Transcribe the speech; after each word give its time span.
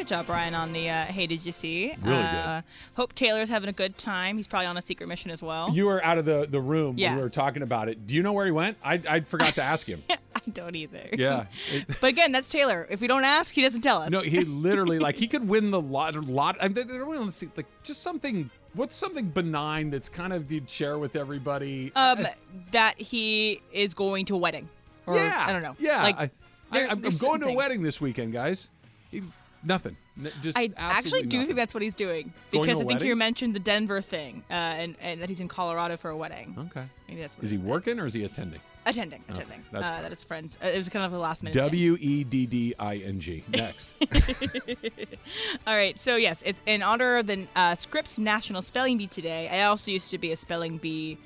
Good 0.00 0.08
job, 0.08 0.26
Brian, 0.28 0.54
on 0.54 0.72
the 0.72 0.88
uh, 0.88 1.04
Hey 1.04 1.26
Did 1.26 1.44
You 1.44 1.52
See? 1.52 1.94
Really 2.02 2.16
uh, 2.16 2.62
Hope 2.96 3.12
Taylor's 3.14 3.50
having 3.50 3.68
a 3.68 3.72
good 3.72 3.98
time. 3.98 4.38
He's 4.38 4.46
probably 4.46 4.64
on 4.64 4.78
a 4.78 4.82
secret 4.82 5.08
mission 5.08 5.30
as 5.30 5.42
well. 5.42 5.68
You 5.74 5.84
were 5.84 6.02
out 6.02 6.16
of 6.16 6.24
the, 6.24 6.46
the 6.48 6.58
room 6.60 6.94
Yeah. 6.96 7.10
when 7.10 7.16
we 7.18 7.22
were 7.24 7.28
talking 7.28 7.60
about 7.62 7.90
it. 7.90 8.06
Do 8.06 8.14
you 8.14 8.22
know 8.22 8.32
where 8.32 8.46
he 8.46 8.50
went? 8.50 8.78
I, 8.82 8.98
I 9.06 9.20
forgot 9.20 9.56
to 9.56 9.62
ask 9.62 9.86
him. 9.86 10.02
I 10.10 10.16
don't 10.54 10.74
either. 10.74 11.06
yeah. 11.12 11.44
It- 11.70 11.86
But 12.00 12.06
again, 12.08 12.32
that's 12.32 12.48
Taylor. 12.48 12.86
If 12.88 13.02
we 13.02 13.08
don't 13.08 13.24
ask, 13.24 13.52
he 13.54 13.60
doesn't 13.60 13.82
tell 13.82 13.98
us. 14.00 14.08
no, 14.10 14.22
he 14.22 14.40
literally 14.44 14.98
like 14.98 15.18
he 15.18 15.28
could 15.28 15.46
win 15.46 15.70
the 15.70 15.80
lot. 15.82 16.14
Lot. 16.14 16.56
I 16.62 16.68
don't 16.68 16.88
really 16.88 17.18
want 17.18 17.28
to 17.30 17.36
see 17.36 17.50
like 17.54 17.66
just 17.84 18.02
something. 18.02 18.48
What's 18.72 18.96
something 18.96 19.28
benign 19.28 19.90
that's 19.90 20.08
kind 20.08 20.32
of 20.32 20.50
you'd 20.50 20.70
share 20.70 20.98
with 20.98 21.14
everybody? 21.14 21.92
um, 21.94 22.26
that 22.70 22.98
he 22.98 23.60
is 23.70 23.92
going 23.92 24.24
to 24.26 24.34
a 24.36 24.38
wedding. 24.38 24.66
Or, 25.06 25.16
yeah, 25.16 25.44
I 25.46 25.52
don't 25.52 25.62
know. 25.62 25.76
Yeah, 25.78 26.02
Like, 26.02 26.18
I, 26.18 26.22
I, 26.22 26.30
there- 26.72 26.84
I'm, 26.86 26.90
I'm 26.92 27.00
going 27.00 27.02
to 27.02 27.08
a 27.08 27.12
certain 27.12 27.54
wedding 27.54 27.82
this 27.82 28.00
weekend, 28.00 28.32
guys. 28.32 28.70
He, 29.10 29.22
nothing. 29.62 29.96
N- 30.18 30.30
I 30.54 30.70
actually 30.76 31.22
do 31.22 31.38
nothing. 31.38 31.46
think 31.48 31.56
that's 31.56 31.72
what 31.74 31.82
he's 31.82 31.96
doing 31.96 32.32
because 32.50 32.68
I 32.68 32.74
think 32.78 32.88
wedding? 32.90 33.08
you 33.08 33.16
mentioned 33.16 33.54
the 33.54 33.60
Denver 33.60 34.00
thing 34.00 34.42
uh, 34.50 34.54
and 34.54 34.96
and 35.00 35.22
that 35.22 35.28
he's 35.28 35.40
in 35.40 35.48
Colorado 35.48 35.96
for 35.96 36.10
a 36.10 36.16
wedding. 36.16 36.54
Okay. 36.70 36.84
Maybe 37.08 37.20
that's 37.22 37.36
what 37.36 37.44
Is 37.44 37.50
he 37.50 37.58
working 37.58 37.98
or 37.98 38.06
is 38.06 38.14
he 38.14 38.24
attending? 38.24 38.60
attending. 38.86 39.22
Attending. 39.28 39.62
that's 39.72 39.88
uh, 39.88 40.02
that 40.02 40.12
is 40.12 40.22
friends. 40.22 40.58
Uh, 40.62 40.68
it 40.68 40.76
was 40.76 40.88
kind 40.88 41.04
of 41.04 41.12
a 41.12 41.18
last 41.18 41.42
minute. 41.42 41.54
W 41.54 41.96
e 42.00 42.24
d 42.24 42.46
d 42.46 42.74
i 42.78 42.96
n 42.96 43.20
g. 43.20 43.44
Next. 43.48 43.94
All 45.66 45.74
right. 45.74 45.98
So 45.98 46.16
yes, 46.16 46.42
it's 46.44 46.60
in 46.66 46.82
honor 46.82 47.18
of 47.18 47.26
the 47.26 47.46
uh, 47.56 47.74
Scripps 47.74 48.18
National 48.18 48.62
Spelling 48.62 48.98
Bee 48.98 49.06
today. 49.06 49.48
I 49.48 49.64
also 49.64 49.90
used 49.90 50.10
to 50.10 50.18
be 50.18 50.32
a 50.32 50.36
spelling 50.36 50.78
bee 50.78 51.18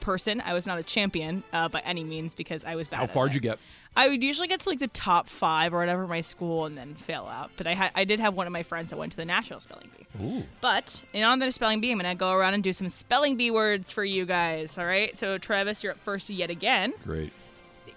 person. 0.00 0.40
I 0.40 0.52
was 0.54 0.66
not 0.66 0.78
a 0.78 0.82
champion 0.82 1.42
uh, 1.52 1.68
by 1.68 1.80
any 1.80 2.04
means 2.04 2.34
because 2.34 2.64
I 2.64 2.76
was 2.76 2.88
bad. 2.88 2.98
How 2.98 3.06
far'd 3.06 3.34
you 3.34 3.40
get? 3.40 3.58
I 3.96 4.08
would 4.08 4.22
usually 4.22 4.48
get 4.48 4.60
to 4.60 4.68
like 4.68 4.78
the 4.78 4.88
top 4.88 5.28
five 5.28 5.74
or 5.74 5.78
whatever 5.78 6.06
my 6.06 6.20
school 6.20 6.66
and 6.66 6.78
then 6.78 6.94
fail 6.94 7.24
out. 7.24 7.50
But 7.56 7.66
I 7.66 7.74
had 7.74 7.90
I 7.94 8.04
did 8.04 8.20
have 8.20 8.34
one 8.34 8.46
of 8.46 8.52
my 8.52 8.62
friends 8.62 8.90
that 8.90 8.98
went 8.98 9.12
to 9.12 9.16
the 9.16 9.24
National 9.24 9.60
Spelling 9.60 9.90
Bee. 9.96 10.24
Ooh. 10.24 10.44
But 10.60 11.02
in 11.12 11.24
honor 11.24 11.44
of 11.44 11.48
the 11.48 11.52
spelling 11.52 11.80
bee, 11.80 11.90
I'm 11.90 11.98
gonna 11.98 12.14
go 12.14 12.32
around 12.32 12.54
and 12.54 12.62
do 12.62 12.72
some 12.72 12.88
spelling 12.88 13.36
bee 13.36 13.50
words 13.50 13.90
for 13.90 14.04
you 14.04 14.24
guys. 14.24 14.78
All 14.78 14.86
right. 14.86 15.16
So 15.16 15.38
Travis, 15.38 15.82
you're 15.82 15.92
up 15.92 15.98
first 15.98 16.30
yet 16.30 16.50
again. 16.50 16.92
Great. 17.04 17.32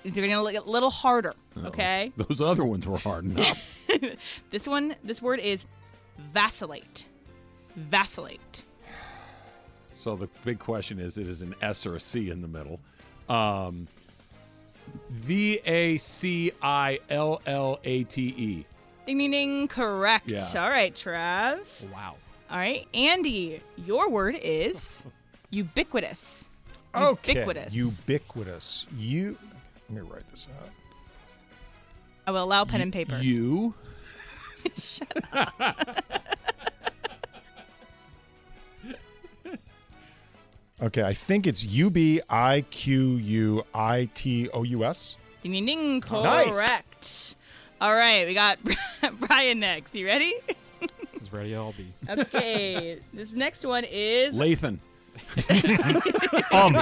They're 0.04 0.28
gonna 0.28 0.42
look 0.42 0.56
a 0.56 0.70
little 0.70 0.90
harder. 0.90 1.34
Okay. 1.66 2.12
Those 2.18 2.42
other 2.42 2.66
ones 2.66 2.88
were 2.88 2.98
hard 2.98 3.26
enough. 3.26 3.78
This 4.52 4.70
one, 4.70 4.96
this 5.04 5.22
word 5.22 5.40
is 5.40 5.66
vacillate. 6.18 7.06
Vacillate. 7.76 8.64
So 10.02 10.16
the 10.16 10.28
big 10.44 10.58
question 10.58 11.00
is: 11.00 11.20
it 11.20 11.28
is 11.28 11.44
an 11.44 11.54
S 11.62 11.86
or 11.86 11.96
a 11.96 12.00
C 12.00 12.32
in 12.32 12.42
the 12.42 12.48
middle. 12.48 12.80
Um, 13.30 13.88
V 15.12 15.60
a 15.64 15.98
c 15.98 16.52
i 16.62 17.00
l 17.10 17.40
l 17.46 17.80
a 17.84 18.04
t 18.06 18.34
e. 18.36 18.66
Ding 19.06 19.20
ding 19.20 19.32
ding. 19.32 19.68
Correct. 19.68 20.28
Yeah. 20.28 20.44
All 20.56 20.70
right, 20.70 20.94
Trav. 20.94 21.60
Wow. 21.94 22.16
All 22.50 22.58
right, 22.58 22.88
Andy. 22.96 23.62
Your 23.86 24.10
word 24.10 24.40
is 24.42 25.06
ubiquitous. 25.52 26.50
Okay. 26.96 27.34
Ubiquitous. 27.34 27.76
Ubiquitous. 27.76 28.88
You. 28.98 29.38
Let 29.90 30.04
me 30.04 30.10
write 30.10 30.30
this 30.32 30.48
out. 30.60 30.70
I 32.26 32.32
will 32.32 32.44
allow 32.44 32.66
pen 32.66 32.82
and 32.82 32.92
paper. 32.92 33.18
You. 33.22 33.76
Okay, 40.82 41.04
I 41.04 41.14
think 41.14 41.46
it's 41.46 41.64
U 41.64 41.92
B 41.92 42.22
I 42.28 42.62
Q 42.72 43.16
U 43.18 43.64
I 43.74 44.10
T 44.16 44.50
O 44.50 44.64
U 44.64 44.84
S. 44.84 45.18
Ding 45.44 45.52
ding 45.52 45.66
ding. 45.66 46.00
Nice. 46.00 46.50
Correct. 46.50 47.36
All 47.80 47.94
right, 47.94 48.26
we 48.26 48.34
got 48.34 48.58
Brian 49.20 49.60
next. 49.60 49.96
You 49.96 50.08
ready? 50.08 50.34
As 51.20 51.32
ready 51.32 51.56
I'll 51.56 51.74
be. 51.74 51.94
Okay. 52.10 53.00
this 53.14 53.36
next 53.36 53.66
one 53.66 53.84
is 53.90 54.36
Lathan. 54.36 54.80
Um, 56.54 56.74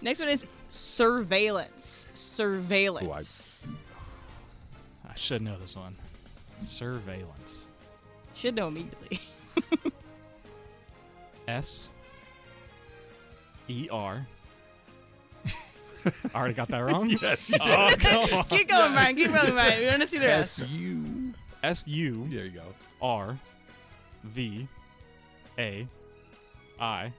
next 0.00 0.20
one 0.20 0.28
is 0.28 0.46
surveillance. 0.68 2.06
Surveillance. 2.14 3.68
I 5.08 5.14
should 5.14 5.42
know 5.42 5.58
this 5.58 5.76
one. 5.76 5.96
Surveillance. 6.60 7.72
Should 8.34 8.54
know 8.54 8.68
immediately. 8.68 9.20
S 11.48 11.94
E 13.68 13.88
R. 13.90 14.26
I 16.04 16.10
already 16.38 16.54
got 16.54 16.68
that 16.68 16.80
wrong? 16.80 17.08
Yes, 17.22 17.48
you 17.48 17.56
oh, 17.60 17.90
did. 17.90 18.06
Oh, 18.06 18.26
come 18.28 18.38
on. 18.38 18.44
Keep 18.46 18.68
going, 18.68 18.92
Brian. 18.92 19.14
Keep 19.16 19.32
going, 19.32 19.52
Brian. 19.52 19.80
We 19.80 19.86
want 19.86 20.02
to 20.02 20.08
see 20.08 20.18
the 20.18 20.26
rest. 20.26 20.60
S 20.60 20.68
U. 20.68 21.34
S 21.62 21.86
U 21.88 22.26
There 22.28 22.44
you 22.44 22.50
go. 22.50 22.62
R 23.00 23.38
V 24.24 24.66
A 25.58 25.86
I 26.80 27.12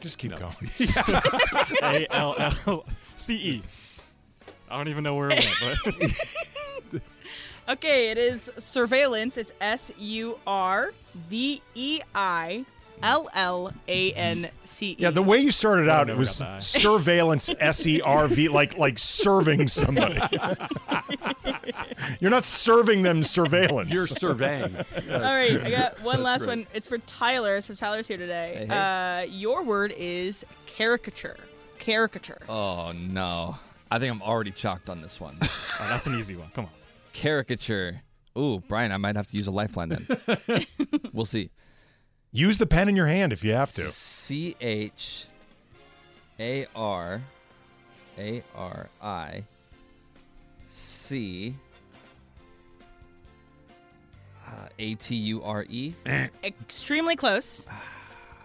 just 0.00 0.18
keep 0.18 0.32
No. 0.32 0.38
going. 0.38 0.54
A 1.82 2.06
L 2.10 2.34
L 2.66 2.86
C 3.16 3.34
E. 3.36 3.62
I 4.70 4.76
don't 4.76 4.88
even 4.88 5.04
know 5.04 5.14
where 5.14 5.28
it 5.30 5.46
went, 5.62 5.78
but 5.84 5.94
Okay, 7.68 8.10
it 8.10 8.18
is 8.18 8.50
surveillance. 8.58 9.36
It's 9.38 9.52
S 9.60 9.90
U 9.98 10.38
R 10.46 10.92
V 11.14 11.62
E 11.74 12.00
I 12.14 12.66
L 13.02 13.28
L 13.34 13.72
A 13.88 14.12
N 14.12 14.50
C 14.64 14.90
E. 14.92 14.96
Yeah, 14.98 15.10
the 15.10 15.22
way 15.22 15.38
you 15.38 15.50
started 15.50 15.88
out, 15.88 16.10
it 16.10 16.16
was 16.16 16.42
surveillance, 16.58 17.48
S 17.60 17.86
E 17.86 18.02
R 18.02 18.28
V, 18.28 18.48
like 18.48 18.76
like 18.76 18.98
serving 18.98 19.68
somebody. 19.68 20.20
You're 22.20 22.30
not 22.30 22.44
serving 22.44 23.02
them 23.02 23.22
surveillance. 23.22 23.90
You're 23.90 24.06
surveying. 24.06 24.76
All 24.76 25.20
right, 25.20 25.58
I 25.62 25.70
got 25.70 26.02
one 26.02 26.22
last 26.22 26.44
great. 26.44 26.58
one. 26.58 26.66
It's 26.74 26.88
for 26.88 26.98
Tyler. 26.98 27.62
So 27.62 27.72
Tyler's 27.72 28.06
here 28.06 28.18
today. 28.18 28.56
Hey, 28.58 28.66
hey. 28.66 29.22
Uh, 29.22 29.32
your 29.32 29.62
word 29.62 29.94
is 29.96 30.44
caricature. 30.66 31.38
Caricature. 31.78 32.42
Oh 32.46 32.92
no. 32.92 33.56
I 33.90 33.98
think 33.98 34.12
I'm 34.12 34.22
already 34.22 34.50
chalked 34.50 34.90
on 34.90 35.00
this 35.00 35.20
one. 35.20 35.36
Oh, 35.40 35.86
that's 35.88 36.06
an 36.06 36.14
easy 36.18 36.36
one. 36.36 36.48
Come 36.54 36.64
on. 36.66 36.70
Caricature. 37.14 38.02
Ooh, 38.36 38.60
Brian, 38.68 38.92
I 38.92 38.98
might 38.98 39.16
have 39.16 39.28
to 39.28 39.36
use 39.36 39.46
a 39.46 39.50
lifeline 39.50 39.88
then. 39.88 40.66
we'll 41.12 41.24
see. 41.24 41.50
Use 42.32 42.58
the 42.58 42.66
pen 42.66 42.88
in 42.88 42.96
your 42.96 43.06
hand 43.06 43.32
if 43.32 43.42
you 43.42 43.52
have 43.52 43.72
to. 43.72 43.80
C 43.80 44.56
H 44.60 45.26
A 46.38 46.66
R 46.74 47.22
A 48.18 48.42
R 48.54 48.88
I 49.00 49.44
C 50.64 51.54
uh, 54.46 54.68
A 54.78 54.94
T 54.96 55.14
U 55.14 55.42
R 55.44 55.64
E. 55.70 55.94
Extremely 56.42 57.14
close, 57.14 57.68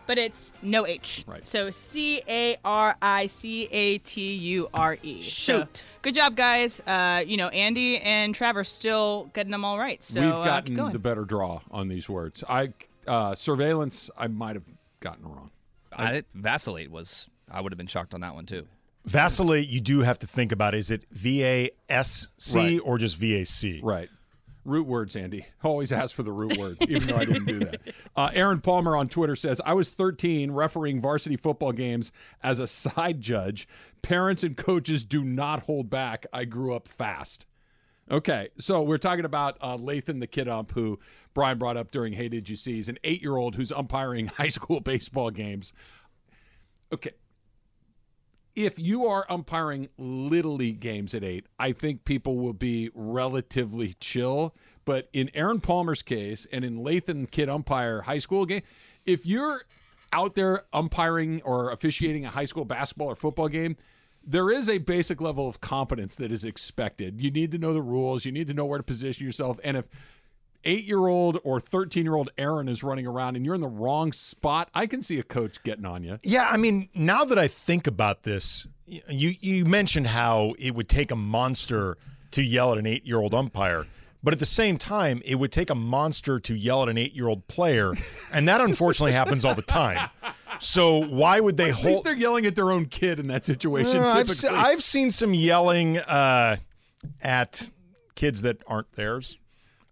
but 0.10 0.18
it's 0.18 0.52
no 0.64 0.88
H. 0.88 1.24
Right. 1.28 1.48
So 1.48 1.70
C 1.70 2.24
A 2.28 2.58
R 2.66 2.96
I 3.00 3.28
C 3.28 3.66
A 3.72 4.00
T 4.00 4.34
U 4.38 4.68
R 4.74 4.98
E. 5.04 5.22
So, 5.22 5.60
Shoot. 5.60 5.86
good 6.02 6.16
job, 6.16 6.36
guys. 6.36 6.82
Uh, 6.88 7.24
you 7.24 7.38
know, 7.38 7.50
Andy 7.50 8.00
and 8.00 8.34
Trevor 8.34 8.64
still 8.64 9.30
getting 9.34 9.52
them 9.52 9.64
all 9.64 9.78
right. 9.78 10.02
So 10.02 10.20
We've 10.20 10.34
uh, 10.34 10.44
gotten 10.44 10.74
going. 10.74 10.94
the 10.94 10.98
better 11.00 11.26
draw 11.26 11.60
on 11.70 11.90
these 11.90 12.10
words. 12.10 12.44
I 12.50 12.74
uh, 13.08 13.36
surveillance. 13.36 14.10
I 14.18 14.26
might 14.26 14.56
have 14.56 14.66
gotten 15.00 15.26
wrong. 15.26 15.52
I 15.94 16.12
did, 16.14 16.26
vacillate 16.34 16.90
was. 16.90 17.30
I 17.52 17.62
would 17.62 17.72
have 17.72 17.78
been 17.78 17.86
shocked 17.86 18.16
on 18.16 18.22
that 18.22 18.34
one 18.34 18.48
too. 18.48 18.66
Vacillate, 19.06 19.68
you 19.68 19.80
do 19.80 20.00
have 20.00 20.18
to 20.20 20.28
think 20.28 20.52
about 20.52 20.74
is 20.74 20.90
it 20.90 21.04
V 21.12 21.46
A 21.46 21.70
S 21.88 22.30
C 22.40 22.58
Right. 22.60 22.80
or 22.84 22.98
just 22.98 23.16
V 23.18 23.42
A 23.42 23.46
C? 23.46 23.80
Right. 23.84 24.10
Root 24.66 24.88
words, 24.88 25.16
Andy. 25.16 25.46
Always 25.64 25.92
ask 25.92 26.16
for 26.16 26.24
the 26.24 26.32
root 26.32 26.58
word, 26.58 26.78
even 26.88 27.08
though 27.08 27.18
I 27.18 27.26
didn't 27.26 27.46
do 27.46 27.60
that. 27.60 27.82
Uh, 28.16 28.30
Aaron 28.34 28.60
Palmer 28.60 28.98
on 28.98 29.08
Twitter 29.08 29.36
says, 29.36 29.62
I 29.66 29.74
was 29.74 29.90
13 29.90 30.52
refereeing 30.52 31.00
varsity 31.00 31.38
football 31.38 31.72
games 31.72 32.12
as 32.44 32.60
a 32.60 32.68
side 32.68 33.22
judge. 33.22 33.68
Parents 34.02 34.44
and 34.44 34.58
coaches 34.58 35.06
do 35.06 35.24
not 35.24 35.62
hold 35.64 35.90
back. 35.90 36.26
I 36.34 36.44
grew 36.44 36.76
up 36.76 36.88
fast. 36.88 37.46
Okay, 38.12 38.50
so 38.58 38.82
we're 38.82 38.98
talking 38.98 39.26
about 39.26 39.58
uh, 39.62 39.78
Lathan, 39.78 40.20
the 40.20 40.28
kid 40.28 40.48
ump, 40.50 40.72
who 40.72 41.00
Brian 41.34 41.60
brought 41.60 41.78
up 41.78 41.92
during 41.92 42.14
Hey 42.14 42.28
Did 42.28 42.50
You 42.50 42.56
See? 42.56 42.74
He's 42.74 42.90
an 42.90 42.98
eight 43.04 43.22
year 43.22 43.38
old 43.38 43.56
who's 43.56 43.72
umpiring 43.72 44.28
high 44.38 44.48
school 44.48 44.80
baseball 44.80 45.30
games. 45.30 45.72
Okay, 46.92 47.12
if 48.56 48.78
you 48.80 49.06
are 49.06 49.26
umpiring 49.30 49.90
little 49.98 50.56
league 50.56 50.80
games 50.80 51.14
at 51.14 51.24
eight, 51.24 51.46
I 51.58 51.72
think 51.72 52.06
people 52.06 52.38
will 52.38 52.54
be 52.54 52.90
relatively 52.94 53.96
chill. 54.00 54.56
But 54.86 55.10
in 55.14 55.30
Aaron 55.34 55.62
Palmer's 55.62 56.02
case 56.02 56.48
and 56.52 56.66
in 56.66 56.80
Lathan 56.80 57.30
Kid 57.30 57.50
umpire 57.50 58.02
high 58.02 58.18
school 58.18 58.46
game, 58.46 58.64
if 59.06 59.26
you're 59.26 59.62
out 60.12 60.36
there 60.36 60.66
umpiring 60.74 61.42
or 61.44 61.72
officiating 61.72 62.26
a 62.26 62.30
high 62.30 62.46
school 62.46 62.66
basketball 62.66 63.08
or 63.08 63.16
football 63.16 63.48
game, 63.48 63.76
there 64.26 64.52
is 64.52 64.70
a 64.70 64.80
basic 64.80 65.22
level 65.22 65.48
of 65.48 65.62
competence 65.62 66.16
that 66.18 66.32
is 66.32 66.44
expected. 66.44 67.22
You 67.22 67.32
need 67.32 67.52
to 67.52 67.58
know 67.58 67.74
the 67.74 67.82
rules, 67.82 68.26
you 68.26 68.32
need 68.32 68.48
to 68.48 68.54
know 68.54 68.66
where 68.66 68.78
to 68.78 68.84
position 68.84 69.26
yourself. 69.26 69.60
And 69.64 69.78
if 69.78 69.88
eight 70.66 70.84
year 70.86 71.08
old 71.08 71.40
or 71.44 71.60
13 71.60 72.04
year 72.04 72.16
old 72.16 72.30
Aaron 72.38 72.68
is 72.68 72.84
running 72.84 73.08
around 73.08 73.36
and 73.36 73.46
you're 73.46 73.56
in 73.56 73.62
the 73.62 73.68
wrong 73.68 74.12
spot, 74.12 74.70
I 74.74 74.88
can 74.88 75.02
see 75.02 75.20
a 75.20 75.24
coach 75.24 75.62
getting 75.64 75.86
on 75.86 76.04
you. 76.04 76.20
Yeah, 76.24 76.48
I 76.50 76.58
mean, 76.58 76.90
now 76.94 77.26
that 77.26 77.38
I 77.40 77.48
think 77.48 77.88
about 77.88 78.24
this, 78.24 78.68
you 78.86 79.34
you 79.40 79.66
mentioned 79.66 80.08
how 80.08 80.54
it 80.60 80.76
would 80.76 80.90
take 80.90 81.12
a 81.12 81.16
monster 81.16 81.98
to 82.32 82.42
yell 82.44 82.72
at 82.74 82.78
an 82.78 82.86
eight 82.86 83.06
year 83.06 83.20
old 83.20 83.34
umpire. 83.34 83.86
But 84.22 84.34
at 84.34 84.40
the 84.40 84.46
same 84.46 84.78
time, 84.78 85.22
it 85.24 85.36
would 85.36 85.52
take 85.52 85.70
a 85.70 85.76
monster 85.76 86.42
to 86.42 86.54
yell 86.54 86.84
at 86.84 86.90
an 86.90 86.98
eight 86.98 87.14
year 87.14 87.28
old 87.30 87.48
player. 87.48 87.94
And 88.34 88.50
that 88.50 88.60
unfortunately 88.60 89.14
happens 89.14 89.46
all 89.46 89.56
the 89.56 89.62
time. 89.62 90.10
So 90.60 90.98
why 90.98 91.40
would 91.40 91.56
they 91.56 91.70
At 91.70 91.78
least 91.78 91.88
hold. 91.88 92.04
they're 92.04 92.16
yelling 92.18 92.46
at 92.46 92.54
their 92.56 92.70
own 92.70 92.88
kid 92.88 93.18
in 93.20 93.28
that 93.28 93.46
situation. 93.46 94.02
Uh, 94.02 94.08
I've, 94.10 94.30
se- 94.30 94.50
I've 94.50 94.84
seen 94.84 95.10
some 95.12 95.34
yelling 95.34 96.00
uh, 96.00 96.58
at 97.22 97.70
kids 98.16 98.42
that 98.42 98.62
aren't 98.68 98.92
theirs. 98.94 99.38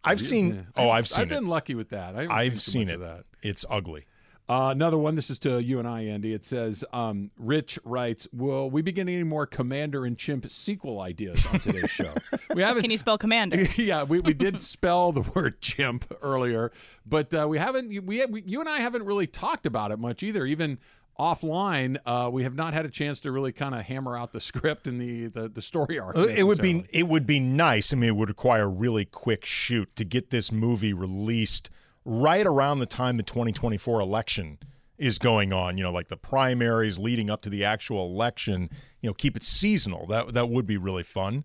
I've 0.03 0.21
seen. 0.21 0.67
Oh, 0.75 0.89
I've 0.89 1.07
seen 1.07 1.23
I've 1.23 1.31
it. 1.31 1.35
been 1.35 1.47
lucky 1.47 1.75
with 1.75 1.89
that. 1.89 2.15
I 2.15 2.21
haven't 2.21 2.31
I've 2.31 2.61
seen, 2.61 2.87
seen 2.87 2.89
it. 2.89 2.99
that. 2.99 3.23
It's 3.41 3.65
ugly. 3.69 4.05
Uh, 4.49 4.69
another 4.71 4.97
one. 4.97 5.15
This 5.15 5.29
is 5.29 5.39
to 5.39 5.61
you 5.61 5.77
and 5.77 5.87
I, 5.87 6.03
Andy. 6.03 6.33
It 6.33 6.45
says, 6.45 6.85
um, 6.93 7.29
"Rich 7.37 7.79
writes, 7.83 8.29
will 8.31 8.69
we 8.69 8.81
be 8.81 8.93
getting 8.93 9.13
any 9.13 9.23
more 9.25 9.45
Commander 9.45 10.05
and 10.05 10.17
Chimp 10.17 10.49
sequel 10.49 11.01
ideas 11.01 11.45
on 11.47 11.59
today's 11.59 11.89
show? 11.91 12.13
We 12.55 12.61
haven't. 12.63 12.81
Can 12.81 12.91
you 12.91 12.97
spell 12.97 13.17
commander? 13.17 13.57
yeah, 13.75 14.03
we, 14.03 14.19
we 14.19 14.33
did 14.33 14.61
spell 14.61 15.11
the 15.11 15.21
word 15.21 15.59
chimp 15.61 16.11
earlier, 16.21 16.71
but 17.05 17.31
uh, 17.33 17.45
we 17.47 17.57
haven't. 17.57 17.89
We, 17.89 18.25
we 18.25 18.41
you 18.45 18.61
and 18.61 18.69
I 18.69 18.79
haven't 18.79 19.03
really 19.03 19.27
talked 19.27 19.65
about 19.65 19.91
it 19.91 19.99
much 19.99 20.23
either. 20.23 20.45
Even 20.45 20.79
offline, 21.19 21.97
uh, 22.05 22.29
we 22.31 22.43
have 22.43 22.55
not 22.55 22.73
had 22.73 22.85
a 22.85 22.89
chance 22.89 23.19
to 23.21 23.31
really 23.31 23.51
kind 23.51 23.73
of 23.75 23.81
hammer 23.81 24.17
out 24.17 24.31
the 24.31 24.41
script 24.51 24.87
and 24.87 24.99
the 24.99 25.27
the, 25.27 25.49
the 25.49 25.61
story 25.61 25.99
arc. 25.99 26.15
Uh, 26.15 26.21
It 26.27 26.43
would 26.43 26.61
be 26.61 26.85
it 26.93 27.07
would 27.07 27.25
be 27.25 27.39
nice. 27.39 27.93
I 27.93 27.95
mean, 27.97 28.09
it 28.09 28.15
would 28.15 28.29
require 28.29 28.63
a 28.63 28.67
really 28.67 29.05
quick 29.05 29.45
shoot 29.45 29.95
to 29.95 30.05
get 30.05 30.29
this 30.29 30.51
movie 30.51 30.93
released 30.93 31.69
right 32.05 32.45
around 32.45 32.79
the 32.79 32.85
time 32.85 33.17
the 33.17 33.23
2024 33.23 33.99
election 33.99 34.57
is 34.97 35.19
going 35.19 35.53
on. 35.53 35.77
You 35.77 35.83
know, 35.83 35.91
like 35.91 36.07
the 36.07 36.17
primaries 36.17 36.97
leading 36.99 37.29
up 37.29 37.41
to 37.43 37.49
the 37.49 37.65
actual 37.65 38.05
election. 38.05 38.69
You 39.01 39.09
know, 39.09 39.13
keep 39.13 39.35
it 39.37 39.43
seasonal. 39.43 40.05
That 40.07 40.33
that 40.33 40.49
would 40.49 40.65
be 40.67 40.77
really 40.77 41.03
fun. 41.03 41.43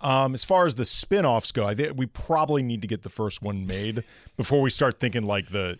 Um, 0.00 0.34
as 0.34 0.42
far 0.44 0.66
as 0.66 0.74
the 0.74 0.84
spin-offs 0.84 1.52
go, 1.52 1.64
I 1.64 1.74
think 1.74 1.96
we 1.96 2.06
probably 2.06 2.62
need 2.62 2.82
to 2.82 2.88
get 2.88 3.02
the 3.02 3.08
first 3.08 3.40
one 3.40 3.66
made 3.66 4.02
before 4.36 4.60
we 4.60 4.68
start 4.70 4.98
thinking 4.98 5.22
like 5.22 5.48
the 5.48 5.78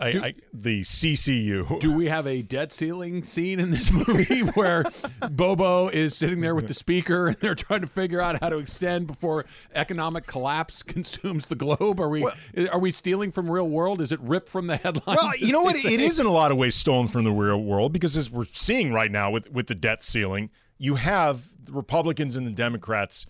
I, 0.00 0.08
I, 0.08 0.34
the 0.52 0.80
CCU. 0.80 1.78
Do 1.78 1.94
we 1.94 2.06
have 2.06 2.26
a 2.26 2.42
debt 2.42 2.72
ceiling 2.72 3.22
scene 3.22 3.60
in 3.60 3.70
this 3.70 3.92
movie 3.92 4.40
where 4.54 4.84
Bobo 5.30 5.88
is 5.88 6.16
sitting 6.16 6.40
there 6.40 6.54
with 6.54 6.68
the 6.68 6.74
speaker 6.74 7.28
and 7.28 7.36
they're 7.36 7.54
trying 7.54 7.82
to 7.82 7.86
figure 7.86 8.20
out 8.20 8.40
how 8.40 8.48
to 8.48 8.58
extend 8.58 9.06
before 9.06 9.44
economic 9.74 10.26
collapse 10.26 10.82
consumes 10.82 11.46
the 11.46 11.54
globe? 11.54 12.00
Are 12.00 12.08
we 12.08 12.24
are 12.72 12.78
we 12.78 12.90
stealing 12.90 13.30
from 13.30 13.50
real 13.50 13.68
world? 13.68 14.00
Is 14.00 14.10
it 14.10 14.20
ripped 14.20 14.48
from 14.48 14.66
the 14.66 14.76
headlines? 14.76 15.20
Well, 15.20 15.32
you 15.38 15.52
know 15.52 15.62
what? 15.62 15.76
say? 15.76 15.92
It 15.92 16.00
is 16.00 16.18
in 16.18 16.26
a 16.26 16.32
lot 16.32 16.50
of 16.50 16.56
ways 16.56 16.74
stolen 16.74 17.08
from 17.08 17.24
the 17.24 17.32
real 17.32 17.62
world 17.62 17.92
because 17.92 18.16
as 18.16 18.30
we're 18.30 18.46
seeing 18.46 18.92
right 18.92 19.10
now 19.10 19.30
with 19.30 19.50
with 19.50 19.66
the 19.66 19.74
debt 19.74 20.02
ceiling, 20.02 20.50
you 20.78 20.94
have 20.94 21.46
the 21.62 21.72
Republicans 21.72 22.36
and 22.36 22.46
the 22.46 22.52
Democrats 22.52 23.26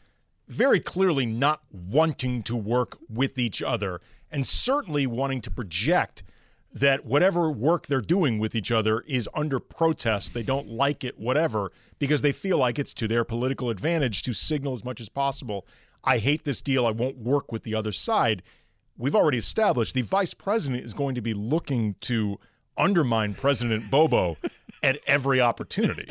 very 0.47 0.81
clearly 0.81 1.27
not 1.27 1.63
wanting 1.73 2.43
to 2.43 2.57
work 2.57 2.99
with 3.09 3.39
each 3.39 3.63
other 3.63 4.01
and 4.31 4.47
certainly 4.47 5.07
wanting 5.07 5.41
to 5.41 5.51
project 5.51 6.23
that 6.73 7.05
whatever 7.05 7.51
work 7.51 7.87
they're 7.87 8.01
doing 8.01 8.39
with 8.39 8.55
each 8.55 8.71
other 8.71 9.01
is 9.01 9.29
under 9.35 9.59
protest. 9.59 10.35
They 10.35 10.43
don't 10.43 10.69
like 10.69 11.03
it, 11.03 11.19
whatever, 11.19 11.73
because 11.99 12.23
they 12.23 12.33
feel 12.33 12.59
like 12.59 12.79
it's 12.79 12.95
to 12.95 13.09
their 13.09 13.25
political 13.25 13.71
advantage 13.71 14.23
to 14.23 14.33
signal 14.33 14.73
as 14.73 14.85
much 14.85 15.01
as 15.01 15.09
possible 15.09 15.67
I 16.03 16.17
hate 16.17 16.45
this 16.45 16.63
deal. 16.63 16.87
I 16.87 16.93
won't 16.93 17.19
work 17.19 17.53
with 17.53 17.63
the 17.63 17.75
other 17.75 17.93
side 17.93 18.43
we've 19.01 19.17
already 19.17 19.39
established 19.39 19.95
the 19.95 20.03
vice 20.03 20.35
president 20.35 20.85
is 20.85 20.93
going 20.93 21.15
to 21.17 21.21
be 21.21 21.35
looking 21.35 21.97
to 22.01 22.39
undermine 22.77 23.35
President 23.35 23.91
Bobo 23.91 24.37
at 24.83 25.01
every 25.07 25.41
opportunity. 25.41 26.09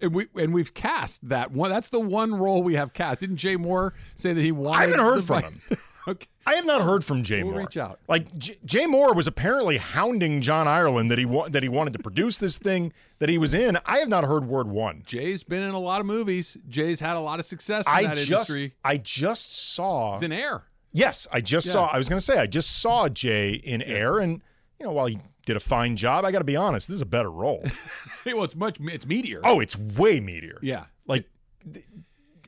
and 0.00 0.14
we 0.14 0.26
and 0.34 0.52
we've 0.52 0.74
cast 0.74 1.28
that 1.28 1.52
one. 1.52 1.70
That's 1.70 1.90
the 1.90 2.00
one 2.00 2.34
role 2.34 2.62
we 2.62 2.74
have 2.74 2.92
cast. 2.92 3.20
Didn't 3.20 3.36
Jay 3.36 3.56
Mohr 3.56 3.92
say 4.16 4.32
that 4.32 4.40
he 4.40 4.50
wanted? 4.50 4.78
I 4.78 4.80
haven't 4.82 5.00
heard 5.00 5.22
from 5.22 5.42
him. 5.42 5.60
okay. 6.06 6.26
I 6.46 6.54
have 6.54 6.64
not 6.66 6.82
heard 6.82 7.04
from 7.04 7.22
Jay 7.22 7.42
We'll 7.42 7.54
Mohr. 7.54 7.58
reach 7.58 7.76
out. 7.76 7.98
Like 8.08 8.36
J- 8.38 8.56
Jay 8.64 8.84
Mohr 8.84 9.14
was 9.14 9.26
apparently 9.26 9.76
hounding 9.78 10.40
John 10.40 10.68
Ireland 10.68 11.10
that 11.10 11.18
he 11.18 11.24
wa- 11.26 11.48
that 11.48 11.62
he 11.62 11.68
wanted 11.68 11.92
to 11.94 11.98
produce 11.98 12.38
this 12.38 12.56
thing 12.58 12.92
that 13.18 13.28
he 13.28 13.38
was 13.38 13.54
in. 13.54 13.78
I 13.86 13.98
have 13.98 14.08
not 14.08 14.24
heard 14.24 14.46
word 14.46 14.68
one. 14.68 15.02
Jay's 15.06 15.42
been 15.44 15.62
in 15.62 15.74
a 15.74 15.78
lot 15.80 16.00
of 16.00 16.06
movies. 16.06 16.56
Jay's 16.68 17.00
had 17.00 17.16
a 17.16 17.20
lot 17.20 17.38
of 17.38 17.44
success 17.44 17.86
in 17.86 17.92
I 17.92 18.02
that 18.04 18.16
just 18.16 18.30
industry. 18.50 18.74
I 18.84 18.96
just 18.98 19.74
saw 19.74 20.14
He's 20.14 20.22
in 20.22 20.32
Air. 20.32 20.64
Yes, 20.92 21.26
I 21.32 21.40
just 21.40 21.66
Yeah. 21.66 21.72
saw. 21.72 21.86
I 21.86 21.98
was 21.98 22.08
going 22.08 22.18
to 22.18 22.24
say 22.24 22.38
I 22.38 22.46
just 22.46 22.80
saw 22.80 23.08
Jay 23.08 23.52
in 23.52 23.82
Air, 23.82 24.18
and 24.18 24.40
you 24.80 24.86
know 24.86 24.92
while 24.92 25.06
he 25.06 25.18
did 25.44 25.56
a 25.56 25.60
fine 25.60 25.96
job, 25.96 26.24
I 26.24 26.32
got 26.32 26.38
to 26.38 26.44
be 26.44 26.56
honest, 26.56 26.88
this 26.88 26.94
is 26.96 27.00
a 27.02 27.06
better 27.06 27.30
role. 27.30 27.62
well, 28.26 28.44
it's 28.44 28.56
much. 28.56 28.78
It's 28.80 29.06
meteor. 29.06 29.40
oh, 29.44 29.60
it's 29.60 29.76
way 29.78 30.20
meatier. 30.20 30.58
yeah. 30.62 30.84
like 31.06 31.26
th- 31.72 31.84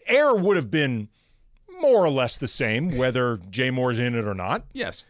Air 0.07 0.35
would 0.35 0.57
have 0.57 0.71
been 0.71 1.09
more 1.81 2.05
or 2.05 2.11
less 2.11 2.39
the 2.39 2.49
same 2.49 2.97
whether 2.97 3.39
Jay 3.51 3.71
Mohr's 3.71 3.99
in 3.99 4.15
it 4.15 4.27
or 4.27 4.35
not. 4.35 4.65
Yes. 4.73 5.07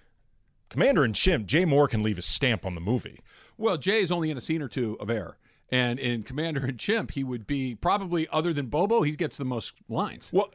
Commander 0.68 1.02
and 1.04 1.14
Chimp, 1.14 1.46
Jay 1.46 1.64
Mohr 1.64 1.88
can 1.88 2.02
leave 2.02 2.16
a 2.18 2.22
stamp 2.22 2.64
on 2.64 2.74
the 2.74 2.80
movie. 2.80 3.18
Well, 3.58 3.76
Jay 3.76 4.00
is 4.00 4.12
only 4.12 4.30
in 4.30 4.36
a 4.36 4.40
scene 4.40 4.62
or 4.62 4.68
two 4.68 4.96
of 5.00 5.10
Air. 5.10 5.36
And 5.72 5.98
in 5.98 6.22
Commander 6.22 6.64
and 6.64 6.78
Chimp, 6.78 7.12
he 7.12 7.22
would 7.22 7.46
be 7.46 7.74
probably 7.74 8.26
other 8.32 8.52
than 8.52 8.66
Bobo, 8.66 9.02
he 9.02 9.12
gets 9.12 9.36
the 9.36 9.44
most 9.44 9.74
lines. 9.88 10.30
Well, 10.32 10.50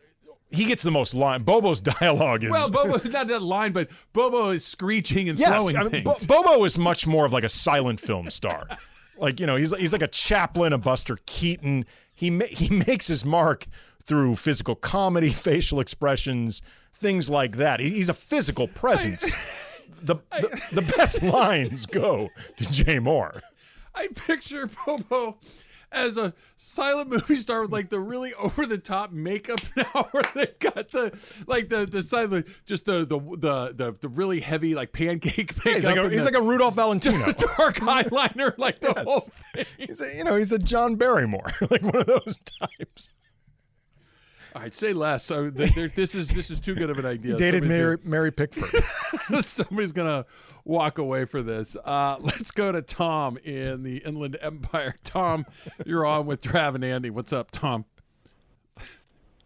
he 0.49 0.65
gets 0.65 0.83
the 0.83 0.91
most 0.91 1.13
line. 1.13 1.43
Bobo's 1.43 1.81
dialogue 1.99 2.43
is 2.43 2.51
Well, 2.51 2.69
Bobo 2.69 3.09
not 3.09 3.27
that 3.27 3.41
line, 3.41 3.71
but 3.71 3.89
Bobo 4.13 4.49
is 4.51 4.65
screeching 4.65 5.29
and 5.29 5.37
yes. 5.39 5.51
throwing 5.51 5.75
I 5.75 5.83
mean, 5.89 6.03
Bo- 6.03 6.13
things. 6.13 6.27
Bobo 6.27 6.63
is 6.65 6.77
much 6.77 7.07
more 7.07 7.25
of 7.25 7.33
like 7.33 7.43
a 7.43 7.49
silent 7.49 7.99
film 7.99 8.29
star. 8.29 8.65
like 9.17 9.39
you 9.39 9.45
know, 9.45 9.55
he's 9.55 9.75
he's 9.77 9.93
like 9.93 10.01
a 10.01 10.07
Chaplin, 10.07 10.73
a 10.73 10.77
Buster 10.77 11.17
Keaton. 11.25 11.85
He 12.13 12.29
ma- 12.29 12.45
he 12.45 12.69
makes 12.69 13.07
his 13.07 13.25
mark 13.25 13.65
through 14.05 14.35
physical 14.35 14.75
comedy, 14.75 15.29
facial 15.31 15.79
expressions, 15.79 16.61
things 16.93 17.29
like 17.29 17.57
that. 17.57 17.79
He's 17.79 18.09
a 18.09 18.13
physical 18.13 18.67
presence. 18.67 19.35
the, 20.01 20.15
the 20.31 20.61
the 20.73 20.81
best 20.81 21.21
lines 21.23 21.85
go 21.85 22.29
to 22.55 22.71
Jay 22.71 22.99
Mohr. 22.99 23.41
I 23.93 24.07
picture 24.07 24.67
Bobo 24.85 25.37
as 25.91 26.17
a 26.17 26.33
silent 26.57 27.09
movie 27.09 27.37
star 27.37 27.61
with 27.61 27.71
like 27.71 27.89
the 27.89 27.99
really 27.99 28.33
over 28.33 28.65
the 28.65 28.77
top 28.77 29.11
makeup 29.13 29.61
now 29.77 30.07
where 30.11 30.23
they've 30.35 30.59
got 30.59 30.91
the 30.91 31.43
like 31.47 31.69
the 31.69 31.85
the 31.85 32.01
silent 32.01 32.47
just 32.65 32.85
the 32.85 33.05
the 33.05 33.17
the 33.17 33.73
the, 33.73 33.95
the 34.01 34.09
really 34.09 34.41
heavy 34.41 34.75
like 34.75 34.91
pancake 34.91 35.55
makeup. 35.65 35.73
He's 35.75 35.85
like 35.85 35.97
a, 35.97 36.09
he's 36.09 36.25
the 36.25 36.31
like 36.31 36.35
a 36.35 36.41
Rudolph 36.41 36.75
Valentino. 36.75 37.31
dark 37.31 37.77
eyeliner 37.77 38.57
like 38.57 38.79
the 38.79 38.93
whole 39.03 39.21
thing. 39.21 39.65
He's 39.77 40.01
a, 40.01 40.13
you 40.15 40.23
know, 40.23 40.35
he's 40.35 40.51
a 40.51 40.59
John 40.59 40.95
Barrymore, 40.95 41.51
like 41.69 41.81
one 41.81 41.95
of 41.95 42.07
those 42.07 42.37
types. 42.37 43.09
All 44.55 44.61
right, 44.61 44.73
say 44.73 44.93
less. 44.93 45.25
So 45.25 45.49
th- 45.49 45.75
there, 45.75 45.89
this 45.89 46.15
is 46.15 46.29
this 46.29 46.49
is 46.49 46.61
too 46.61 46.75
good 46.75 46.89
of 46.89 46.97
an 46.97 47.05
idea. 47.05 47.33
He 47.33 47.37
dated 47.37 47.63
Somebody's 47.63 47.77
Mary, 47.77 47.97
Mary 48.05 48.31
Pickford. 48.31 49.43
somebody's 49.43 49.91
gonna 49.91 50.25
walk 50.63 50.97
away 50.97 51.25
for 51.25 51.41
this. 51.41 51.75
Uh, 51.83 52.15
let's 52.21 52.51
go 52.51 52.71
to 52.71 52.81
Tom 52.81 53.37
in 53.43 53.83
the 53.83 53.97
Inland 53.97 54.37
Empire. 54.41 54.95
Tom, 55.03 55.45
you're 55.85 56.05
on 56.05 56.25
with 56.25 56.41
Trav 56.41 56.73
and 56.73 56.85
Andy. 56.85 57.09
What's 57.09 57.33
up, 57.33 57.51
Tom? 57.51 57.83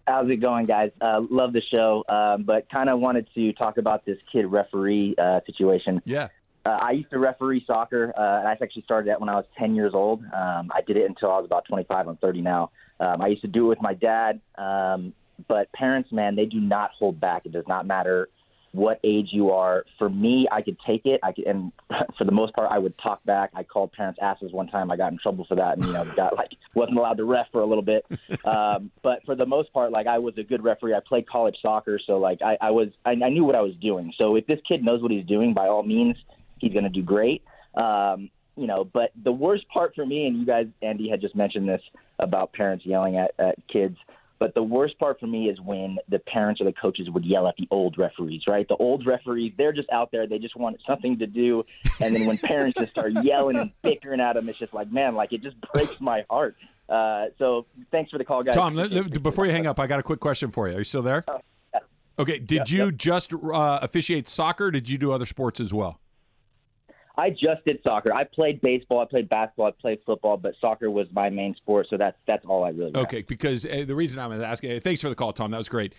How's 0.06 0.30
it 0.32 0.38
going, 0.38 0.68
guys? 0.68 0.92
Uh, 1.01 1.22
love 1.30 1.54
the 1.54 1.62
show, 1.74 2.04
um, 2.08 2.44
but 2.44 2.70
kind 2.70 2.89
of 2.89 3.00
wanted 3.00 3.28
to 3.34 3.51
talk 3.54 3.78
about 3.78 4.06
this 4.06 4.18
kid 4.32 4.46
referee 4.46 5.16
uh, 5.18 5.39
situation. 5.48 6.01
Yeah. 6.06 6.30
Uh, 6.66 6.70
I 6.70 6.92
used 6.92 7.10
to 7.12 7.20
referee 7.20 7.63
soccer. 7.66 8.13
Uh, 8.18 8.39
and 8.39 8.48
I 8.48 8.51
actually 8.51 8.84
started 8.84 9.10
that 9.10 9.20
when 9.20 9.30
I 9.30 9.36
was 9.36 9.46
10 9.58 9.75
years 9.75 9.94
old. 9.94 10.24
Um, 10.25 10.70
I 10.74 10.82
did 10.86 10.98
it 10.98 11.06
until 11.06 11.32
I 11.32 11.38
was 11.38 11.46
about 11.46 11.66
25. 11.68 12.08
I'm 12.08 12.18
30 12.18 12.42
now. 12.42 12.72
Um, 13.00 13.22
I 13.22 13.28
used 13.28 13.42
to 13.42 13.48
do 13.48 13.66
it 13.66 13.70
with 13.70 13.82
my 13.82 13.94
dad. 13.94 14.42
Um, 14.58 15.13
but 15.48 15.72
parents, 15.72 16.12
man, 16.12 16.36
they 16.36 16.46
do 16.46 16.60
not 16.60 16.92
hold 16.98 17.20
back. 17.20 17.46
It 17.46 17.54
does 17.54 17.68
not 17.68 17.86
matter 17.86 18.30
what 18.72 19.00
age 19.04 19.30
you 19.32 19.51
are. 19.51 19.86
For 19.98 20.10
me, 20.10 20.48
I 20.51 20.62
could 20.62 20.78
take 20.86 21.06
it. 21.06 21.20
I 21.24 21.32
could, 21.32 21.46
and 21.46 21.72
for 22.18 22.24
the 22.24 22.32
most 22.32 22.54
part, 22.54 22.70
I 22.72 22.78
would 22.78 22.98
talk 22.98 23.24
back. 23.24 23.51
I 23.54 23.63
called 23.63 23.92
parents 23.94 24.20
asses 24.22 24.51
one 24.51 24.68
time. 24.68 24.92
I 24.92 24.98
got 24.98 25.12
in 25.12 25.18
trouble 25.18 25.46
for 25.48 25.56
that, 25.56 25.78
and 25.78 25.86
you 25.86 25.94
know, 25.94 26.06
got 26.16 26.36
like 26.36 26.51
wasn't 26.75 26.98
allowed 26.98 27.18
to 27.18 27.25
ref 27.25 27.48
for 27.51 27.62
a 27.62 27.66
little 27.66 27.84
bit. 27.84 28.06
Um, 28.46 28.89
but 29.04 29.20
for 29.25 29.36
the 29.36 29.46
most 29.46 29.72
part, 29.74 29.92
like 29.92 30.08
I 30.08 30.20
was 30.20 30.34
a 30.38 30.44
good 30.44 30.63
referee. 30.63 30.96
I 30.96 31.01
played 31.06 31.28
college 31.30 31.58
soccer, 31.62 32.00
so 32.04 32.18
like 32.18 32.42
I, 32.42 32.58
I 32.62 32.72
was, 32.72 32.88
I, 33.06 33.12
I 33.12 33.30
knew 33.30 33.44
what 33.44 33.56
I 33.56 33.62
was 33.62 33.75
doing. 33.75 34.13
So 34.20 34.36
if 34.38 34.48
this 34.48 34.60
kid 34.68 34.84
knows 34.84 35.01
what 35.01 35.12
he's 35.12 35.25
doing, 35.25 35.54
by 35.54 35.68
all 35.68 35.84
means, 35.84 36.16
he's 36.60 36.74
going 36.74 36.84
to 36.84 36.89
do 36.89 37.01
great. 37.01 37.44
Um, 37.75 38.30
you 38.56 38.68
know, 38.68 38.84
but 38.84 39.12
the 39.24 39.32
worst 39.32 39.68
part 39.70 39.96
for 39.96 40.06
me, 40.06 40.25
and 40.28 40.38
you 40.38 40.46
guys, 40.46 40.68
Andy 40.82 41.10
had 41.10 41.22
just 41.22 41.36
mentioned 41.36 41.68
this 41.68 41.82
about 42.20 42.51
parents 42.54 42.86
yelling 42.86 43.18
at, 43.18 43.32
at 43.39 43.56
kids. 43.68 43.98
But 44.38 44.56
the 44.56 44.63
worst 44.63 44.98
part 45.00 45.20
for 45.20 45.28
me 45.28 45.50
is 45.50 45.60
when 45.60 45.98
the 46.08 46.20
parents 46.20 46.62
or 46.62 46.63
the 46.63 46.72
coaches 46.72 47.10
would 47.10 47.25
yell 47.25 47.46
at 47.48 47.56
the 47.58 47.68
old 47.72 47.98
referees, 47.98 48.44
right? 48.48 48.66
The 48.68 48.78
old 48.78 49.06
referees, 49.06 49.51
they're 49.58 49.74
just 49.74 49.89
out 49.92 50.12
there. 50.13 50.28
They 50.28 50.39
just 50.39 50.56
want 50.56 50.78
something 50.88 51.20
to 51.20 51.28
do. 51.28 51.66
And 52.00 52.16
then 52.16 52.25
when 52.25 52.38
parents 52.38 52.78
just 52.80 52.92
start 52.92 53.12
yelling 53.22 53.58
and 53.58 53.72
bickering 53.82 54.22
at 54.22 54.34
them, 54.34 54.48
it's 54.48 54.58
just 54.58 54.74
like, 54.74 54.92
man, 54.94 55.16
like 55.16 55.34
it 55.34 55.44
just 55.44 55.58
breaks 55.74 56.00
my 56.00 56.25
heart. 56.30 56.56
Uh, 56.88 57.25
so 57.38 57.66
thanks 57.92 58.12
for 58.12 58.18
the 58.18 58.24
call, 58.24 58.42
guys. 58.42 58.56
Tom, 58.56 58.75
let- 58.75 58.92
let- 58.92 59.22
before 59.22 59.46
you 59.46 59.51
hang 59.51 59.68
up, 59.68 59.78
I 59.78 59.88
got 59.88 60.00
a 60.00 60.04
quick 60.04 60.22
question 60.22 60.51
for 60.51 60.70
you. 60.70 60.75
Are 60.75 60.80
you 60.80 60.84
still 60.86 61.04
there? 61.04 61.25
Okay. 62.18 62.39
Did 62.39 62.70
you 62.70 62.92
just 62.94 63.34
uh, 63.34 63.80
officiate 63.82 64.28
soccer? 64.28 64.72
Did 64.72 64.88
you 64.89 64.98
do 64.98 65.12
other 65.12 65.25
sports 65.25 65.60
as 65.60 65.74
well? 65.74 66.00
I 67.20 67.32
just 67.32 67.66
did 67.66 67.80
soccer. 67.86 68.14
I 68.14 68.24
played 68.24 68.62
baseball, 68.62 69.02
I 69.02 69.06
played 69.06 69.28
basketball, 69.28 69.68
I 69.68 69.72
played 69.72 70.00
football, 70.06 70.38
but 70.38 70.54
soccer 70.62 70.90
was 70.90 71.08
my 71.12 71.30
main 71.30 71.54
sport, 71.56 71.88
so 71.90 71.98
that's 71.98 72.18
that's 72.26 72.46
all 72.46 72.64
I 72.64 72.70
really. 72.70 72.96
Okay, 72.96 73.24
because 73.24 73.66
uh, 73.66 73.84
the 73.86 73.96
reason 73.96 74.20
I'm 74.20 74.32
asking, 74.42 74.72
uh, 74.72 74.80
thanks 74.82 75.02
for 75.02 75.10
the 75.10 75.16
call, 75.16 75.34
Tom. 75.34 75.52
That 75.52 75.58
was 75.58 75.68
great. 75.68 75.94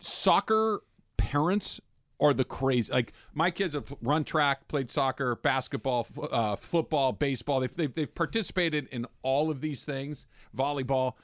Soccer 0.00 0.80
parents 1.18 1.78
are 2.20 2.32
the 2.32 2.44
crazy. 2.44 2.90
Like 2.90 3.12
my 3.34 3.50
kids 3.50 3.74
have 3.74 3.92
run 4.00 4.24
track, 4.24 4.66
played 4.66 4.88
soccer, 4.88 5.36
basketball, 5.36 6.06
f- 6.10 6.32
uh, 6.32 6.56
football, 6.56 7.12
baseball. 7.12 7.60
They've, 7.60 7.76
they've 7.76 7.92
they've 7.92 8.14
participated 8.14 8.88
in 8.90 9.06
all 9.22 9.50
of 9.50 9.60
these 9.60 9.84
things, 9.84 10.26
volleyball, 10.56 11.14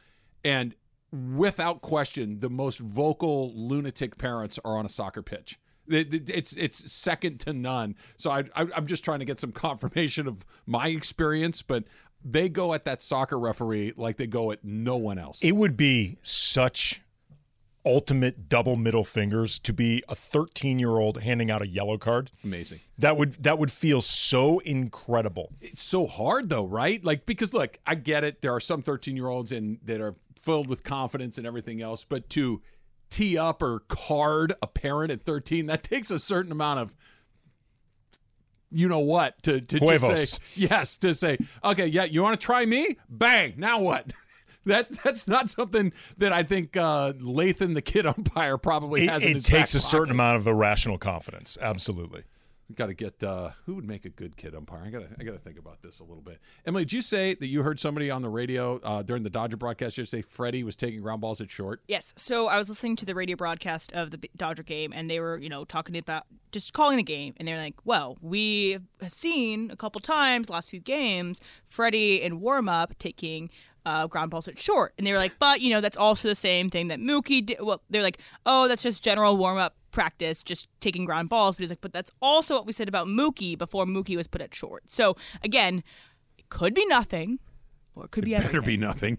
and 0.45 0.75
without 1.11 1.81
question, 1.81 2.39
the 2.41 2.51
most 2.51 2.79
vocal 2.79 3.53
lunatic 3.55 4.19
parents 4.19 4.59
are 4.63 4.77
on 4.77 4.85
a 4.85 4.91
soccer 4.91 5.23
pitch. 5.23 5.59
It- 5.91 6.15
it- 6.15 6.31
It's 6.31 6.53
it's 6.53 6.93
second 6.93 7.41
to 7.41 7.53
none. 7.53 7.97
So 8.17 8.31
I, 8.31 8.45
I 8.55 8.67
I'm 8.75 8.87
just 8.87 9.05
trying 9.05 9.19
to 9.21 9.25
get 9.25 9.41
some 9.41 9.53
confirmation 9.67 10.27
of 10.27 10.39
my 10.67 10.89
experience, 10.89 11.63
but 11.63 11.85
they 12.25 12.49
go 12.49 12.75
at 12.75 12.83
that 12.85 13.03
soccer 13.03 13.39
referee 13.39 13.93
like 13.97 14.17
they 14.19 14.27
go 14.27 14.51
at 14.53 14.65
no 14.65 14.97
one 14.97 15.19
else. 15.19 15.43
It 15.43 15.53
would 15.57 15.77
be 15.77 16.17
such 16.23 17.01
ultimate 17.87 18.49
double 18.51 18.77
middle 18.77 19.05
fingers 19.05 19.59
to 19.59 19.73
be 19.73 20.03
a 20.07 20.15
13 20.15 20.79
year 20.79 20.91
old 20.99 21.23
handing 21.23 21.51
out 21.51 21.63
a 21.63 21.67
yellow 21.67 21.97
card. 21.97 22.31
Amazing. 22.45 22.81
That 22.99 23.17
would 23.17 23.43
that 23.43 23.59
would 23.59 23.73
feel 23.73 24.03
so 24.03 24.59
incredible. 24.61 25.51
It's 25.63 25.83
so 25.83 26.07
hard 26.07 26.51
though, 26.51 26.67
right? 26.67 27.03
Like 27.03 27.25
because 27.25 27.55
look, 27.55 27.79
I 27.87 27.95
get 27.95 28.23
it. 28.23 28.43
There 28.43 28.53
are 28.53 28.61
some 28.61 28.83
13 28.83 29.17
year 29.17 29.29
olds 29.29 29.51
and 29.53 29.79
that 29.85 30.01
are 30.03 30.15
filled 30.39 30.67
with 30.67 30.85
confidence 30.85 31.39
and 31.39 31.47
everything 31.47 31.81
else, 31.81 32.05
but 32.05 32.29
to 32.31 32.61
tee 33.11 33.37
up 33.37 33.63
or 33.63 33.81
card 33.89 34.53
a 34.63 34.67
parent 34.67 35.11
at 35.11 35.23
13, 35.23 35.67
that 35.67 35.83
takes 35.83 36.11
a 36.11 36.19
certain 36.19 36.53
amount 36.53 36.81
of 36.81 36.95
you 38.73 38.89
know 38.89 39.01
what 39.01 39.43
to 39.43 39.61
to 39.61 39.81
just 39.81 40.37
say 40.37 40.43
yes 40.55 40.97
to 40.97 41.13
say 41.13 41.37
okay 41.65 41.87
yeah 41.87 42.05
you 42.05 42.23
want 42.23 42.41
to 42.41 42.45
try 42.45 42.65
me 42.65 42.97
bang 43.09 43.53
now 43.57 43.81
what 43.81 44.13
that 44.65 44.91
that's 44.91 45.27
not 45.27 45.49
something 45.49 45.93
that 46.19 46.33
I 46.33 46.43
think 46.43 46.77
uh, 46.77 47.13
Lathan 47.15 47.75
the 47.75 47.83
kid 47.83 48.07
umpire 48.07 48.59
probably 48.59 49.05
It, 49.05 49.11
has 49.11 49.25
it 49.25 49.35
his 49.35 49.45
takes 49.45 49.75
a 49.75 49.81
certain 49.81 50.11
amount 50.11 50.37
of 50.37 50.47
irrational 50.47 50.99
confidence. 50.99 51.57
Absolutely. 51.61 52.23
Got 52.75 52.87
to 52.87 52.95
get 52.95 53.23
uh, 53.23 53.51
who 53.67 53.75
would 53.75 53.87
make 53.87 54.05
a 54.05 54.11
good 54.11 54.37
kid 54.37 54.55
umpire. 54.55 54.83
I 54.85 54.91
got 54.91 55.01
to 55.01 55.09
I 55.19 55.25
got 55.25 55.33
to 55.33 55.39
think 55.39 55.59
about 55.59 55.83
this 55.83 56.01
a 56.01 56.05
little 56.05 56.23
bit. 56.23 56.39
Emily, 56.67 56.85
did 56.85 56.93
you 56.93 57.03
say 57.03 57.35
that 57.35 57.47
you 57.47 57.63
heard 57.63 57.81
somebody 57.81 58.11
on 58.11 58.23
the 58.23 58.29
radio 58.29 58.79
uh, 58.81 59.03
during 59.03 59.23
the 59.23 59.31
Dodger 59.31 59.57
broadcast 59.57 59.99
yesterday? 59.99 60.23
Freddie 60.23 60.63
was 60.63 60.77
taking 60.77 61.01
ground 61.01 61.21
balls 61.21 61.41
at 61.41 61.51
short. 61.51 61.83
Yes. 61.89 62.13
So 62.17 62.49
I 62.49 62.59
was 62.59 62.69
listening 62.69 62.97
to 62.97 63.07
the 63.07 63.15
radio 63.15 63.37
broadcast 63.37 63.93
of 63.93 64.11
the 64.11 64.19
Dodger 64.37 64.63
game, 64.63 64.93
and 64.95 65.11
they 65.11 65.21
were, 65.21 65.39
you 65.39 65.49
know, 65.49 65.65
talking 65.65 65.97
about 65.97 66.27
just 66.53 66.73
calling 66.73 66.97
the 66.97 67.03
game, 67.03 67.35
and 67.37 67.47
they're 67.47 67.59
like, 67.59 67.77
"Well, 67.85 68.19
we 68.21 68.79
have 69.01 69.13
seen 69.13 69.71
a 69.71 69.77
couple 69.77 70.01
times 70.01 70.51
last 70.51 70.71
few 70.71 70.81
games 70.81 71.41
Freddie 71.67 72.23
in 72.23 72.41
warm 72.41 72.69
up 72.69 72.99
taking." 72.99 73.51
Uh, 73.87 74.07
ground 74.07 74.31
balls 74.31 74.47
at 74.47 74.59
short, 74.59 74.93
and 74.99 75.07
they 75.07 75.13
were 75.13 75.19
like, 75.19 75.33
but 75.39 75.63
you 75.63 75.71
know 75.71 75.81
that's 75.81 75.97
also 75.97 76.29
the 76.29 76.35
same 76.35 76.69
thing 76.69 76.89
that 76.89 76.99
Mookie 76.99 77.45
did. 77.47 77.57
Well, 77.61 77.81
they're 77.89 78.03
like, 78.03 78.21
oh, 78.45 78.69
that's 78.69 78.83
just 78.83 79.03
general 79.03 79.39
warm 79.39 79.57
up 79.57 79.75
practice, 79.91 80.43
just 80.43 80.69
taking 80.81 81.07
ground 81.07 81.31
balls. 81.31 81.57
But 81.57 81.63
he's 81.63 81.71
like, 81.71 81.81
but 81.81 81.93
that's 81.93 82.11
also 82.21 82.55
what 82.55 82.67
we 82.67 82.73
said 82.73 82.89
about 82.89 83.07
Mookie 83.07 83.57
before 83.57 83.87
Mookie 83.87 84.17
was 84.17 84.27
put 84.27 84.43
at 84.43 84.55
short. 84.55 84.91
So 84.91 85.17
again, 85.43 85.83
it 86.37 86.49
could 86.51 86.75
be 86.75 86.85
nothing, 86.87 87.39
or 87.95 88.05
it 88.05 88.11
could 88.11 88.25
be 88.25 88.35
everything. 88.35 88.61
Better 88.61 88.67
be 88.67 88.77
nothing. 88.77 89.19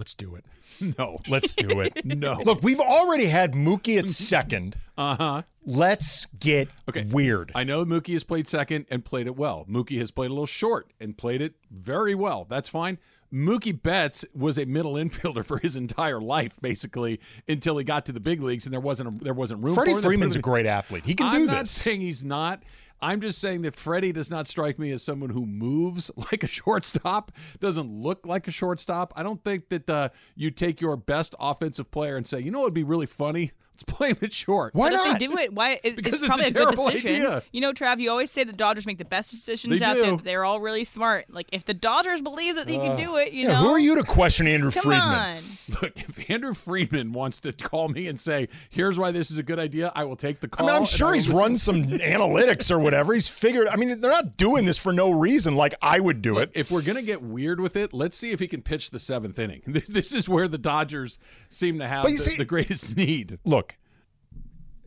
Let's 0.00 0.14
do 0.14 0.34
it. 0.34 0.46
No. 0.98 1.18
Let's 1.28 1.52
do 1.52 1.80
it. 1.80 2.02
No. 2.06 2.40
Look, 2.42 2.62
we've 2.62 2.80
already 2.80 3.26
had 3.26 3.52
Mookie 3.52 3.98
at 3.98 4.08
second. 4.08 4.76
Uh 4.96 5.14
huh. 5.14 5.42
Let's 5.66 6.24
get 6.38 6.68
Okay. 6.88 7.04
weird. 7.04 7.52
I 7.54 7.64
know 7.64 7.84
Mookie 7.84 8.14
has 8.14 8.24
played 8.24 8.48
second 8.48 8.86
and 8.90 9.04
played 9.04 9.26
it 9.26 9.36
well. 9.36 9.66
Mookie 9.68 9.98
has 9.98 10.10
played 10.10 10.30
a 10.30 10.32
little 10.32 10.46
short 10.46 10.90
and 10.98 11.18
played 11.18 11.42
it 11.42 11.52
very 11.70 12.14
well. 12.14 12.46
That's 12.48 12.70
fine. 12.70 12.96
Mookie 13.30 13.78
Betts 13.80 14.24
was 14.34 14.58
a 14.58 14.64
middle 14.64 14.94
infielder 15.02 15.44
for 15.44 15.58
his 15.58 15.76
entire 15.76 16.18
life, 16.18 16.58
basically, 16.62 17.20
until 17.46 17.76
he 17.76 17.84
got 17.84 18.06
to 18.06 18.12
the 18.12 18.18
big 18.20 18.42
leagues, 18.42 18.64
and 18.64 18.72
there 18.72 18.80
wasn't 18.80 19.20
a, 19.20 19.22
there 19.24 19.34
wasn't 19.34 19.62
room. 19.62 19.74
Freddie 19.74 19.90
for 19.92 19.98
him. 19.98 20.02
Freeman's 20.04 20.36
a 20.36 20.40
great 20.40 20.64
athlete. 20.64 21.04
He 21.04 21.14
can 21.14 21.30
do 21.30 21.44
that. 21.46 21.52
I'm 21.52 21.58
not 21.58 21.68
saying 21.68 22.00
he's 22.00 22.24
not. 22.24 22.62
I'm 23.02 23.20
just 23.20 23.40
saying 23.40 23.62
that 23.62 23.74
Freddie 23.74 24.12
does 24.12 24.30
not 24.30 24.46
strike 24.46 24.78
me 24.78 24.90
as 24.92 25.02
someone 25.02 25.30
who 25.30 25.46
moves 25.46 26.10
like 26.16 26.42
a 26.42 26.46
shortstop, 26.46 27.32
doesn't 27.60 27.90
look 27.90 28.26
like 28.26 28.48
a 28.48 28.50
shortstop. 28.50 29.12
I 29.16 29.22
don't 29.22 29.42
think 29.44 29.68
that 29.70 29.88
uh, 29.88 30.08
you 30.36 30.50
take 30.50 30.80
your 30.80 30.96
best 30.96 31.34
offensive 31.40 31.90
player 31.90 32.16
and 32.16 32.26
say, 32.26 32.40
you 32.40 32.50
know 32.50 32.60
what 32.60 32.66
would 32.66 32.74
be 32.74 32.84
really 32.84 33.06
funny? 33.06 33.52
Let's 33.80 33.96
play 33.98 34.10
him 34.10 34.16
at 34.22 34.32
short. 34.32 34.74
Why 34.74 34.90
But 34.90 34.94
if 35.00 35.04
not? 35.06 35.18
they 35.20 35.26
do 35.26 35.38
it, 35.38 35.52
why? 35.52 35.80
It, 35.82 35.96
Because 35.96 36.14
it's 36.14 36.22
it's 36.22 36.28
probably 36.28 36.44
a 36.46 36.48
a, 36.48 36.50
good 36.52 36.58
terrible 36.74 36.90
decision. 36.90 37.16
idea. 37.16 37.42
You 37.52 37.60
know, 37.60 37.72
Trav, 37.72 37.98
you 38.00 38.10
always 38.10 38.30
say 38.30 38.44
the 38.44 38.52
Dodgers 38.52 38.86
make 38.86 38.98
the 38.98 39.04
best 39.04 39.30
decisions 39.30 39.80
They 39.80 39.84
out 39.86 39.94
do. 39.96 40.02
there. 40.02 40.16
They're 40.16 40.44
all 40.44 40.60
really 40.60 40.84
smart. 40.84 41.26
Like 41.30 41.48
if 41.52 41.64
the 41.64 41.74
Dodgers 41.74 42.20
believe 42.22 42.56
that 42.56 42.66
they 42.66 42.76
can 42.78 42.92
uh, 42.92 42.96
do 42.96 43.16
it, 43.16 43.32
you 43.32 43.42
Yeah, 43.44 43.52
know, 43.52 43.56
who 43.58 43.68
are 43.70 43.78
you 43.78 43.96
to 43.96 44.02
question 44.02 44.46
Andrew 44.46 44.70
Come 44.70 44.82
Friedman? 44.82 45.08
on. 45.08 45.42
Look, 45.82 46.00
if 46.00 46.30
Andrew 46.30 46.52
Friedman 46.54 47.12
wants 47.12 47.40
to 47.40 47.52
call 47.52 47.88
me 47.88 48.08
and 48.08 48.18
say, 48.20 48.48
here's 48.70 48.98
why 48.98 49.10
this 49.12 49.30
is 49.30 49.38
a 49.38 49.42
good 49.42 49.58
idea, 49.58 49.92
I 49.94 50.04
will 50.04 50.16
take 50.16 50.40
the 50.40 50.48
I 50.52 50.56
call. 50.56 50.66
mean, 50.66 50.74
I'm 50.76 50.82
and 50.82 50.88
sure 50.88 51.14
he's 51.14 51.28
listen. 51.28 51.40
run 51.40 51.56
some 51.56 51.84
analytics 52.20 52.70
or 52.70 52.78
whatever. 52.78 53.14
He's 53.14 53.28
figured. 53.28 53.68
I 53.68 53.76
mean, 53.76 54.00
they're 54.00 54.10
not 54.10 54.36
doing 54.36 54.64
this 54.64 54.78
for 54.78 54.92
no 54.92 55.10
reason. 55.10 55.54
Like 55.56 55.74
I 55.80 56.00
would 56.00 56.22
do 56.22 56.34
Look, 56.34 56.50
it. 56.50 56.58
if 56.58 56.70
we're 56.70 56.82
gonna 56.82 57.02
get 57.02 57.22
weird 57.22 57.60
with 57.60 57.76
it, 57.76 57.92
let's 57.92 58.16
see 58.16 58.32
if 58.32 58.40
he 58.40 58.48
can 58.48 58.62
pitch 58.62 58.90
the 58.90 58.98
seventh 58.98 59.38
inning. 59.38 59.62
This, 59.66 59.86
this 59.88 60.12
is 60.12 60.28
where 60.28 60.48
the 60.48 60.58
Dodgers 60.58 61.18
seem 61.48 61.78
to 61.78 61.86
have 61.86 62.02
But 62.02 62.08
the, 62.08 62.12
you 62.12 62.18
see- 62.18 62.36
the 62.36 62.44
greatest 62.44 62.96
need. 62.96 63.38
Look, 63.44 63.69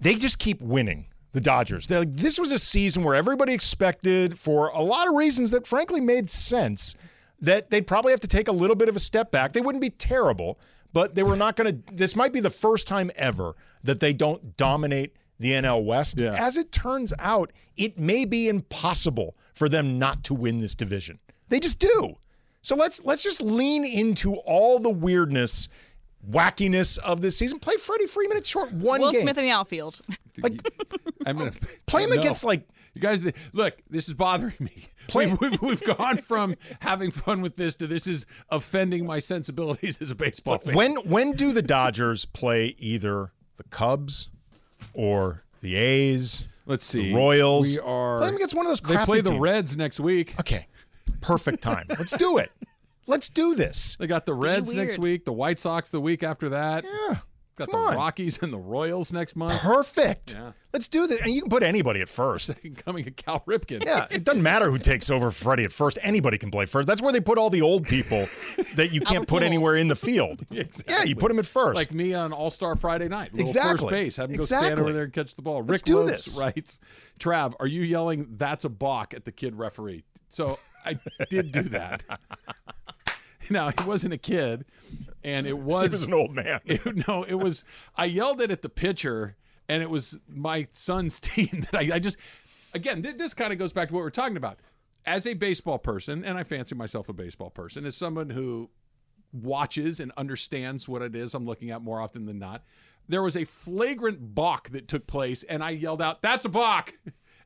they 0.03 0.15
just 0.15 0.39
keep 0.39 0.61
winning. 0.61 1.07
The 1.31 1.41
Dodgers. 1.41 1.87
They're 1.87 1.97
like, 1.97 2.15
this 2.15 2.39
was 2.39 2.51
a 2.51 2.59
season 2.59 3.03
where 3.03 3.15
everybody 3.15 3.53
expected, 3.53 4.37
for 4.37 4.67
a 4.67 4.81
lot 4.81 5.07
of 5.07 5.15
reasons 5.15 5.49
that 5.49 5.65
frankly 5.65 5.99
made 5.99 6.29
sense, 6.29 6.95
that 7.41 7.71
they'd 7.71 7.87
probably 7.87 8.11
have 8.11 8.19
to 8.19 8.27
take 8.27 8.47
a 8.47 8.51
little 8.51 8.75
bit 8.75 8.87
of 8.87 8.95
a 8.95 8.99
step 8.99 9.31
back. 9.31 9.51
They 9.51 9.59
wouldn't 9.59 9.81
be 9.81 9.89
terrible, 9.89 10.59
but 10.93 11.15
they 11.15 11.23
were 11.23 11.35
not 11.35 11.55
going 11.55 11.83
to. 11.83 11.93
This 11.95 12.15
might 12.15 12.33
be 12.33 12.39
the 12.39 12.51
first 12.51 12.87
time 12.87 13.09
ever 13.15 13.55
that 13.83 13.99
they 13.99 14.13
don't 14.13 14.55
dominate 14.57 15.15
the 15.39 15.53
NL 15.53 15.83
West. 15.83 16.19
Yeah. 16.19 16.35
As 16.37 16.55
it 16.55 16.71
turns 16.71 17.13
out, 17.17 17.51
it 17.75 17.97
may 17.97 18.25
be 18.25 18.47
impossible 18.47 19.35
for 19.55 19.67
them 19.67 19.97
not 19.97 20.23
to 20.25 20.35
win 20.35 20.59
this 20.59 20.75
division. 20.75 21.17
They 21.49 21.59
just 21.59 21.79
do. 21.79 22.15
So 22.61 22.75
let's 22.75 23.03
let's 23.03 23.23
just 23.23 23.41
lean 23.41 23.85
into 23.85 24.35
all 24.35 24.79
the 24.79 24.89
weirdness, 24.89 25.67
wackiness 26.29 26.97
of 26.99 27.21
this 27.21 27.37
season. 27.37 27.59
Play 27.59 27.75
Freddie 27.77 28.07
Freeman 28.07 28.37
at 28.37 28.45
short 28.45 28.71
one 28.73 29.01
Will 29.01 29.11
game. 29.11 29.21
Smith 29.21 29.37
in 29.37 29.45
the 29.45 29.51
outfield. 29.51 30.01
I'm 31.25 31.37
gonna 31.37 31.51
Play 31.85 32.03
him 32.03 32.09
No. 32.11 32.19
against 32.19 32.43
like 32.43 32.67
You 32.95 33.01
guys, 33.01 33.23
look, 33.53 33.75
this 33.89 34.07
is 34.07 34.13
bothering 34.13 34.53
me. 34.59 34.87
Play- 35.07 35.27
We've, 35.27 35.39
we've, 35.41 35.61
we've 35.61 35.97
gone 35.97 36.17
from 36.19 36.55
having 36.79 37.11
fun 37.11 37.41
with 37.41 37.55
this 37.55 37.75
to 37.77 37.87
this 37.87 38.07
is 38.07 38.25
offending 38.49 39.05
my 39.05 39.19
sensibilities 39.19 40.01
as 40.01 40.11
a 40.11 40.15
baseball 40.15 40.59
fan. 40.59 40.75
when 40.75 40.95
when 41.07 41.33
do 41.33 41.51
the 41.53 41.61
Dodgers 41.61 42.25
play 42.25 42.75
either 42.79 43.31
the 43.57 43.63
Cubs 43.65 44.29
or 44.93 45.43
the 45.61 45.75
A's? 45.75 46.47
Let's 46.65 46.85
see, 46.85 47.09
the 47.09 47.13
Royals. 47.15 47.75
We 47.75 47.79
are. 47.79 48.17
Play 48.17 48.27
them 48.27 48.35
against 48.37 48.55
one 48.55 48.65
of 48.65 48.69
those. 48.69 48.79
They 48.79 48.95
play 49.03 49.19
the 49.21 49.31
teams. 49.31 49.41
Reds 49.41 49.75
next 49.77 49.99
week. 49.99 50.33
Okay, 50.39 50.67
perfect 51.19 51.61
time. 51.61 51.85
Let's 51.89 52.13
do 52.15 52.37
it. 52.37 52.51
Let's 53.07 53.29
do 53.29 53.55
this. 53.55 53.95
They 53.99 54.07
got 54.07 54.25
the 54.25 54.33
Reds 54.33 54.73
next 54.73 54.97
week. 54.97 55.25
The 55.25 55.33
White 55.33 55.59
Sox 55.59 55.89
the 55.91 56.01
week 56.01 56.23
after 56.23 56.49
that. 56.49 56.83
Yeah, 56.85 57.17
Got 57.55 57.69
come 57.69 57.81
the 57.81 57.87
on. 57.89 57.95
Rockies 57.95 58.41
and 58.41 58.51
the 58.51 58.57
Royals 58.57 59.11
next 59.13 59.35
month. 59.35 59.59
perfect. 59.61 60.33
Yeah. 60.33 60.53
Let's 60.71 60.87
do 60.87 61.05
this. 61.05 61.21
And 61.21 61.31
you 61.31 61.41
can 61.41 61.51
put 61.51 61.61
anybody 61.61 62.01
at 62.01 62.09
first. 62.09 62.49
Coming 62.77 63.05
at 63.05 63.15
Cal 63.15 63.41
Ripken. 63.41 63.85
Yeah, 63.85 64.07
it 64.09 64.23
doesn't 64.23 64.41
matter 64.41 64.71
who 64.71 64.79
takes 64.79 65.11
over 65.11 65.29
Freddie 65.29 65.65
at 65.65 65.71
first. 65.71 65.99
Anybody 66.01 66.39
can 66.39 66.49
play 66.49 66.65
first. 66.65 66.87
That's 66.87 66.99
where 67.01 67.11
they 67.11 67.21
put 67.21 67.37
all 67.37 67.51
the 67.51 67.61
old 67.61 67.85
people 67.85 68.27
that 68.75 68.91
you 68.91 69.01
can't 69.11 69.27
put 69.27 69.43
anywhere 69.43 69.75
in 69.75 69.87
the 69.87 69.95
field. 69.95 70.41
Exactly. 70.51 70.93
Yeah, 70.95 71.03
you 71.03 71.15
put 71.15 71.27
them 71.27 71.37
at 71.37 71.45
first. 71.45 71.75
Like 71.75 71.93
me 71.93 72.15
on 72.15 72.33
All 72.33 72.49
Star 72.49 72.75
Friday 72.75 73.07
night. 73.09 73.33
Little 73.33 73.41
Exactly. 73.41 73.77
First 73.77 73.89
base. 73.89 74.17
Have 74.17 74.29
him 74.31 74.37
go 74.37 74.45
stand 74.45 74.63
Exactly. 74.63 74.83
over 74.83 74.93
there 74.93 75.03
and 75.03 75.13
catch 75.13 75.35
the 75.35 75.41
ball. 75.43 75.59
Let's 75.59 75.69
Rick 75.81 75.81
do 75.83 75.99
Lopes 75.99 76.25
this. 76.25 76.39
writes, 76.41 76.79
Trav, 77.19 77.53
are 77.59 77.67
you 77.67 77.81
yelling, 77.83 78.27
that's 78.37 78.65
a 78.65 78.69
balk 78.69 79.13
at 79.13 79.25
the 79.25 79.31
kid 79.31 79.55
referee? 79.55 80.03
So 80.29 80.57
I 80.85 80.97
did 81.29 81.51
do 81.51 81.61
that. 81.63 82.03
now, 83.49 83.69
he 83.69 83.87
wasn't 83.87 84.13
a 84.13 84.17
kid, 84.17 84.65
and 85.23 85.47
it 85.47 85.57
was, 85.59 85.91
was 85.91 86.07
an 86.07 86.13
old 86.13 86.33
man. 86.33 86.59
it- 86.65 87.07
no, 87.07 87.23
it 87.23 87.35
was, 87.35 87.63
I 87.95 88.05
yelled 88.05 88.41
it 88.41 88.51
at 88.51 88.61
the 88.61 88.69
pitcher, 88.69 89.35
and 89.69 89.81
it 89.81 89.89
was 89.89 90.19
my 90.27 90.67
son's 90.71 91.19
team 91.19 91.65
that 91.71 91.75
I, 91.75 91.95
I 91.95 91.99
just, 91.99 92.17
again, 92.73 93.01
th- 93.01 93.17
this 93.17 93.33
kind 93.33 93.51
of 93.53 93.59
goes 93.59 93.73
back 93.73 93.89
to 93.89 93.93
what 93.93 94.01
we're 94.01 94.09
talking 94.09 94.37
about. 94.37 94.59
As 95.05 95.27
a 95.27 95.33
baseball 95.33 95.79
person, 95.79 96.23
and 96.23 96.37
I 96.37 96.43
fancy 96.43 96.75
myself 96.75 97.09
a 97.09 97.13
baseball 97.13 97.49
person, 97.49 97.85
as 97.85 97.95
someone 97.97 98.29
who 98.29 98.69
watches 99.33 99.99
and 99.99 100.11
understands 100.15 100.87
what 100.87 101.01
it 101.01 101.15
is 101.15 101.33
I'm 101.33 101.45
looking 101.45 101.71
at 101.71 101.81
more 101.81 101.99
often 101.99 102.25
than 102.25 102.39
not. 102.39 102.63
There 103.09 103.21
was 103.23 103.35
a 103.35 103.43
flagrant 103.43 104.33
balk 104.33 104.69
that 104.69 104.87
took 104.87 105.07
place, 105.07 105.43
and 105.43 105.63
I 105.63 105.71
yelled 105.71 106.01
out, 106.01 106.21
"That's 106.21 106.45
a 106.45 106.49
balk!" 106.49 106.93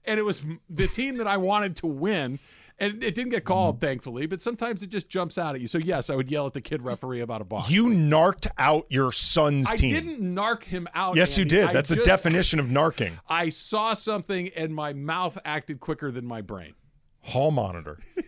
And 0.06 0.20
it 0.20 0.24
was 0.24 0.46
the 0.70 0.88
team 0.88 1.18
that 1.18 1.28
I 1.28 1.38
wanted 1.38 1.78
to 1.78 1.88
win. 1.88 2.40
And 2.80 3.04
it 3.04 3.16
didn't 3.16 3.32
get 3.32 3.44
called, 3.44 3.78
mm. 3.78 3.82
thankfully, 3.82 4.28
but 4.28 4.40
sometimes 4.40 4.84
it 4.84 4.92
just 4.92 5.10
jumps 5.10 5.38
out 5.40 5.56
at 5.56 5.62
you. 5.62 5.68
So 5.68 5.80
yes, 5.80 6.12
I 6.12 6.16
would 6.16 6.30
yell 6.30 6.46
at 6.46 6.54
the 6.54 6.62
kid 6.62 6.84
referee 6.84 7.22
about 7.22 7.42
a 7.42 7.44
balk. 7.44 7.72
You 7.72 7.90
narked 7.90 8.48
out 8.60 8.86
your 8.90 9.12
son's 9.12 9.72
I 9.72 9.76
team. 9.78 9.96
I 9.96 10.00
didn't 10.00 10.22
narc 10.36 10.64
him 10.64 10.88
out. 10.94 11.16
Yes, 11.16 11.38
you 11.38 11.42
Andy. 11.42 11.56
did. 11.56 11.66
I 11.68 11.74
That's 11.74 11.90
the 11.90 11.96
just- 11.96 12.06
definition 12.08 12.60
of 12.60 12.68
narking. 12.68 13.14
I 13.28 13.50
saw 13.50 13.96
something 13.96 14.50
and 14.56 14.76
my 14.76 14.94
mouth 14.94 15.40
acted 15.44 15.80
quicker 15.80 16.12
than 16.12 16.26
my 16.26 16.42
brain. 16.42 16.76
Hall 17.22 17.52
monitor. 17.52 17.98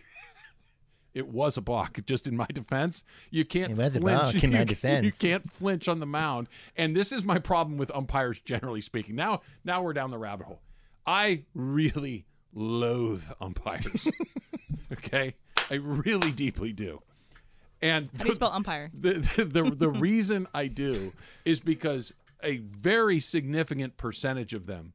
It 1.12 1.28
was 1.28 1.56
a 1.56 1.60
balk. 1.60 1.98
Just 2.06 2.26
in 2.26 2.36
my 2.36 2.46
defense, 2.52 3.04
you 3.30 3.44
can't 3.44 3.72
It 3.72 3.78
was 3.78 3.96
a 3.96 4.00
flinch. 4.00 4.32
balk 4.32 4.44
in 4.44 4.52
my 4.52 4.64
defense. 4.64 5.04
You 5.04 5.12
can't 5.12 5.48
flinch 5.48 5.88
on 5.88 5.98
the 5.98 6.06
mound, 6.06 6.48
and 6.76 6.94
this 6.94 7.10
is 7.12 7.24
my 7.24 7.38
problem 7.38 7.78
with 7.78 7.90
umpires 7.94 8.40
generally 8.40 8.80
speaking. 8.80 9.16
Now, 9.16 9.40
now 9.64 9.82
we're 9.82 9.92
down 9.92 10.10
the 10.10 10.18
rabbit 10.18 10.46
hole. 10.46 10.62
I 11.06 11.44
really 11.54 12.26
loathe 12.54 13.24
umpires. 13.40 14.10
okay, 14.92 15.34
I 15.70 15.74
really 15.74 16.32
deeply 16.32 16.72
do. 16.72 17.02
And 17.82 18.10
How 18.16 18.24
do 18.24 18.28
you 18.28 18.34
spell 18.34 18.52
umpire? 18.52 18.90
the, 18.94 19.12
the 19.12 19.44
the 19.44 19.70
the 19.70 19.88
reason 19.88 20.46
I 20.52 20.66
do 20.66 21.12
is 21.44 21.60
because 21.60 22.12
a 22.42 22.58
very 22.58 23.20
significant 23.20 23.96
percentage 23.96 24.54
of 24.54 24.66
them, 24.66 24.92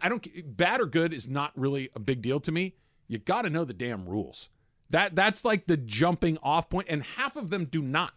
I 0.00 0.08
don't 0.08 0.56
bad 0.56 0.80
or 0.80 0.86
good 0.86 1.12
is 1.12 1.28
not 1.28 1.52
really 1.56 1.90
a 1.94 2.00
big 2.00 2.22
deal 2.22 2.40
to 2.40 2.52
me. 2.52 2.74
You 3.08 3.18
got 3.18 3.42
to 3.42 3.50
know 3.50 3.64
the 3.64 3.74
damn 3.74 4.08
rules. 4.08 4.48
That 4.90 5.14
that's 5.14 5.44
like 5.44 5.66
the 5.66 5.76
jumping 5.76 6.38
off 6.42 6.70
point, 6.70 6.86
and 6.88 7.02
half 7.02 7.36
of 7.36 7.50
them 7.50 7.66
do 7.66 7.82
not. 7.82 8.14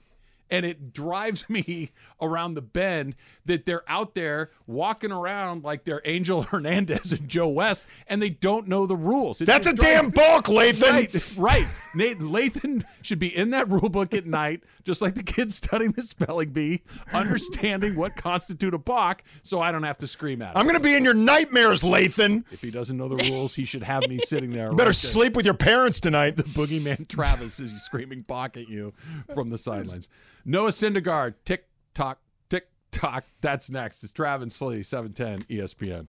And 0.52 0.66
it 0.66 0.94
drives 0.94 1.50
me 1.50 1.92
around 2.22 2.56
the 2.56 2.62
bend 2.62 3.16
that 3.46 3.66
they're 3.66 3.84
out 3.88 4.16
there 4.16 4.52
walking 4.68 5.12
around 5.12 5.64
like 5.64 5.84
they're 5.86 6.02
Angel 6.06 6.42
Hernandez 6.50 7.12
and 7.12 7.28
Joe 7.28 7.50
West, 7.50 7.86
and 8.08 8.22
they 8.22 8.30
don't 8.30 8.68
know 8.68 8.86
the 8.86 8.96
rules. 8.96 9.42
It 9.42 9.46
That's 9.46 9.68
a 9.68 9.74
damn 9.74 10.10
balk, 10.10 10.46
Lathan. 10.46 10.92
Right, 10.92 11.38
right. 11.38 11.66
Nate 11.96 12.20
Lathan 12.20 12.84
should 13.02 13.20
be 13.20 13.36
in 13.36 13.52
that 13.52 13.70
rule 13.70 13.90
book 13.90 14.14
at 14.14 14.26
night, 14.26 14.64
just 14.84 15.02
like 15.02 15.16
the 15.16 15.24
kids 15.24 15.56
studying 15.56 15.92
the 15.92 16.02
spelling 16.02 16.50
bee, 16.50 16.82
understanding 17.14 17.96
what 17.96 18.16
constitute 18.16 18.74
a 18.74 18.78
balk, 18.78 19.24
so 19.42 19.60
I 19.60 19.72
don't 19.72 19.84
have 19.84 19.98
to 20.00 20.08
scream 20.08 20.42
at 20.42 20.50
him. 20.50 20.58
I'm 20.58 20.66
going 20.66 20.78
to 20.78 20.84
be 20.84 20.96
in 20.96 21.04
your 21.04 21.14
nightmares, 21.14 21.84
Lathan. 21.84 22.44
if 22.52 22.62
he 22.62 22.72
doesn't 22.72 22.98
know 22.98 23.08
the 23.08 23.24
rules, 23.32 23.56
he 23.56 23.66
should 23.66 23.84
have 23.84 24.08
me 24.08 24.20
sitting 24.20 24.52
there. 24.52 24.70
You 24.70 24.76
better 24.76 24.78
right 24.78 24.86
there. 24.86 24.94
sleep 24.94 25.36
with 25.36 25.46
your 25.46 25.54
parents 25.54 26.00
tonight. 26.00 26.36
The 26.36 26.44
boogeyman 26.44 27.08
Travis 27.08 27.60
is 27.60 27.72
screaming 27.82 28.20
balk 28.28 28.58
at 28.58 28.70
you 28.70 28.94
from 29.34 29.50
the 29.50 29.58
sidelines. 29.58 30.10
Noah 30.50 30.72
Syndergaard, 30.72 31.36
tick 31.46 31.68
tock, 31.94 32.18
tick 32.50 32.70
tock. 32.90 33.24
That's 33.40 33.70
next. 33.70 34.04
It's 34.04 34.12
Travis 34.12 34.56
Slee, 34.56 34.82
710 34.82 35.44
ESPN. 35.56 36.08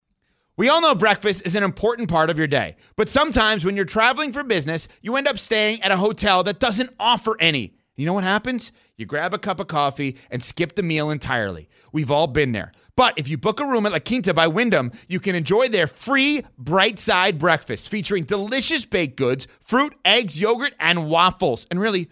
We 0.55 0.69
all 0.69 0.79
know 0.79 0.93
breakfast 0.93 1.43
is 1.47 1.55
an 1.55 1.63
important 1.63 2.07
part 2.07 2.29
of 2.29 2.37
your 2.37 2.45
day, 2.45 2.75
but 2.97 3.09
sometimes 3.09 3.65
when 3.65 3.75
you're 3.75 3.83
traveling 3.83 4.31
for 4.31 4.43
business, 4.43 4.87
you 5.01 5.15
end 5.15 5.27
up 5.27 5.39
staying 5.39 5.81
at 5.81 5.89
a 5.89 5.97
hotel 5.97 6.43
that 6.43 6.59
doesn't 6.59 6.91
offer 6.99 7.35
any. 7.39 7.73
You 7.95 8.05
know 8.05 8.13
what 8.13 8.25
happens? 8.25 8.71
You 8.95 9.07
grab 9.07 9.33
a 9.33 9.39
cup 9.39 9.59
of 9.59 9.65
coffee 9.65 10.17
and 10.29 10.43
skip 10.43 10.75
the 10.75 10.83
meal 10.83 11.09
entirely. 11.09 11.67
We've 11.91 12.11
all 12.11 12.27
been 12.27 12.51
there. 12.51 12.71
But 12.95 13.17
if 13.17 13.27
you 13.27 13.39
book 13.39 13.59
a 13.59 13.65
room 13.65 13.87
at 13.87 13.91
La 13.91 13.97
Quinta 13.97 14.35
by 14.35 14.45
Wyndham, 14.45 14.91
you 15.07 15.19
can 15.19 15.33
enjoy 15.33 15.67
their 15.67 15.87
free 15.87 16.43
bright 16.59 16.99
side 16.99 17.39
breakfast 17.39 17.89
featuring 17.89 18.23
delicious 18.23 18.85
baked 18.85 19.17
goods, 19.17 19.47
fruit, 19.61 19.95
eggs, 20.05 20.39
yogurt, 20.39 20.75
and 20.79 21.09
waffles. 21.09 21.65
And 21.71 21.79
really, 21.79 22.11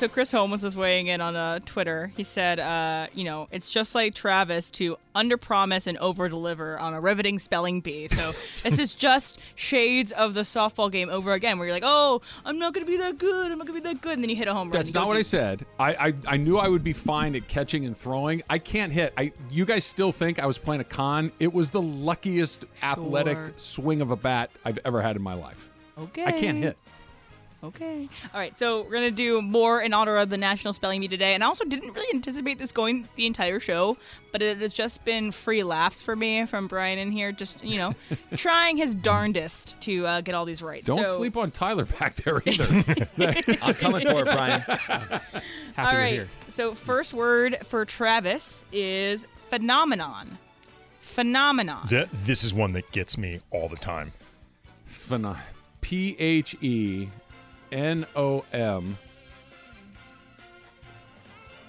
So 0.00 0.08
Chris 0.08 0.32
Holmes 0.32 0.62
was 0.62 0.78
weighing 0.78 1.08
in 1.08 1.20
on 1.20 1.36
uh, 1.36 1.58
Twitter. 1.66 2.10
He 2.16 2.24
said, 2.24 2.58
uh, 2.58 3.08
you 3.12 3.22
know, 3.22 3.48
it's 3.50 3.70
just 3.70 3.94
like 3.94 4.14
Travis 4.14 4.70
to 4.70 4.96
underpromise 5.14 5.86
and 5.86 5.98
overdeliver 5.98 6.80
on 6.80 6.94
a 6.94 7.00
riveting 7.02 7.38
spelling 7.38 7.82
bee. 7.82 8.08
So 8.08 8.32
this 8.62 8.78
is 8.78 8.94
just 8.94 9.38
shades 9.56 10.10
of 10.12 10.32
the 10.32 10.40
softball 10.40 10.90
game 10.90 11.10
over 11.10 11.34
again, 11.34 11.58
where 11.58 11.66
you're 11.66 11.76
like, 11.76 11.82
oh, 11.84 12.22
I'm 12.46 12.58
not 12.58 12.72
going 12.72 12.86
to 12.86 12.90
be 12.90 12.96
that 12.96 13.18
good. 13.18 13.52
I'm 13.52 13.58
not 13.58 13.66
going 13.66 13.78
to 13.78 13.86
be 13.86 13.92
that 13.92 14.00
good. 14.00 14.14
And 14.14 14.24
then 14.24 14.30
you 14.30 14.36
hit 14.36 14.48
a 14.48 14.54
home 14.54 14.68
run. 14.68 14.72
That's 14.72 14.94
not 14.94 15.06
what 15.06 15.12
do- 15.12 15.18
I 15.18 15.22
said. 15.22 15.66
I, 15.78 15.92
I 15.92 16.14
I 16.28 16.36
knew 16.38 16.56
I 16.56 16.68
would 16.68 16.82
be 16.82 16.94
fine 16.94 17.36
at 17.36 17.46
catching 17.48 17.84
and 17.84 17.94
throwing. 17.94 18.42
I 18.48 18.58
can't 18.58 18.90
hit. 18.92 19.12
I 19.18 19.32
you 19.50 19.66
guys 19.66 19.84
still 19.84 20.12
think 20.12 20.38
I 20.38 20.46
was 20.46 20.56
playing 20.56 20.80
a 20.80 20.84
con? 20.84 21.30
It 21.38 21.52
was 21.52 21.68
the 21.68 21.82
luckiest 21.82 22.64
athletic 22.82 23.36
swing 23.56 24.00
of 24.00 24.10
a 24.10 24.16
bat 24.16 24.50
I've 24.64 24.78
ever 24.86 25.02
had 25.02 25.16
in 25.16 25.22
my 25.22 25.34
life. 25.34 25.68
Okay. 25.98 26.24
I 26.24 26.32
can't 26.32 26.56
hit. 26.56 26.78
Okay. 27.62 28.08
All 28.32 28.40
right. 28.40 28.56
So 28.56 28.82
we're 28.82 28.92
gonna 28.94 29.10
do 29.10 29.42
more 29.42 29.82
in 29.82 29.92
honor 29.92 30.16
of 30.16 30.30
the 30.30 30.38
National 30.38 30.72
Spelling 30.72 31.02
Bee 31.02 31.08
today, 31.08 31.34
and 31.34 31.44
I 31.44 31.46
also 31.46 31.64
didn't 31.64 31.92
really 31.92 32.06
anticipate 32.14 32.58
this 32.58 32.72
going 32.72 33.06
the 33.16 33.26
entire 33.26 33.60
show, 33.60 33.98
but 34.32 34.40
it 34.40 34.58
has 34.58 34.72
just 34.72 35.04
been 35.04 35.30
free 35.30 35.62
laughs 35.62 36.00
for 36.00 36.16
me 36.16 36.46
from 36.46 36.68
Brian 36.68 36.98
in 36.98 37.10
here, 37.10 37.32
just 37.32 37.62
you 37.62 37.76
know, 37.76 37.94
trying 38.36 38.78
his 38.78 38.94
darndest 38.94 39.78
to 39.82 40.06
uh, 40.06 40.20
get 40.22 40.34
all 40.34 40.46
these 40.46 40.62
right. 40.62 40.84
Don't 40.84 41.06
so, 41.06 41.16
sleep 41.16 41.36
on 41.36 41.50
Tyler 41.50 41.84
back 41.84 42.14
there 42.16 42.42
either. 42.46 42.64
I'm 43.62 43.74
coming 43.74 44.06
for 44.06 44.20
it, 44.20 44.24
Brian. 44.24 44.60
Happy 44.60 45.32
All 45.76 46.06
here. 46.06 46.28
So 46.48 46.74
first 46.74 47.12
word 47.12 47.58
for 47.66 47.84
Travis 47.84 48.64
is 48.72 49.26
phenomenon. 49.50 50.38
Phenomenon. 51.00 51.86
Th- 51.88 52.08
this 52.08 52.42
is 52.42 52.54
one 52.54 52.72
that 52.72 52.90
gets 52.90 53.18
me 53.18 53.40
all 53.50 53.68
the 53.68 53.76
time. 53.76 54.12
Phenom- 54.88 55.36
P 55.82 56.16
H 56.18 56.56
E 56.62 57.08
N 57.72 58.06
O 58.16 58.44
M 58.52 58.98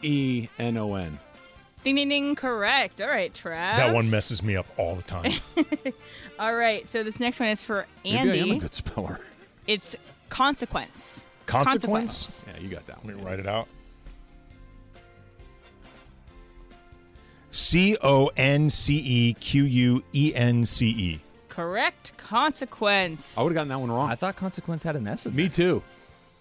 E 0.01 0.47
N 0.59 0.77
O 0.77 0.95
N. 0.95 1.19
Ding 1.83 1.95
ding 1.95 2.09
ding. 2.09 2.35
Correct. 2.35 3.01
All 3.01 3.07
right, 3.07 3.33
Trav. 3.33 3.77
That 3.77 3.93
one 3.93 4.09
messes 4.09 4.43
me 4.43 4.55
up 4.55 4.67
all 4.77 4.95
the 4.95 5.01
time. 5.03 5.33
All 6.39 6.55
right. 6.55 6.87
So 6.87 7.03
this 7.03 7.19
next 7.19 7.39
one 7.39 7.49
is 7.49 7.63
for 7.63 7.85
Maybe 8.03 8.17
I 8.17 8.21
Andy. 8.21 8.39
am 8.39 8.51
a 8.51 8.59
good 8.59 8.73
speller. 8.73 9.19
It's 9.67 9.95
consequence. 10.29 11.25
Consequence? 11.47 12.45
Yeah, 12.47 12.59
you 12.61 12.69
got 12.69 12.85
that 12.85 13.03
Let 13.03 13.15
me 13.17 13.23
write 13.23 13.39
it 13.39 13.47
out. 13.47 13.67
C 17.51 17.97
O 18.01 18.29
N 18.37 18.69
C 18.69 18.97
E 19.03 19.33
Q 19.33 19.63
U 19.63 20.03
E 20.13 20.33
N 20.35 20.65
C 20.65 20.87
E. 20.89 21.19
Correct. 21.49 22.15
Consequence. 22.17 23.37
I 23.37 23.41
would 23.41 23.49
have 23.49 23.55
gotten 23.55 23.67
that 23.69 23.79
one 23.79 23.91
wrong. 23.91 24.09
I 24.09 24.15
thought 24.15 24.35
consequence 24.37 24.83
had 24.83 24.95
an 24.95 25.05
S 25.07 25.25
in 25.25 25.35
Me 25.35 25.49
too. 25.49 25.83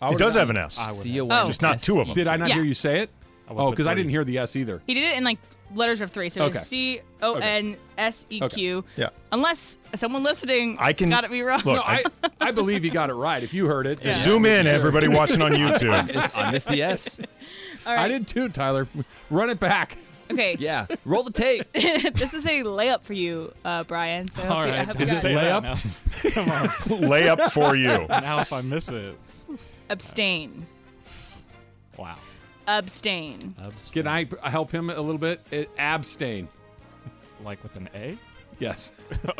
I 0.01 0.07
It 0.07 0.13
would've 0.13 0.19
does 0.19 0.35
gotten- 0.35 0.49
have 0.57 0.57
an 0.57 0.65
S. 0.65 1.05
Oh. 1.05 1.47
Just 1.47 1.63
not 1.63 1.81
two 1.81 2.01
of 2.01 2.07
them. 2.07 2.15
Did 2.15 2.27
I 2.29 2.37
not 2.37 2.49
Yeah. 2.49 2.57
hear 2.57 2.65
you 2.65 2.75
say 2.75 3.01
it? 3.01 3.11
Would 3.49 3.59
Oh, 3.61 3.65
put 3.67 3.71
because 3.73 3.87
I 3.87 3.93
three. 3.93 4.03
didn't 4.03 4.11
hear 4.11 4.25
the 4.25 4.39
S 4.39 4.55
either. 4.57 4.81
He 4.87 4.95
did 4.95 5.03
it 5.03 5.17
in 5.17 5.25
like 5.25 5.39
letters 5.75 6.01
of 6.01 6.11
three. 6.13 6.29
So 6.31 6.45
Okay. 6.45 6.59
it's 6.59 6.69
C 6.69 7.01
O 7.21 7.35
N 7.35 7.77
S 7.99 8.25
E 8.31 8.41
Q. 8.49 8.85
Yeah. 8.97 9.09
Unless 9.33 9.79
someone 9.95 10.23
listening 10.23 10.77
I 10.81 10.93
can- 10.93 11.11
got 11.11 11.25
it 11.25 11.31
me 11.33 11.41
wrong. 11.43 11.61
Look, 11.65 11.75
No, 11.75 11.83
I, 11.83 12.05
I 12.41 12.53
believe 12.53 12.85
you 12.85 12.91
got 12.93 13.11
it 13.11 13.15
right. 13.15 13.43
If 13.43 13.53
you 13.53 13.67
heard 13.67 13.87
it, 13.89 14.01
then 14.03 14.13
Zoom 14.13 14.47
in, 14.47 14.67
everybody 14.69 15.09
watching 15.09 15.43
on 15.43 15.51
YouTube. 15.53 16.15
Miss- 16.15 16.31
I 16.35 16.51
missed 16.53 16.69
the 16.69 16.83
S. 16.83 17.21
All 17.87 17.95
right. 17.95 18.05
I 18.05 18.09
did 18.09 18.29
too, 18.29 18.49
Tyler. 18.51 18.87
Run 19.31 19.51
it 19.51 19.59
back. 19.61 19.97
Okay. 20.31 20.55
Yeah, 20.61 20.87
roll 21.05 21.25
the 21.25 21.33
tape. 21.33 21.71
this 21.73 22.35
is 22.35 22.47
a 22.47 22.63
layup 22.63 23.03
for 23.03 23.15
you, 23.15 23.53
uh, 23.65 23.83
Brian. 23.83 24.29
So 24.29 24.43
I 24.43 24.47
hope 24.47 24.57
All 24.57 24.67
you- 24.67 24.73
I 24.73 24.77
right. 24.79 24.87
hope 24.87 24.97
Don't 24.97 25.09
you 25.09 25.13
got 25.13 25.25
it. 25.25 25.63
that 25.63 25.63
layup? 25.65 26.35
Come 26.35 26.51
on. 26.51 26.69
Layup 27.11 27.51
for 27.51 27.75
you. 27.75 28.07
now 28.09 28.39
if 28.39 28.53
I 28.53 28.61
miss 28.61 28.91
it. 28.91 29.19
Abstain. 29.91 30.67
Wow. 31.97 32.17
Abstain. 32.67 33.55
Can 33.93 34.07
I 34.07 34.27
help 34.45 34.71
him 34.71 34.91
a 34.91 35.01
little 35.01 35.19
bit? 35.19 35.41
Uh, 35.53 35.65
abstain. 35.79 36.49
Like 37.45 37.63
with 37.63 37.77
an 37.77 37.89
A? 37.95 38.17
Yes. 38.59 38.93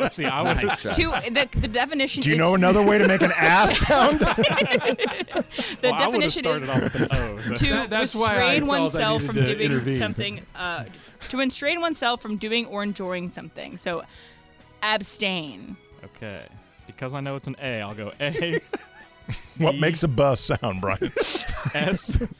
See, 0.09 0.25
I 0.25 0.41
would 0.41 0.57
Nice 0.57 0.79
try. 0.79 0.91
Two. 0.93 1.11
The, 1.11 1.47
the 1.59 1.67
definition. 1.67 2.23
Do 2.23 2.29
you 2.29 2.35
is, 2.35 2.39
know 2.39 2.55
another 2.55 2.83
way 2.83 2.97
to 2.97 3.07
make 3.07 3.21
an 3.21 3.31
ass 3.37 3.77
sound? 3.87 4.19
The 4.19 5.45
well, 5.83 5.93
I 5.93 6.07
would 6.07 6.23
have 6.23 6.33
definition 6.33 6.43
started 6.43 6.63
is 6.63 6.69
off 6.69 6.81
with 6.83 7.01
an 7.03 7.07
O. 7.11 7.39
So. 7.39 7.53
to 7.53 7.65
That- 7.69 7.89
that's 7.91 8.15
why 8.15 8.31
I 8.37 8.55
restrain 8.57 8.61
felt 8.65 8.71
I 8.75 8.79
oneself 8.81 9.21
needed 9.21 9.27
from 9.27 9.35
to 9.35 9.45
doing 9.55 9.59
intervene. 9.71 9.93
something. 9.99 10.41
Uh, 10.55 10.83
to 11.29 11.37
restrain 11.37 11.81
oneself 11.81 12.21
from 12.21 12.37
doing 12.37 12.65
or 12.65 12.81
enjoying 12.81 13.31
something. 13.31 13.77
So, 13.77 14.03
abstain. 14.81 15.77
Okay. 16.03 16.41
Because 16.87 17.13
I 17.13 17.19
know 17.21 17.35
it's 17.35 17.47
an 17.47 17.55
A, 17.61 17.79
I'll 17.81 17.93
go 17.93 18.11
A 18.19 18.59
What 19.57 19.75
E- 19.75 19.79
makes 19.79 20.03
a 20.03 20.07
bus 20.07 20.41
sound, 20.41 20.81
Brian? 20.81 21.11
S 21.73 22.31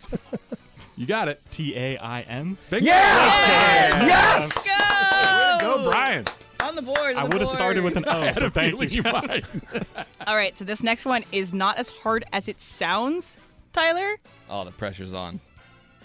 You 0.97 1.05
got 1.05 1.27
it. 1.27 1.41
T 1.51 1.75
A 1.77 1.97
I 1.97 2.21
N. 2.21 2.57
Big 2.69 2.83
yes! 2.83 4.67
Go! 4.67 5.57
Go, 5.83 5.89
Brian. 5.91 6.25
On 6.61 6.75
the 6.75 6.81
board. 6.81 7.15
on 7.15 7.17
I 7.17 7.23
the 7.27 7.29
would 7.35 7.41
have 7.41 7.49
started 7.49 7.83
with 7.83 7.97
an 7.97 8.05
I 8.07 8.17
O, 8.17 8.21
had 8.21 8.35
so 8.37 8.49
thank 8.49 8.79
you. 8.93 9.03
you. 9.03 9.03
All 10.27 10.35
right, 10.35 10.55
so 10.55 10.63
this 10.65 10.83
next 10.83 11.05
one 11.05 11.23
is 11.31 11.53
not 11.53 11.77
as 11.79 11.89
hard 11.89 12.23
as 12.33 12.47
it 12.47 12.59
sounds, 12.61 13.39
Tyler. 13.73 14.15
Oh, 14.49 14.63
the 14.63 14.71
pressure's 14.71 15.13
on. 15.13 15.39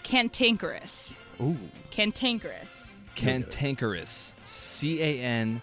Cantankerous. 0.03 1.17
Ooh. 1.41 1.57
Cantankerous. 1.91 2.93
Cantankerous. 3.15 4.35
C 4.45 5.01
A 5.01 5.19
N 5.21 5.61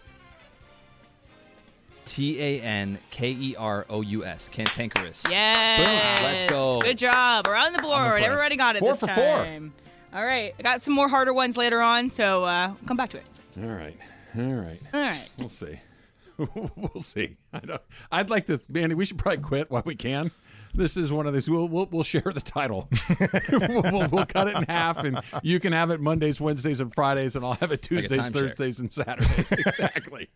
T 2.04 2.40
A 2.40 2.60
N 2.60 2.98
K 3.10 3.30
E 3.30 3.56
R 3.58 3.86
O 3.88 4.00
U 4.02 4.24
S. 4.24 4.48
Cantankerous. 4.48 5.24
Yes. 5.30 6.22
Let's 6.22 6.44
go. 6.44 6.78
Good 6.80 6.98
job. 6.98 7.46
We're 7.46 7.56
on 7.56 7.72
the 7.72 7.82
board. 7.82 8.22
Everybody 8.22 8.56
got 8.56 8.76
it 8.76 8.80
Four 8.80 8.92
this 8.92 9.00
for 9.00 9.08
four. 9.08 9.24
time. 9.24 9.72
All 10.12 10.24
right. 10.24 10.54
I 10.58 10.62
got 10.62 10.82
some 10.82 10.94
more 10.94 11.08
harder 11.08 11.32
ones 11.32 11.56
later 11.56 11.80
on, 11.80 12.10
so 12.10 12.44
uh, 12.44 12.68
we'll 12.68 12.86
come 12.88 12.96
back 12.96 13.10
to 13.10 13.18
it. 13.18 13.26
All 13.62 13.68
right. 13.68 13.96
All 14.36 14.42
right. 14.42 14.80
All 14.92 15.02
right. 15.02 15.28
We'll 15.38 15.48
see. 15.48 15.78
we'll 16.36 17.00
see. 17.00 17.36
I 17.52 17.60
don't, 17.60 17.82
I'd 18.10 18.30
like 18.30 18.46
to, 18.46 18.60
Mandy. 18.68 18.94
We 18.94 19.04
should 19.04 19.18
probably 19.18 19.42
quit 19.42 19.70
while 19.70 19.82
we 19.84 19.94
can. 19.94 20.30
This 20.74 20.96
is 20.96 21.12
one 21.12 21.26
of 21.26 21.34
these. 21.34 21.48
We'll 21.48 21.68
we'll, 21.68 21.86
we'll 21.90 22.02
share 22.02 22.22
the 22.22 22.40
title. 22.40 22.88
we'll, 23.50 23.82
we'll, 23.92 24.08
we'll 24.10 24.26
cut 24.26 24.48
it 24.48 24.56
in 24.56 24.64
half, 24.64 24.98
and 24.98 25.20
you 25.42 25.60
can 25.60 25.72
have 25.72 25.90
it 25.90 26.00
Mondays, 26.00 26.40
Wednesdays, 26.40 26.80
and 26.80 26.94
Fridays, 26.94 27.36
and 27.36 27.44
I'll 27.44 27.54
have 27.54 27.72
it 27.72 27.82
Tuesdays, 27.82 28.18
timeshare. 28.18 28.32
Thursdays, 28.32 28.80
and 28.80 28.92
Saturdays. 28.92 29.52
exactly. 29.66 30.28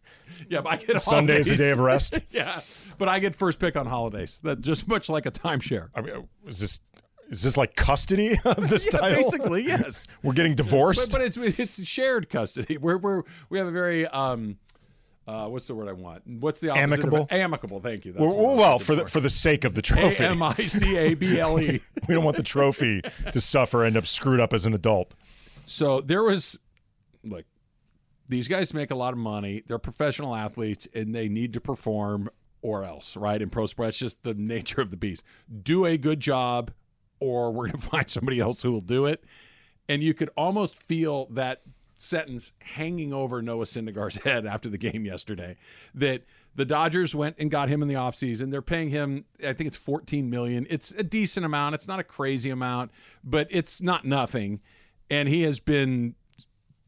Yeah, 0.48 0.60
but 0.60 0.72
I 0.72 0.76
get 0.76 1.00
Sunday's 1.00 1.50
a 1.50 1.56
day 1.56 1.72
of 1.72 1.78
rest. 1.78 2.20
yeah, 2.30 2.60
but 2.98 3.08
I 3.08 3.18
get 3.18 3.34
first 3.34 3.58
pick 3.58 3.76
on 3.76 3.86
holidays. 3.86 4.40
That 4.44 4.60
just 4.60 4.86
much 4.88 5.08
like 5.08 5.26
a 5.26 5.30
timeshare. 5.30 5.88
I 5.94 6.00
mean, 6.00 6.28
is 6.46 6.60
this 6.60 6.80
is 7.30 7.42
this 7.42 7.56
like 7.56 7.76
custody 7.76 8.38
of 8.44 8.68
this 8.68 8.86
Yeah, 8.86 9.00
title? 9.00 9.22
basically, 9.22 9.62
yes. 9.64 10.06
We're 10.22 10.32
getting 10.32 10.54
divorced. 10.54 11.12
But, 11.12 11.18
but 11.18 11.26
it's 11.26 11.36
it's 11.58 11.84
shared 11.86 12.28
custody. 12.30 12.78
We're, 12.78 12.98
we're 12.98 13.22
we 13.50 13.58
have 13.58 13.66
a 13.66 13.72
very 13.72 14.06
um, 14.06 14.56
uh, 15.28 15.46
what's 15.46 15.66
the 15.66 15.74
word 15.74 15.88
I 15.88 15.92
want? 15.92 16.26
What's 16.26 16.58
the 16.58 16.70
opposite 16.70 16.82
Amicable? 16.82 17.28
it? 17.30 17.32
amicable? 17.32 17.80
Thank 17.80 18.06
you. 18.06 18.12
That's 18.12 18.22
well, 18.22 18.34
what 18.34 18.44
I 18.44 18.48
was 18.48 18.58
well, 18.58 18.78
for 18.78 18.96
the 18.96 19.06
for 19.06 19.20
the 19.20 19.28
sake 19.28 19.64
of 19.64 19.74
the 19.74 19.82
trophy, 19.82 20.24
A 20.24 20.30
M 20.30 20.42
I 20.42 20.54
C 20.54 20.96
A 20.96 21.12
B 21.12 21.38
L 21.38 21.60
E. 21.60 21.80
we 22.08 22.14
don't 22.14 22.24
want 22.24 22.38
the 22.38 22.42
trophy 22.42 23.02
to 23.32 23.40
suffer, 23.40 23.84
end 23.84 23.98
up 23.98 24.06
screwed 24.06 24.40
up 24.40 24.54
as 24.54 24.64
an 24.64 24.72
adult. 24.72 25.14
So 25.66 26.00
there 26.00 26.22
was, 26.22 26.58
like, 27.22 27.44
these 28.26 28.48
guys 28.48 28.72
make 28.72 28.90
a 28.90 28.94
lot 28.94 29.12
of 29.12 29.18
money. 29.18 29.62
They're 29.66 29.78
professional 29.78 30.34
athletes, 30.34 30.88
and 30.94 31.14
they 31.14 31.28
need 31.28 31.52
to 31.52 31.60
perform 31.60 32.30
or 32.62 32.84
else, 32.84 33.14
right? 33.14 33.40
In 33.40 33.50
pro 33.50 33.66
sports, 33.66 33.88
that's 33.88 33.98
just 33.98 34.22
the 34.22 34.32
nature 34.32 34.80
of 34.80 34.90
the 34.90 34.96
beast. 34.96 35.24
Do 35.62 35.84
a 35.84 35.98
good 35.98 36.20
job, 36.20 36.70
or 37.20 37.52
we're 37.52 37.68
going 37.68 37.72
to 37.80 37.86
find 37.86 38.08
somebody 38.08 38.40
else 38.40 38.62
who 38.62 38.72
will 38.72 38.80
do 38.80 39.04
it. 39.04 39.24
And 39.90 40.02
you 40.02 40.14
could 40.14 40.30
almost 40.36 40.82
feel 40.82 41.26
that 41.32 41.62
sentence 41.98 42.52
hanging 42.62 43.12
over 43.12 43.42
Noah 43.42 43.64
Syndergaard's 43.64 44.16
head 44.24 44.46
after 44.46 44.68
the 44.68 44.78
game 44.78 45.04
yesterday 45.04 45.56
that 45.94 46.22
the 46.54 46.64
Dodgers 46.64 47.14
went 47.14 47.36
and 47.38 47.50
got 47.50 47.68
him 47.68 47.82
in 47.82 47.88
the 47.88 47.94
offseason. 47.94 48.50
They're 48.50 48.62
paying 48.62 48.88
him, 48.88 49.24
I 49.40 49.52
think 49.52 49.68
it's 49.68 49.76
14 49.76 50.30
million. 50.30 50.66
It's 50.70 50.92
a 50.92 51.02
decent 51.02 51.44
amount. 51.44 51.74
It's 51.74 51.86
not 51.86 52.00
a 52.00 52.04
crazy 52.04 52.50
amount, 52.50 52.90
but 53.22 53.46
it's 53.50 53.80
not 53.80 54.04
nothing. 54.04 54.60
And 55.10 55.28
he 55.28 55.42
has 55.42 55.60
been 55.60 56.14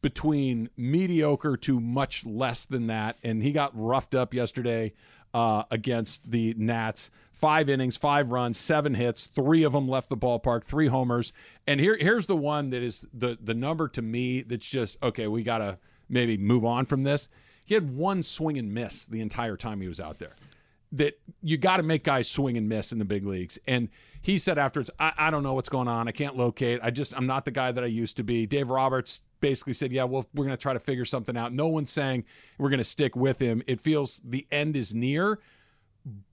between 0.01 0.69
mediocre 0.75 1.57
to 1.57 1.79
much 1.79 2.25
less 2.25 2.65
than 2.65 2.87
that. 2.87 3.17
And 3.23 3.43
he 3.43 3.51
got 3.51 3.71
roughed 3.73 4.15
up 4.15 4.33
yesterday 4.33 4.93
uh, 5.33 5.63
against 5.71 6.31
the 6.31 6.53
Nats. 6.57 7.11
Five 7.33 7.69
innings, 7.69 7.97
five 7.97 8.29
runs, 8.29 8.57
seven 8.57 8.93
hits. 8.93 9.25
Three 9.25 9.63
of 9.63 9.73
them 9.73 9.87
left 9.87 10.09
the 10.09 10.17
ballpark. 10.17 10.63
Three 10.63 10.87
homers. 10.87 11.33
And 11.65 11.79
here, 11.79 11.97
here's 11.99 12.27
the 12.27 12.35
one 12.35 12.69
that 12.69 12.83
is 12.83 13.07
the 13.13 13.37
the 13.41 13.55
number 13.55 13.87
to 13.89 14.01
me 14.01 14.41
that's 14.41 14.67
just 14.67 15.01
okay. 15.01 15.27
We 15.27 15.41
gotta 15.41 15.79
maybe 16.07 16.37
move 16.37 16.65
on 16.65 16.85
from 16.85 17.03
this. 17.03 17.29
He 17.65 17.73
had 17.73 17.95
one 17.95 18.21
swing 18.21 18.57
and 18.57 18.73
miss 18.73 19.05
the 19.05 19.21
entire 19.21 19.57
time 19.57 19.81
he 19.81 19.87
was 19.87 19.99
out 19.99 20.19
there 20.19 20.33
that 20.93 21.19
you 21.41 21.57
got 21.57 21.77
to 21.77 21.83
make 21.83 22.03
guys 22.03 22.29
swing 22.29 22.57
and 22.57 22.67
miss 22.67 22.91
in 22.91 22.99
the 22.99 23.05
big 23.05 23.25
leagues. 23.25 23.57
And 23.65 23.89
he 24.21 24.37
said 24.37 24.57
afterwards, 24.57 24.91
I, 24.99 25.13
I 25.17 25.31
don't 25.31 25.41
know 25.41 25.53
what's 25.53 25.69
going 25.69 25.87
on. 25.87 26.07
I 26.07 26.11
can't 26.11 26.35
locate. 26.35 26.79
I 26.83 26.91
just, 26.91 27.15
I'm 27.15 27.25
not 27.25 27.45
the 27.45 27.51
guy 27.51 27.71
that 27.71 27.83
I 27.83 27.87
used 27.87 28.17
to 28.17 28.23
be. 28.23 28.45
Dave 28.45 28.69
Roberts 28.69 29.21
basically 29.39 29.73
said, 29.73 29.91
yeah, 29.91 30.03
well, 30.03 30.27
we're 30.35 30.45
going 30.45 30.55
to 30.55 30.61
try 30.61 30.73
to 30.73 30.79
figure 30.79 31.05
something 31.05 31.37
out. 31.37 31.53
No 31.53 31.67
one's 31.67 31.91
saying 31.91 32.25
we're 32.57 32.69
going 32.69 32.79
to 32.79 32.83
stick 32.83 33.15
with 33.15 33.39
him. 33.39 33.63
It 33.67 33.79
feels 33.79 34.21
the 34.25 34.45
end 34.51 34.75
is 34.75 34.93
near, 34.93 35.39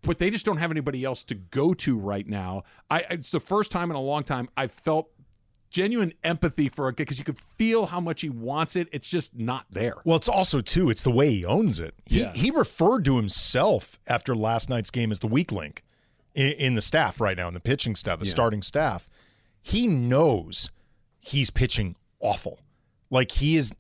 but 0.03 0.18
they 0.18 0.29
just 0.29 0.44
don't 0.44 0.59
have 0.59 0.71
anybody 0.71 1.05
else 1.05 1.23
to 1.25 1.35
go 1.35 1.73
to 1.75 1.97
right 1.97 2.27
now. 2.27 2.64
I, 2.90 3.05
it's 3.11 3.31
the 3.31 3.40
first 3.40 3.71
time 3.71 3.90
in 3.90 3.97
a 3.97 4.01
long 4.01 4.25
time 4.25 4.49
I've 4.57 4.73
felt 4.73 5.11
genuine 5.70 6.12
empathy 6.24 6.68
for 6.68 6.88
a 6.88 6.92
guy 6.92 6.96
because 7.04 7.18
you 7.18 7.24
could 7.24 7.38
feel 7.38 7.87
how 7.87 8.00
much 8.00 8.20
he 8.22 8.28
wants 8.31 8.76
it. 8.76 8.88
It's 8.92 9.09
just 9.09 9.37
not 9.37 9.66
there. 9.70 9.94
Well, 10.04 10.16
it's 10.16 10.28
also 10.28 10.61
too. 10.61 10.90
It's 10.90 11.02
the 11.02 11.11
way 11.11 11.31
he 11.31 11.44
owns 11.44 11.78
it. 11.81 11.94
He 12.07 12.20
Yeah. 12.20 12.33
he 12.35 12.50
referred 12.50 13.04
to 13.07 13.16
himself 13.16 13.98
after 14.07 14.35
last 14.35 14.68
night's 14.70 14.90
game 14.90 15.11
as 15.11 15.18
the 15.18 15.26
weak 15.26 15.52
link 15.52 15.85
in, 16.35 16.52
in 16.52 16.74
the 16.74 16.81
staff 16.83 17.20
right 17.20 17.37
now, 17.37 17.48
in 17.48 17.54
the 17.54 17.61
pitching 17.61 17.94
staff, 17.94 18.18
the 18.18 18.26
starting 18.26 18.62
staff. 18.62 19.09
He 19.62 19.87
knows 19.87 20.70
he's 21.20 21.50
pitching 21.50 21.96
awful. 22.20 22.61
Like 23.11 23.33
he 23.33 23.57
is, 23.57 23.74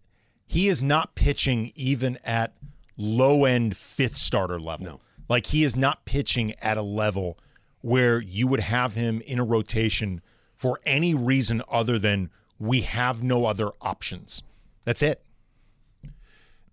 he 0.46 0.68
is 0.68 0.82
not 0.82 1.14
pitching 1.14 1.72
even 1.74 2.18
at 2.24 2.54
low 2.96 3.44
end 3.44 3.76
fifth 3.76 4.16
starter 4.16 4.58
level. 4.60 4.84
No. 4.86 5.00
Like 5.28 5.46
he 5.46 5.62
is 5.64 5.76
not 5.76 6.04
pitching 6.04 6.54
at 6.60 6.76
a 6.76 6.82
level 6.82 7.38
where 7.80 8.20
you 8.20 8.46
would 8.48 8.60
have 8.60 8.94
him 8.94 9.20
in 9.22 9.38
a 9.38 9.44
rotation 9.44 10.20
for 10.58 10.80
any 10.84 11.14
reason 11.14 11.62
other 11.70 12.00
than 12.00 12.28
we 12.58 12.80
have 12.80 13.22
no 13.22 13.46
other 13.46 13.70
options. 13.80 14.42
That's 14.84 15.04
it. 15.04 15.22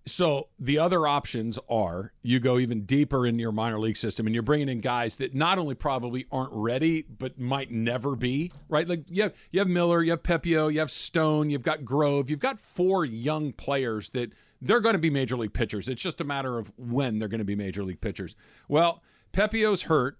So 0.07 0.47
the 0.59 0.79
other 0.79 1.07
options 1.07 1.59
are 1.69 2.11
you 2.23 2.39
go 2.39 2.57
even 2.57 2.81
deeper 2.81 3.27
in 3.27 3.37
your 3.37 3.51
minor 3.51 3.79
league 3.79 3.97
system 3.97 4.25
and 4.25 4.33
you're 4.33 4.43
bringing 4.43 4.69
in 4.69 4.81
guys 4.81 5.17
that 5.17 5.35
not 5.35 5.59
only 5.59 5.75
probably 5.75 6.25
aren't 6.31 6.51
ready 6.51 7.03
but 7.03 7.39
might 7.39 7.69
never 7.69 8.15
be 8.15 8.51
right. 8.69 8.87
Like 8.89 9.03
you 9.07 9.23
have 9.23 9.33
you 9.51 9.59
have 9.59 9.67
Miller, 9.67 10.01
you 10.01 10.11
have 10.11 10.23
Pepiot, 10.23 10.73
you 10.73 10.79
have 10.79 10.91
Stone, 10.91 11.51
you've 11.51 11.63
got 11.63 11.85
Grove, 11.85 12.29
you've 12.29 12.39
got 12.39 12.59
four 12.59 13.05
young 13.05 13.51
players 13.51 14.09
that 14.11 14.31
they're 14.61 14.79
going 14.79 14.93
to 14.93 14.99
be 14.99 15.11
major 15.11 15.37
league 15.37 15.53
pitchers. 15.53 15.87
It's 15.87 16.01
just 16.01 16.21
a 16.21 16.23
matter 16.23 16.57
of 16.57 16.71
when 16.75 17.19
they're 17.19 17.27
going 17.27 17.39
to 17.39 17.45
be 17.45 17.55
major 17.55 17.83
league 17.83 18.01
pitchers. 18.01 18.35
Well, 18.67 19.03
Pepiot's 19.31 19.83
hurt. 19.83 20.17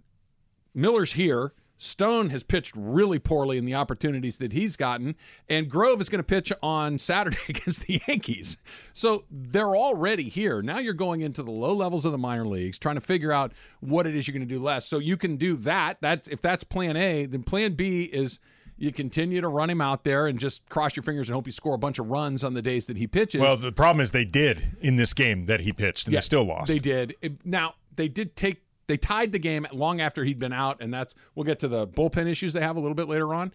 Miller's 0.75 1.13
here. 1.13 1.53
Stone 1.77 2.29
has 2.29 2.43
pitched 2.43 2.73
really 2.75 3.19
poorly 3.19 3.57
in 3.57 3.65
the 3.65 3.75
opportunities 3.75 4.37
that 4.37 4.53
he's 4.53 4.75
gotten, 4.75 5.15
and 5.49 5.69
Grove 5.69 5.99
is 5.99 6.09
going 6.09 6.19
to 6.19 6.23
pitch 6.23 6.53
on 6.63 6.97
Saturday 6.97 7.37
against 7.49 7.85
the 7.85 8.01
Yankees. 8.07 8.57
So 8.93 9.25
they're 9.29 9.75
already 9.75 10.29
here. 10.29 10.61
Now 10.61 10.79
you're 10.79 10.93
going 10.93 11.21
into 11.21 11.43
the 11.43 11.51
low 11.51 11.73
levels 11.73 12.05
of 12.05 12.11
the 12.11 12.17
minor 12.17 12.47
leagues, 12.47 12.79
trying 12.79 12.95
to 12.95 13.01
figure 13.01 13.31
out 13.31 13.51
what 13.81 14.07
it 14.07 14.15
is 14.15 14.27
you're 14.27 14.33
going 14.33 14.47
to 14.47 14.53
do 14.53 14.61
less. 14.61 14.85
So 14.85 14.99
you 14.99 15.17
can 15.17 15.35
do 15.35 15.57
that. 15.57 15.97
That's 16.01 16.27
if 16.27 16.41
that's 16.41 16.63
plan 16.63 16.95
A, 16.95 17.25
then 17.25 17.43
plan 17.43 17.73
B 17.73 18.03
is 18.03 18.39
you 18.77 18.91
continue 18.91 19.41
to 19.41 19.47
run 19.47 19.69
him 19.69 19.81
out 19.81 20.03
there 20.03 20.27
and 20.27 20.39
just 20.39 20.67
cross 20.69 20.95
your 20.95 21.03
fingers 21.03 21.29
and 21.29 21.35
hope 21.35 21.45
you 21.45 21.51
score 21.51 21.75
a 21.75 21.77
bunch 21.77 21.99
of 21.99 22.07
runs 22.07 22.43
on 22.43 22.53
the 22.53 22.61
days 22.61 22.87
that 22.87 22.97
he 22.97 23.07
pitches. 23.07 23.39
Well, 23.41 23.55
the 23.57 23.71
problem 23.71 24.01
is 24.01 24.11
they 24.11 24.25
did 24.25 24.77
in 24.81 24.97
this 24.97 25.13
game 25.13 25.45
that 25.45 25.61
he 25.61 25.71
pitched, 25.71 26.07
and 26.07 26.15
they 26.15 26.21
still 26.21 26.43
lost. 26.43 26.71
They 26.71 26.79
did. 26.79 27.15
Now 27.43 27.75
they 27.95 28.07
did 28.07 28.35
take. 28.35 28.61
They 28.87 28.97
tied 28.97 29.31
the 29.31 29.39
game 29.39 29.65
long 29.71 30.01
after 30.01 30.23
he'd 30.23 30.39
been 30.39 30.53
out, 30.53 30.81
and 30.81 30.93
that's 30.93 31.15
we'll 31.33 31.45
get 31.45 31.59
to 31.59 31.67
the 31.67 31.87
bullpen 31.87 32.27
issues 32.27 32.53
they 32.53 32.61
have 32.61 32.75
a 32.75 32.79
little 32.79 32.95
bit 32.95 33.07
later 33.07 33.33
on. 33.33 33.53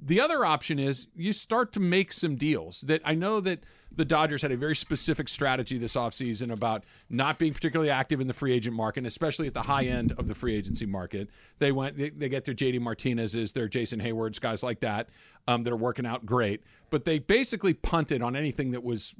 The 0.00 0.20
other 0.20 0.44
option 0.44 0.78
is 0.78 1.08
you 1.16 1.32
start 1.32 1.72
to 1.72 1.80
make 1.80 2.12
some 2.12 2.36
deals 2.36 2.82
that 2.82 3.00
I 3.04 3.14
know 3.14 3.40
that 3.40 3.64
the 3.90 4.04
Dodgers 4.04 4.42
had 4.42 4.52
a 4.52 4.56
very 4.56 4.76
specific 4.76 5.26
strategy 5.26 5.78
this 5.78 5.96
offseason 5.96 6.52
about 6.52 6.84
not 7.08 7.38
being 7.38 7.54
particularly 7.54 7.90
active 7.90 8.20
in 8.20 8.26
the 8.26 8.34
free 8.34 8.52
agent 8.52 8.76
market, 8.76 9.00
and 9.00 9.06
especially 9.06 9.46
at 9.46 9.54
the 9.54 9.62
high 9.62 9.84
end 9.84 10.12
of 10.18 10.28
the 10.28 10.34
free 10.34 10.54
agency 10.54 10.84
market. 10.84 11.30
They 11.58 11.72
went, 11.72 11.96
they, 11.96 12.10
they 12.10 12.28
get 12.28 12.44
their 12.44 12.54
JD 12.54 12.80
Martinez's, 12.80 13.54
their 13.54 13.68
Jason 13.68 13.98
Heyward's, 13.98 14.38
guys 14.38 14.62
like 14.62 14.80
that 14.80 15.08
um, 15.48 15.62
that 15.62 15.72
are 15.72 15.76
working 15.76 16.04
out 16.04 16.26
great. 16.26 16.62
But 16.90 17.06
they 17.06 17.18
basically 17.18 17.72
punted 17.72 18.22
on 18.22 18.36
anything 18.36 18.72
that 18.72 18.84
was 18.84 19.14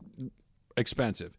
expensive. 0.77 1.37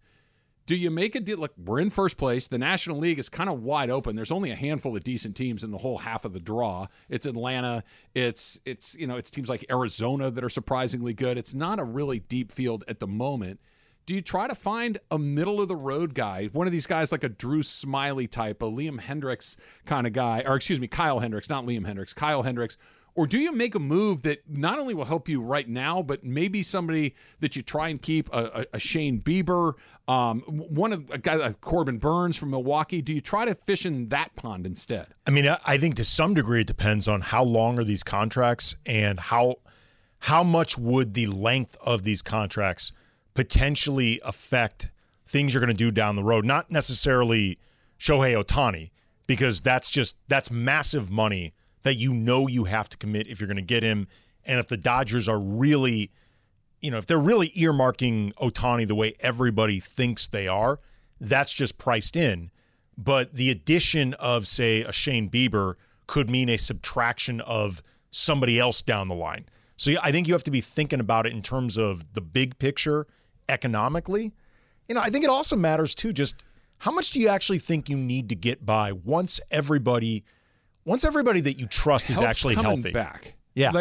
Do 0.67 0.75
you 0.75 0.91
make 0.91 1.15
a 1.15 1.21
deal? 1.21 1.37
Look, 1.37 1.53
we're 1.57 1.79
in 1.79 1.89
first 1.89 2.17
place. 2.17 2.49
The 2.49 2.57
National 2.57 2.97
League 2.97 3.19
is 3.19 3.29
kind 3.29 3.49
of 3.49 3.63
wide 3.63 3.89
open. 3.89 4.17
There's 4.17 4.33
only 4.33 4.51
a 4.51 4.55
handful 4.55 4.97
of 4.97 5.03
decent 5.03 5.37
teams 5.37 5.63
in 5.63 5.71
the 5.71 5.77
whole 5.77 5.99
half 5.99 6.25
of 6.25 6.33
the 6.33 6.41
draw. 6.41 6.87
It's 7.07 7.25
Atlanta. 7.25 7.85
It's 8.13 8.59
it's 8.65 8.93
you 8.95 9.07
know 9.07 9.15
it's 9.15 9.31
teams 9.31 9.47
like 9.47 9.65
Arizona 9.71 10.29
that 10.29 10.43
are 10.43 10.49
surprisingly 10.49 11.13
good. 11.13 11.37
It's 11.37 11.53
not 11.53 11.79
a 11.79 11.85
really 11.85 12.19
deep 12.19 12.51
field 12.51 12.83
at 12.89 12.99
the 12.99 13.07
moment. 13.07 13.61
Do 14.05 14.13
you 14.13 14.21
try 14.21 14.47
to 14.47 14.55
find 14.55 14.99
a 15.09 15.17
middle 15.17 15.61
of 15.61 15.69
the 15.69 15.75
road 15.75 16.13
guy, 16.13 16.47
one 16.51 16.67
of 16.67 16.73
these 16.73 16.87
guys 16.87 17.13
like 17.13 17.23
a 17.23 17.29
Drew 17.29 17.61
Smyly 17.61 18.29
type, 18.29 18.61
a 18.61 18.65
Liam 18.65 18.99
Hendriks 18.99 19.55
kind 19.85 20.05
of 20.05 20.11
guy, 20.11 20.43
or 20.45 20.55
excuse 20.55 20.81
me, 20.81 20.87
Kyle 20.87 21.19
Hendricks, 21.19 21.49
not 21.49 21.65
Liam 21.65 21.85
Hendriks, 21.85 22.13
Kyle 22.13 22.43
Hendricks, 22.43 22.77
Or 23.17 23.25
do 23.25 23.39
you 23.39 23.51
make 23.51 23.73
a 23.73 23.79
move 23.79 24.21
that 24.21 24.47
not 24.47 24.77
only 24.77 24.93
will 24.93 25.05
help 25.05 25.27
you 25.27 25.41
right 25.41 25.67
now, 25.67 26.03
but 26.03 26.23
maybe 26.23 26.61
somebody 26.61 27.15
that 27.39 27.55
you 27.55 27.63
try 27.63 27.87
and 27.87 27.99
keep 27.99 28.29
a, 28.31 28.61
a, 28.61 28.65
a 28.73 28.79
Shane 28.79 29.19
Bieber, 29.19 29.73
um, 30.07 30.41
one 30.41 30.93
of 30.93 31.09
a 31.09 31.17
guy 31.17 31.33
like 31.33 31.59
Corbin 31.59 31.97
Burnes 31.97 32.37
from 32.37 32.51
Milwaukee? 32.51 33.01
Do 33.01 33.11
you 33.11 33.19
try 33.19 33.45
to 33.45 33.55
fish 33.55 33.87
in 33.87 34.09
that 34.09 34.35
pond 34.35 34.67
instead? 34.67 35.07
I 35.25 35.31
mean, 35.31 35.47
I- 35.47 35.57
I 35.65 35.77
think 35.79 35.95
to 35.95 36.03
some 36.03 36.35
degree 36.35 36.61
it 36.61 36.67
depends 36.67 37.07
on 37.07 37.21
how 37.21 37.43
long 37.43 37.79
are 37.79 37.83
these 37.83 38.03
contracts 38.03 38.75
and 38.85 39.17
how 39.19 39.55
how 40.19 40.43
much 40.43 40.77
would 40.77 41.13
the 41.15 41.25
length 41.27 41.75
of 41.81 42.03
these 42.03 42.21
contracts 42.21 42.91
potentially 43.33 44.19
affect 44.23 44.89
things 45.25 45.53
you're 45.53 45.61
going 45.61 45.67
to 45.69 45.73
do 45.73 45.91
down 45.91 46.15
the 46.15 46.23
road. 46.23 46.45
Not 46.45 46.69
necessarily 46.71 47.57
Shohei 47.99 48.35
Ohtani, 48.41 48.91
because 49.25 49.59
that's 49.61 49.89
just 49.89 50.17
that's 50.27 50.49
massive 50.51 51.09
money 51.11 51.53
that 51.87 51.95
you 51.95 52.13
know 52.13 52.47
you 52.47 52.65
have 52.65 52.89
to 52.89 52.97
commit 52.97 53.27
if 53.27 53.39
you're 53.39 53.47
going 53.47 53.55
to 53.55 53.61
get 53.61 53.81
him. 53.81 54.07
And 54.43 54.59
if 54.59 54.67
the 54.67 54.75
Dodgers 54.75 55.29
are 55.29 55.39
really, 55.39 56.11
you 56.81 56.91
know, 56.91 56.97
if 56.97 57.05
they're 57.05 57.17
really 57.17 57.49
earmarking 57.51 58.33
Ohtani 58.35 58.85
the 58.87 58.95
way 58.95 59.13
everybody 59.21 59.79
thinks 59.79 60.27
they 60.27 60.47
are, 60.47 60.79
that's 61.21 61.53
just 61.53 61.77
priced 61.77 62.17
in. 62.17 62.51
But 62.97 63.35
the 63.35 63.49
addition 63.49 64.15
of, 64.15 64.47
say, 64.47 64.81
a 64.81 64.91
Shane 64.91 65.29
Bieber 65.29 65.75
could 66.07 66.29
mean 66.29 66.49
a 66.49 66.57
subtraction 66.57 67.39
of 67.41 67.81
somebody 68.11 68.59
else 68.59 68.81
down 68.81 69.07
the 69.07 69.15
line. 69.15 69.45
So 69.77 69.93
I 70.01 70.11
think 70.11 70.27
you 70.27 70.33
have 70.33 70.43
to 70.43 70.51
be 70.51 70.61
thinking 70.61 70.99
about 70.99 71.25
it 71.25 71.31
in 71.31 71.41
terms 71.41 71.77
of 71.77 72.13
the 72.13 72.21
big 72.21 72.59
picture 72.59 73.07
economically. 73.47 74.33
You 74.89 74.95
know, 74.95 75.01
I 75.01 75.09
think 75.09 75.23
it 75.23 75.29
also 75.29 75.55
matters 75.55 75.95
too 75.95 76.11
just 76.11 76.43
how 76.79 76.91
much 76.91 77.11
do 77.11 77.19
you 77.19 77.29
actually 77.29 77.59
think 77.59 77.87
you 77.87 77.97
need 77.97 78.27
to 78.29 78.35
get 78.35 78.65
by 78.65 78.91
once 78.91 79.39
everybody 79.51 80.25
once 80.87 81.03
everybody 81.03 81.41
that 81.41 81.59
you 81.59 81.67
trust 81.67 82.09
is 82.09 82.21
actually 82.21 82.55
healthy. 82.55 82.91
back. 82.91 83.33
Yeah. 83.53 83.71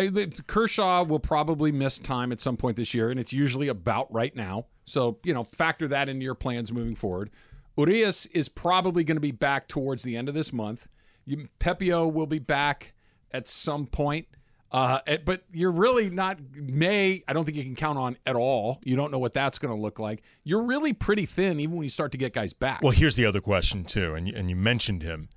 Kershaw 0.47 1.05
will 1.05 1.21
probably 1.21 1.71
miss 1.71 1.99
time 1.99 2.33
at 2.33 2.40
some 2.40 2.57
point 2.57 2.77
this 2.77 2.95
year, 2.95 3.11
and 3.11 3.21
it's 3.21 3.33
usually 3.33 3.69
about 3.69 4.12
right 4.12 4.35
now. 4.35 4.66
So 4.85 5.19
you 5.25 5.33
know, 5.33 5.45
factor 5.45 5.87
that 5.88 6.09
into 6.09 6.25
your 6.25 6.35
plans 6.35 6.73
moving 6.73 6.97
forward. 6.97 7.31
Urias 7.79 8.27
is 8.27 8.49
probably 8.49 9.05
going 9.05 9.16
to 9.16 9.21
be 9.21 9.33
back 9.33 9.69
towards 9.69 10.03
the 10.03 10.16
end 10.16 10.29
of 10.29 10.35
this 10.35 10.53
month. 10.53 10.88
You, 11.27 11.49
Pepiot 11.61 12.12
will 12.12 12.27
be 12.27 12.38
back 12.38 12.95
at 13.31 13.47
some 13.47 13.87
point. 13.87 14.27
Uh, 14.73 14.99
eh, 15.07 15.19
but 15.25 15.45
you're 15.53 15.71
really 15.71 16.11
not 16.11 16.40
May. 16.55 17.23
I 17.29 17.33
don't 17.33 17.45
think 17.45 17.57
you 17.57 17.62
can 17.62 17.77
count 17.77 17.99
on 17.99 18.16
at 18.27 18.35
all. 18.35 18.81
You 18.85 18.97
don't 18.97 19.12
know 19.12 19.19
what 19.19 19.35
that's 19.35 19.59
going 19.59 19.75
to 19.75 19.81
look 19.81 19.99
like. 19.99 20.23
You're 20.42 20.62
really 20.62 20.92
pretty 20.92 21.27
thin, 21.27 21.61
even 21.61 21.77
when 21.77 21.85
you 21.85 21.90
start 21.90 22.12
to 22.12 22.19
get 22.19 22.33
guys 22.33 22.53
back. 22.53 22.83
Well, 22.83 22.92
here's 22.92 23.16
the 23.16 23.27
other 23.27 23.40
question 23.40 23.85
too, 23.85 24.14
and 24.14 24.27
you, 24.27 24.35
and 24.35 24.51
you 24.51 24.57
mentioned 24.57 25.03
him. 25.03 25.29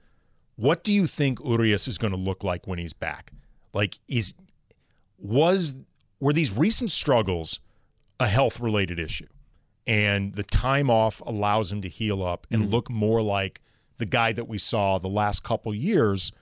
What 0.59 0.83
do 0.83 0.91
you 0.91 1.07
think 1.07 1.39
Urias 1.39 1.87
is 1.87 1.97
going 1.97 2.11
to 2.11 2.19
look 2.19 2.43
like 2.43 2.67
when 2.67 2.79
he's 2.79 2.91
back? 2.91 3.31
Like, 3.73 3.97
is 4.09 4.33
was 5.17 5.73
were 6.19 6.33
these 6.33 6.51
recent 6.51 6.91
struggles 6.91 7.61
a 8.19 8.27
health 8.27 8.59
related 8.59 8.99
issue, 8.99 9.27
and 9.87 10.33
the 10.35 10.43
time 10.43 10.89
off 10.89 11.21
allows 11.25 11.71
him 11.71 11.79
to 11.81 11.87
heal 11.87 12.21
up 12.21 12.45
and 12.51 12.63
mm-hmm. 12.63 12.71
look 12.71 12.89
more 12.89 13.21
like 13.21 13.61
the 13.99 14.05
guy 14.05 14.33
that 14.33 14.49
we 14.49 14.57
saw 14.57 14.97
the 14.97 15.07
last 15.07 15.45
couple 15.45 15.73
years, 15.73 16.33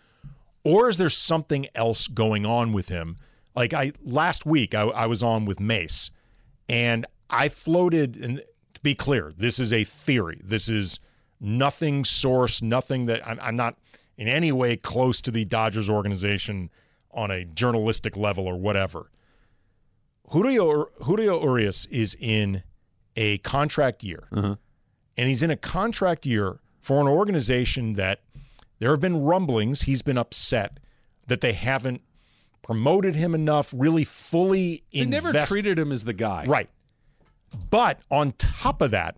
or 0.63 0.89
is 0.89 0.97
there 0.97 1.11
something 1.11 1.67
else 1.75 2.07
going 2.07 2.43
on 2.43 2.73
with 2.73 2.89
him? 2.89 3.17
Like 3.55 3.71
I 3.75 3.91
last 4.03 4.47
week, 4.47 4.73
I, 4.73 4.81
I 4.81 5.05
was 5.05 5.21
on 5.21 5.45
with 5.45 5.59
Mace, 5.59 6.09
and 6.67 7.05
I 7.29 7.49
floated. 7.49 8.17
And 8.17 8.41
to 8.73 8.81
be 8.81 8.95
clear, 8.95 9.31
this 9.37 9.59
is 9.59 9.71
a 9.71 9.83
theory. 9.83 10.41
This 10.43 10.69
is 10.69 10.99
nothing 11.39 12.03
source, 12.03 12.63
nothing 12.63 13.05
that 13.05 13.21
I'm, 13.27 13.39
I'm 13.43 13.55
not 13.55 13.77
in 14.17 14.27
any 14.27 14.51
way 14.51 14.75
close 14.75 15.21
to 15.21 15.31
the 15.31 15.45
Dodgers 15.45 15.89
organization 15.89 16.69
on 17.11 17.31
a 17.31 17.45
journalistic 17.45 18.17
level 18.17 18.45
or 18.47 18.57
whatever. 18.57 19.09
Julio 20.29 20.89
Julio 21.03 21.41
Urias 21.41 21.85
is 21.85 22.17
in 22.19 22.63
a 23.15 23.37
contract 23.39 24.03
year, 24.03 24.27
uh-huh. 24.31 24.55
and 25.17 25.29
he's 25.29 25.41
in 25.41 25.51
a 25.51 25.55
contract 25.55 26.25
year 26.25 26.59
for 26.79 26.99
an 26.99 27.07
organization 27.07 27.93
that 27.93 28.21
there 28.79 28.91
have 28.91 28.99
been 28.99 29.23
rumblings. 29.23 29.83
He's 29.83 30.01
been 30.01 30.17
upset 30.17 30.79
that 31.27 31.41
they 31.41 31.53
haven't 31.53 32.01
promoted 32.61 33.15
him 33.15 33.33
enough, 33.33 33.73
really 33.75 34.03
fully 34.03 34.83
they 34.91 35.05
never 35.05 35.31
treated 35.45 35.79
him 35.79 35.91
as 35.91 36.03
the 36.03 36.13
guy. 36.13 36.45
Right. 36.45 36.69
But 37.69 38.01
on 38.11 38.33
top 38.33 38.81
of 38.81 38.91
that, 38.91 39.17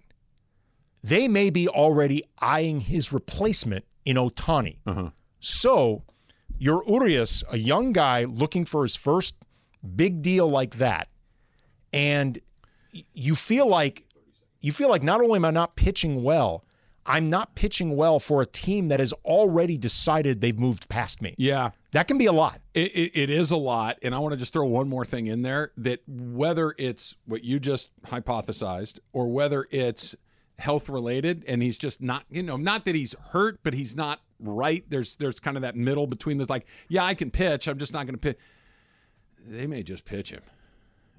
they 1.03 1.27
may 1.27 1.49
be 1.49 1.67
already 1.67 2.23
eyeing 2.41 2.81
his 2.81 3.13
replacement 3.13 3.85
in 4.05 4.17
Ohtani. 4.17 4.77
Uh-huh. 4.85 5.09
So 5.39 6.03
you're 6.57 6.83
Urias, 6.87 7.43
a 7.49 7.57
young 7.57 7.93
guy 7.93 8.25
looking 8.25 8.65
for 8.65 8.83
his 8.83 8.95
first 8.95 9.35
big 9.95 10.21
deal 10.21 10.49
like 10.49 10.75
that, 10.75 11.07
and 11.93 12.39
you 13.13 13.35
feel 13.35 13.67
like 13.67 14.03
you 14.61 14.71
feel 14.71 14.89
like 14.89 15.03
not 15.03 15.21
only 15.21 15.37
am 15.37 15.45
I 15.45 15.51
not 15.51 15.75
pitching 15.75 16.23
well, 16.23 16.65
I'm 17.05 17.29
not 17.29 17.55
pitching 17.55 17.95
well 17.95 18.19
for 18.19 18.41
a 18.41 18.45
team 18.45 18.89
that 18.89 18.99
has 18.99 19.13
already 19.25 19.77
decided 19.77 20.41
they've 20.41 20.59
moved 20.59 20.89
past 20.89 21.21
me. 21.21 21.33
Yeah. 21.37 21.71
That 21.91 22.07
can 22.07 22.19
be 22.19 22.27
a 22.27 22.31
lot. 22.31 22.59
It, 22.75 22.91
it, 22.93 23.11
it 23.15 23.29
is 23.31 23.49
a 23.49 23.57
lot, 23.57 23.97
and 24.03 24.13
I 24.13 24.19
want 24.19 24.33
to 24.33 24.37
just 24.37 24.53
throw 24.53 24.65
one 24.67 24.87
more 24.87 25.05
thing 25.05 25.25
in 25.25 25.41
there 25.41 25.71
that 25.77 26.01
whether 26.07 26.75
it's 26.77 27.15
what 27.25 27.43
you 27.43 27.59
just 27.59 27.89
hypothesized 28.03 28.99
or 29.11 29.27
whether 29.31 29.67
it's 29.71 30.15
health 30.59 30.89
related, 30.89 31.43
and 31.47 31.63
he's 31.63 31.77
just 31.77 32.01
not, 32.01 32.25
you 32.29 32.43
know, 32.43 32.57
not 32.57 32.85
that 32.85 32.95
he's 32.95 33.15
hurt, 33.31 33.59
but 33.63 33.73
he's 33.73 33.95
not 33.95 34.21
right. 34.39 34.83
There's 34.89 35.15
there's 35.15 35.39
kind 35.39 35.57
of 35.57 35.61
that 35.61 35.75
middle 35.75 36.05
between 36.05 36.37
this, 36.37 36.49
like, 36.49 36.67
yeah, 36.87 37.03
I 37.03 37.13
can 37.13 37.31
pitch, 37.31 37.67
I'm 37.67 37.79
just 37.79 37.93
not 37.93 38.05
going 38.05 38.15
to 38.15 38.19
pitch. 38.19 38.37
They 39.47 39.67
may 39.67 39.83
just 39.83 40.05
pitch 40.05 40.31
him. 40.31 40.41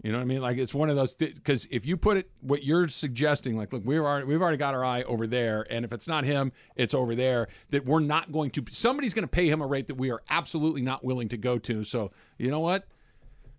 You 0.03 0.13
know 0.13 0.19
what 0.19 0.23
I 0.23 0.27
mean? 0.27 0.41
Like 0.41 0.57
it's 0.57 0.73
one 0.75 0.89
of 0.89 0.97
those 0.97 1.15
because 1.15 1.69
if 1.71 1.85
you 1.85 1.97
put 1.99 2.17
it 2.17 2.31
what 2.41 2.65
you're 2.65 2.89
suggesting, 2.89 3.57
like 3.57 3.71
look, 3.73 3.83
we've 3.85 4.01
already 4.01 4.27
we've 4.27 4.41
already 4.41 4.57
got 4.57 4.73
our 4.75 4.85
eye 4.85 5.03
over 5.03 5.27
there, 5.27 5.67
and 5.69 5.85
if 5.85 5.93
it's 5.93 6.09
not 6.09 6.25
him, 6.25 6.53
it's 6.75 6.95
over 6.95 7.15
there. 7.15 7.49
That 7.69 7.85
we're 7.85 8.01
not 8.01 8.33
going 8.33 8.51
to. 8.53 8.65
Somebody's 8.71 9.13
going 9.13 9.25
to 9.25 9.29
pay 9.31 9.49
him 9.49 9.61
a 9.61 9.67
rate 9.67 9.89
that 9.89 9.97
we 9.97 10.11
are 10.11 10.23
absolutely 10.31 10.81
not 10.81 11.05
willing 11.05 11.29
to 11.29 11.37
go 11.37 11.59
to. 11.59 11.85
So 11.85 12.13
you 12.39 12.51
know 12.51 12.61
what? 12.61 12.87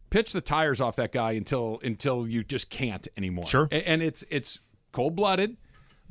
Pitch 0.09 0.33
the 0.33 0.41
tires 0.41 0.81
off 0.81 0.95
that 0.95 1.11
guy 1.11 1.33
until 1.33 1.79
until 1.83 2.27
you 2.27 2.43
just 2.43 2.71
can't 2.71 3.07
anymore. 3.15 3.45
Sure. 3.45 3.67
A- 3.71 3.87
and 3.87 4.01
it's 4.01 4.23
it's 4.31 4.61
cold 4.91 5.15
blooded 5.15 5.57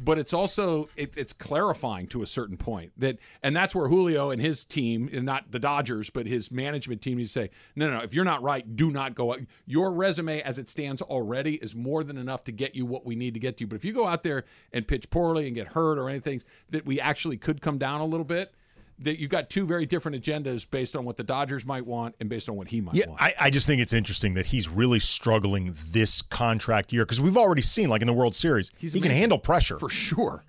but 0.02 0.18
it's 0.18 0.32
also 0.32 0.88
it, 0.96 1.16
it's 1.16 1.32
clarifying 1.32 2.06
to 2.08 2.22
a 2.22 2.26
certain 2.26 2.56
point 2.56 2.92
that 2.96 3.18
and 3.42 3.54
that's 3.54 3.74
where 3.74 3.88
Julio 3.88 4.30
and 4.30 4.40
his 4.40 4.64
team 4.64 5.08
and 5.12 5.26
not 5.26 5.50
the 5.50 5.58
Dodgers 5.58 6.10
but 6.10 6.26
his 6.26 6.50
management 6.50 7.02
team 7.02 7.18
needs 7.18 7.32
to 7.34 7.40
say 7.40 7.50
no 7.76 7.88
no 7.88 7.98
no 7.98 8.02
if 8.02 8.14
you're 8.14 8.24
not 8.24 8.42
right 8.42 8.76
do 8.76 8.90
not 8.90 9.14
go 9.14 9.32
out. 9.32 9.40
Your 9.66 9.92
resume 9.92 10.40
as 10.42 10.58
it 10.58 10.68
stands 10.68 11.02
already 11.02 11.56
is 11.56 11.76
more 11.76 12.02
than 12.02 12.16
enough 12.16 12.44
to 12.44 12.52
get 12.52 12.74
you 12.74 12.86
what 12.86 13.04
we 13.04 13.14
need 13.14 13.34
to 13.34 13.40
get 13.40 13.60
you. 13.60 13.66
But 13.66 13.76
if 13.76 13.84
you 13.84 13.92
go 13.92 14.06
out 14.06 14.22
there 14.22 14.44
and 14.72 14.88
pitch 14.88 15.10
poorly 15.10 15.46
and 15.46 15.54
get 15.54 15.68
hurt 15.68 15.98
or 15.98 16.08
anything 16.08 16.42
that 16.70 16.86
we 16.86 16.98
actually 17.00 17.36
could 17.36 17.60
come 17.60 17.78
down 17.78 18.00
a 18.00 18.06
little 18.06 18.24
bit 18.24 18.54
that 19.00 19.18
you've 19.18 19.30
got 19.30 19.48
two 19.50 19.66
very 19.66 19.86
different 19.86 20.22
agendas 20.22 20.70
based 20.70 20.94
on 20.94 21.04
what 21.04 21.16
the 21.16 21.24
Dodgers 21.24 21.64
might 21.64 21.86
want 21.86 22.14
and 22.20 22.28
based 22.28 22.48
on 22.48 22.56
what 22.56 22.68
he 22.68 22.80
might 22.80 22.94
Yeah, 22.94 23.06
want 23.08 23.22
I, 23.22 23.34
I 23.40 23.50
just 23.50 23.66
think 23.66 23.80
it's 23.80 23.92
interesting 23.94 24.34
that 24.34 24.46
he's 24.46 24.68
really 24.68 25.00
struggling 25.00 25.74
this 25.92 26.20
contract 26.22 26.92
year 26.92 27.04
because 27.04 27.20
we've 27.20 27.36
already 27.36 27.62
seen, 27.62 27.88
like 27.88 28.02
in 28.02 28.06
the 28.06 28.12
World 28.12 28.34
Series, 28.34 28.70
He's 28.78 28.92
he 28.92 29.00
can 29.00 29.10
handle 29.10 29.38
pressure. 29.38 29.76
for 29.78 29.88
sure. 29.88 30.44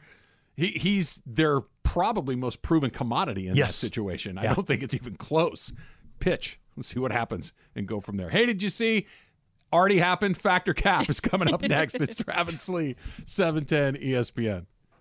He, 0.58 0.68
he's 0.68 1.22
their 1.26 1.62
probably 1.84 2.36
most 2.36 2.62
proven 2.62 2.90
commodity 2.90 3.48
in 3.48 3.54
that 3.54 3.58
Yes. 3.58 3.76
situation. 3.76 4.38
I 4.38 4.44
Yeah. 4.44 4.54
don't 4.54 4.68
think 4.68 4.84
it's 4.84 4.94
even 4.96 5.16
close. 5.16 5.72
Pitch. 6.20 6.60
Let's 6.76 6.90
see 6.90 7.00
what 7.00 7.12
happens 7.12 7.54
and 7.76 7.88
go 7.88 8.00
from 8.02 8.18
there. 8.18 8.30
Hey, 8.30 8.46
did 8.46 8.62
you 8.62 8.70
see? 8.70 9.08
Already 9.74 9.98
happened. 10.00 10.36
Fact 10.38 10.68
or 10.68 10.74
Cap 10.74 11.10
is 11.10 11.22
coming 11.22 11.54
up 11.54 11.62
next. 11.62 11.96
It's 11.96 12.16
Travis 12.16 12.68
Lee, 12.68 12.90
E 12.90 12.96
710 13.26 13.96
ESPN. 13.96 14.66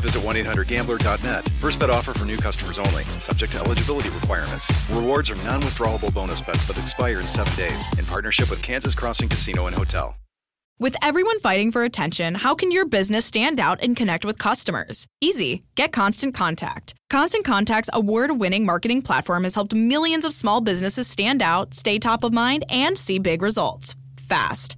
Visit 0.00 0.22
1-800-GAMBLER.net. 0.22 1.48
First 1.60 1.78
bet 1.78 1.90
offer 1.90 2.12
for 2.12 2.24
new 2.24 2.36
customers 2.36 2.78
only, 2.78 3.04
subject 3.20 3.52
to 3.52 3.60
eligibility 3.60 4.10
requirements. 4.10 4.70
Rewards 4.90 5.30
are 5.30 5.36
non-withdrawable 5.36 6.12
bonus 6.12 6.40
bets 6.40 6.66
that 6.68 6.78
expire 6.78 7.20
in 7.20 7.26
seven 7.26 7.54
days 7.56 7.86
in 7.98 8.04
partnership 8.06 8.50
with 8.50 8.62
Kansas 8.62 8.94
Crossing 8.94 9.28
Casino 9.28 9.66
and 9.66 9.76
Hotel. 9.76 10.14
With 10.80 10.94
everyone 11.02 11.40
fighting 11.40 11.72
for 11.72 11.82
attention, 11.82 12.36
how 12.36 12.54
can 12.54 12.70
your 12.70 12.86
business 12.86 13.24
stand 13.26 13.58
out 13.58 13.82
and 13.82 13.96
connect 13.96 14.24
with 14.24 14.38
customers? 14.38 15.08
Easy. 15.20 15.64
Get 15.74 15.92
Constant 15.92 16.34
Contact. 16.34 16.94
Constant 17.10 17.44
Contact's 17.44 17.90
award 17.92 18.38
winning 18.38 18.64
marketing 18.64 19.02
platform 19.02 19.42
has 19.42 19.56
helped 19.56 19.74
millions 19.74 20.24
of 20.24 20.32
small 20.32 20.60
businesses 20.60 21.08
stand 21.08 21.42
out, 21.42 21.74
stay 21.74 21.98
top 21.98 22.22
of 22.22 22.32
mind, 22.32 22.64
and 22.68 22.96
see 22.96 23.18
big 23.18 23.42
results 23.42 23.96
fast. 24.28 24.77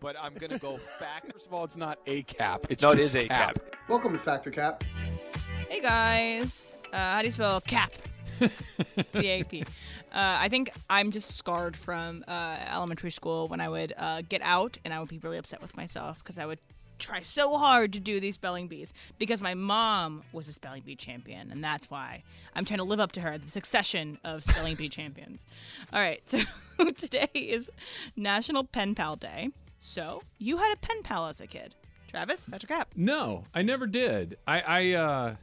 But 0.00 0.16
I'm 0.18 0.32
going 0.34 0.50
to 0.50 0.58
go 0.58 0.80
back. 1.00 1.30
First 1.30 1.46
of 1.46 1.52
all, 1.52 1.64
it's 1.64 1.76
not 1.76 1.98
a 2.06 2.22
cap. 2.22 2.66
It's 2.70 2.80
No, 2.80 2.92
it 2.92 2.96
just 2.96 3.14
is 3.14 3.24
a 3.24 3.28
cap. 3.28 3.58
Welcome 3.86 4.12
to 4.12 4.18
Fact 4.18 4.46
or 4.46 4.50
Cap. 4.50 4.82
Hey 5.68 5.80
guys, 5.80 6.74
uh, 6.92 6.96
how 6.96 7.20
do 7.20 7.26
you 7.26 7.30
spell 7.30 7.60
cap? 7.60 7.92
C 9.04 9.28
A 9.28 9.44
P. 9.44 9.62
Uh, 9.62 9.64
I 10.12 10.48
think 10.48 10.70
I'm 10.88 11.12
just 11.12 11.36
scarred 11.36 11.76
from 11.76 12.24
uh, 12.26 12.56
elementary 12.72 13.10
school 13.10 13.46
when 13.48 13.60
I 13.60 13.68
would 13.68 13.92
uh, 13.96 14.22
get 14.26 14.40
out 14.42 14.78
and 14.84 14.94
I 14.94 15.00
would 15.00 15.08
be 15.10 15.18
really 15.18 15.36
upset 15.36 15.60
with 15.60 15.76
myself 15.76 16.18
because 16.18 16.38
I 16.38 16.46
would 16.46 16.58
try 16.98 17.20
so 17.20 17.56
hard 17.58 17.92
to 17.94 18.00
do 18.00 18.20
these 18.20 18.34
spelling 18.36 18.68
bees 18.68 18.92
because 19.18 19.40
my 19.40 19.54
mom 19.54 20.22
was 20.32 20.48
a 20.48 20.52
spelling 20.52 20.82
bee 20.82 20.96
champion 20.96 21.50
and 21.50 21.62
that's 21.62 21.90
why 21.90 22.22
I'm 22.54 22.64
trying 22.64 22.78
to 22.78 22.84
live 22.84 23.00
up 23.00 23.12
to 23.12 23.20
her, 23.20 23.38
the 23.38 23.50
succession 23.50 24.18
of 24.24 24.44
spelling 24.44 24.76
bee 24.76 24.88
champions. 24.88 25.46
All 25.92 26.00
right, 26.00 26.20
so 26.28 26.40
today 26.96 27.28
is 27.34 27.70
National 28.16 28.64
Pen 28.64 28.94
Pal 28.94 29.16
Day. 29.16 29.50
So 29.80 30.22
you 30.38 30.58
had 30.58 30.72
a 30.72 30.76
pen 30.76 31.02
pal 31.02 31.26
as 31.26 31.40
a 31.40 31.46
kid, 31.46 31.74
Travis? 32.06 32.44
That's 32.44 32.62
your 32.62 32.76
cap. 32.76 32.90
No, 32.94 33.44
I 33.54 33.62
never 33.62 33.86
did. 33.86 34.36
I, 34.46 34.60
I, 34.60 34.92
uh, 34.92 35.34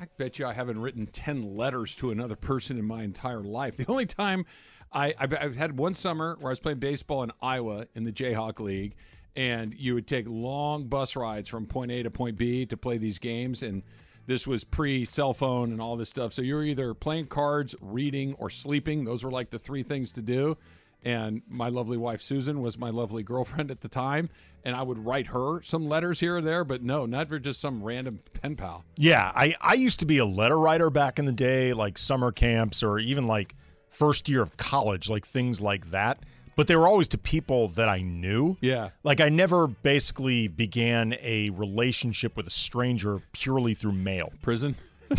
I 0.00 0.06
bet 0.16 0.38
you 0.38 0.46
I 0.46 0.54
haven't 0.54 0.80
written 0.80 1.06
ten 1.06 1.56
letters 1.56 1.94
to 1.96 2.10
another 2.10 2.34
person 2.34 2.78
in 2.78 2.86
my 2.86 3.02
entire 3.02 3.42
life. 3.42 3.76
The 3.76 3.86
only 3.88 4.06
time 4.06 4.46
I, 4.90 5.14
I've, 5.18 5.34
I've 5.34 5.56
had 5.56 5.78
one 5.78 5.92
summer 5.92 6.36
where 6.40 6.48
I 6.48 6.52
was 6.52 6.60
playing 6.60 6.78
baseball 6.78 7.22
in 7.22 7.30
Iowa 7.42 7.86
in 7.94 8.04
the 8.04 8.12
Jayhawk 8.12 8.58
League, 8.58 8.94
and 9.36 9.74
you 9.74 9.94
would 9.94 10.06
take 10.06 10.24
long 10.26 10.84
bus 10.84 11.14
rides 11.14 11.48
from 11.48 11.66
point 11.66 11.90
A 11.90 12.02
to 12.02 12.10
point 12.10 12.38
B 12.38 12.64
to 12.66 12.76
play 12.76 12.96
these 12.96 13.18
games, 13.18 13.62
and 13.62 13.82
this 14.26 14.46
was 14.46 14.64
pre 14.64 15.04
cell 15.04 15.34
phone 15.34 15.72
and 15.72 15.80
all 15.80 15.96
this 15.96 16.08
stuff. 16.08 16.32
So 16.32 16.40
you 16.40 16.54
were 16.54 16.64
either 16.64 16.94
playing 16.94 17.26
cards, 17.26 17.74
reading, 17.82 18.34
or 18.38 18.48
sleeping. 18.48 19.04
Those 19.04 19.22
were 19.24 19.30
like 19.30 19.50
the 19.50 19.58
three 19.58 19.82
things 19.82 20.12
to 20.14 20.22
do. 20.22 20.56
And 21.04 21.42
my 21.48 21.68
lovely 21.68 21.96
wife 21.96 22.22
Susan 22.22 22.60
was 22.60 22.78
my 22.78 22.90
lovely 22.90 23.22
girlfriend 23.22 23.70
at 23.70 23.82
the 23.82 23.88
time, 23.88 24.30
and 24.64 24.74
I 24.74 24.82
would 24.82 25.04
write 25.04 25.28
her 25.28 25.60
some 25.62 25.88
letters 25.88 26.20
here 26.20 26.36
or 26.36 26.40
there, 26.40 26.64
but 26.64 26.82
no, 26.82 27.06
not 27.06 27.28
for 27.28 27.38
just 27.38 27.60
some 27.60 27.82
random 27.82 28.20
pen 28.40 28.56
pal. 28.56 28.84
Yeah, 28.96 29.30
I, 29.34 29.54
I 29.60 29.74
used 29.74 30.00
to 30.00 30.06
be 30.06 30.18
a 30.18 30.24
letter 30.24 30.58
writer 30.58 30.90
back 30.90 31.18
in 31.18 31.26
the 31.26 31.32
day, 31.32 31.74
like 31.74 31.98
summer 31.98 32.32
camps 32.32 32.82
or 32.82 32.98
even 32.98 33.26
like 33.26 33.54
first 33.88 34.28
year 34.28 34.42
of 34.42 34.56
college, 34.56 35.10
like 35.10 35.26
things 35.26 35.60
like 35.60 35.90
that. 35.90 36.20
But 36.56 36.68
they 36.68 36.76
were 36.76 36.86
always 36.86 37.08
to 37.08 37.18
people 37.18 37.68
that 37.68 37.88
I 37.88 38.02
knew. 38.02 38.56
Yeah. 38.60 38.90
Like 39.02 39.20
I 39.20 39.28
never 39.28 39.66
basically 39.66 40.46
began 40.46 41.16
a 41.20 41.50
relationship 41.50 42.36
with 42.36 42.46
a 42.46 42.50
stranger 42.50 43.20
purely 43.32 43.74
through 43.74 43.92
mail. 43.92 44.32
Prison. 44.40 44.76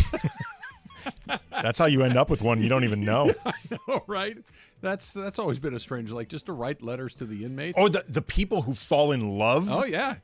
That's 1.50 1.78
how 1.78 1.86
you 1.86 2.02
end 2.02 2.16
up 2.16 2.30
with 2.30 2.42
one 2.42 2.62
you 2.62 2.68
don't 2.68 2.84
even 2.84 3.04
know. 3.04 3.32
I 3.46 3.52
know, 3.88 4.04
right? 4.06 4.36
That's 4.80 5.12
that's 5.14 5.38
always 5.38 5.58
been 5.58 5.74
a 5.74 5.78
strange, 5.80 6.10
like 6.10 6.28
just 6.28 6.46
to 6.46 6.52
write 6.52 6.82
letters 6.82 7.14
to 7.16 7.24
the 7.24 7.44
inmates. 7.44 7.76
Oh, 7.80 7.88
the, 7.88 8.04
the 8.08 8.22
people 8.22 8.62
who 8.62 8.74
fall 8.74 9.12
in 9.12 9.38
love 9.38 9.68
Oh 9.70 9.84
yeah. 9.84 10.16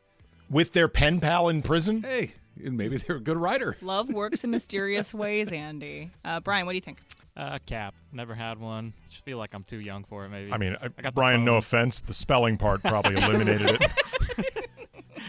with 0.50 0.72
their 0.72 0.88
pen 0.88 1.20
pal 1.20 1.48
in 1.48 1.62
prison. 1.62 2.02
Hey, 2.02 2.34
and 2.62 2.76
maybe 2.76 2.98
they're 2.98 3.16
a 3.16 3.20
good 3.20 3.38
writer. 3.38 3.76
Love 3.80 4.08
works 4.10 4.44
in 4.44 4.50
mysterious 4.58 5.14
ways, 5.14 5.52
Andy. 5.52 6.10
Uh, 6.24 6.40
Brian, 6.40 6.66
what 6.66 6.72
do 6.72 6.76
you 6.76 6.82
think? 6.82 7.00
Uh, 7.34 7.58
cap. 7.64 7.94
Never 8.12 8.34
had 8.34 8.58
one. 8.58 8.92
Just 9.08 9.24
feel 9.24 9.38
like 9.38 9.54
I'm 9.54 9.62
too 9.62 9.78
young 9.80 10.04
for 10.04 10.26
it. 10.26 10.28
Maybe. 10.28 10.52
I 10.52 10.58
mean, 10.58 10.76
I, 10.82 10.88
got 10.88 11.14
Brian, 11.14 11.46
no 11.46 11.56
offense, 11.56 12.00
the 12.02 12.12
spelling 12.12 12.58
part 12.58 12.82
probably 12.82 13.14
eliminated 13.22 13.78
it. 13.80 14.68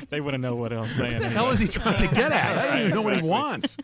They 0.09 0.19
wouldn't 0.19 0.41
know 0.43 0.55
what 0.55 0.73
I'm 0.73 0.83
saying. 0.83 1.13
What 1.13 1.21
the 1.21 1.29
hell 1.29 1.49
is 1.51 1.59
he 1.59 1.67
trying 1.67 2.07
to 2.07 2.13
get 2.13 2.31
at? 2.33 2.57
I 2.57 2.67
don't 2.67 2.79
even 2.79 2.91
know 2.93 3.01
what 3.01 3.15
he 3.15 3.21
wants. 3.21 3.77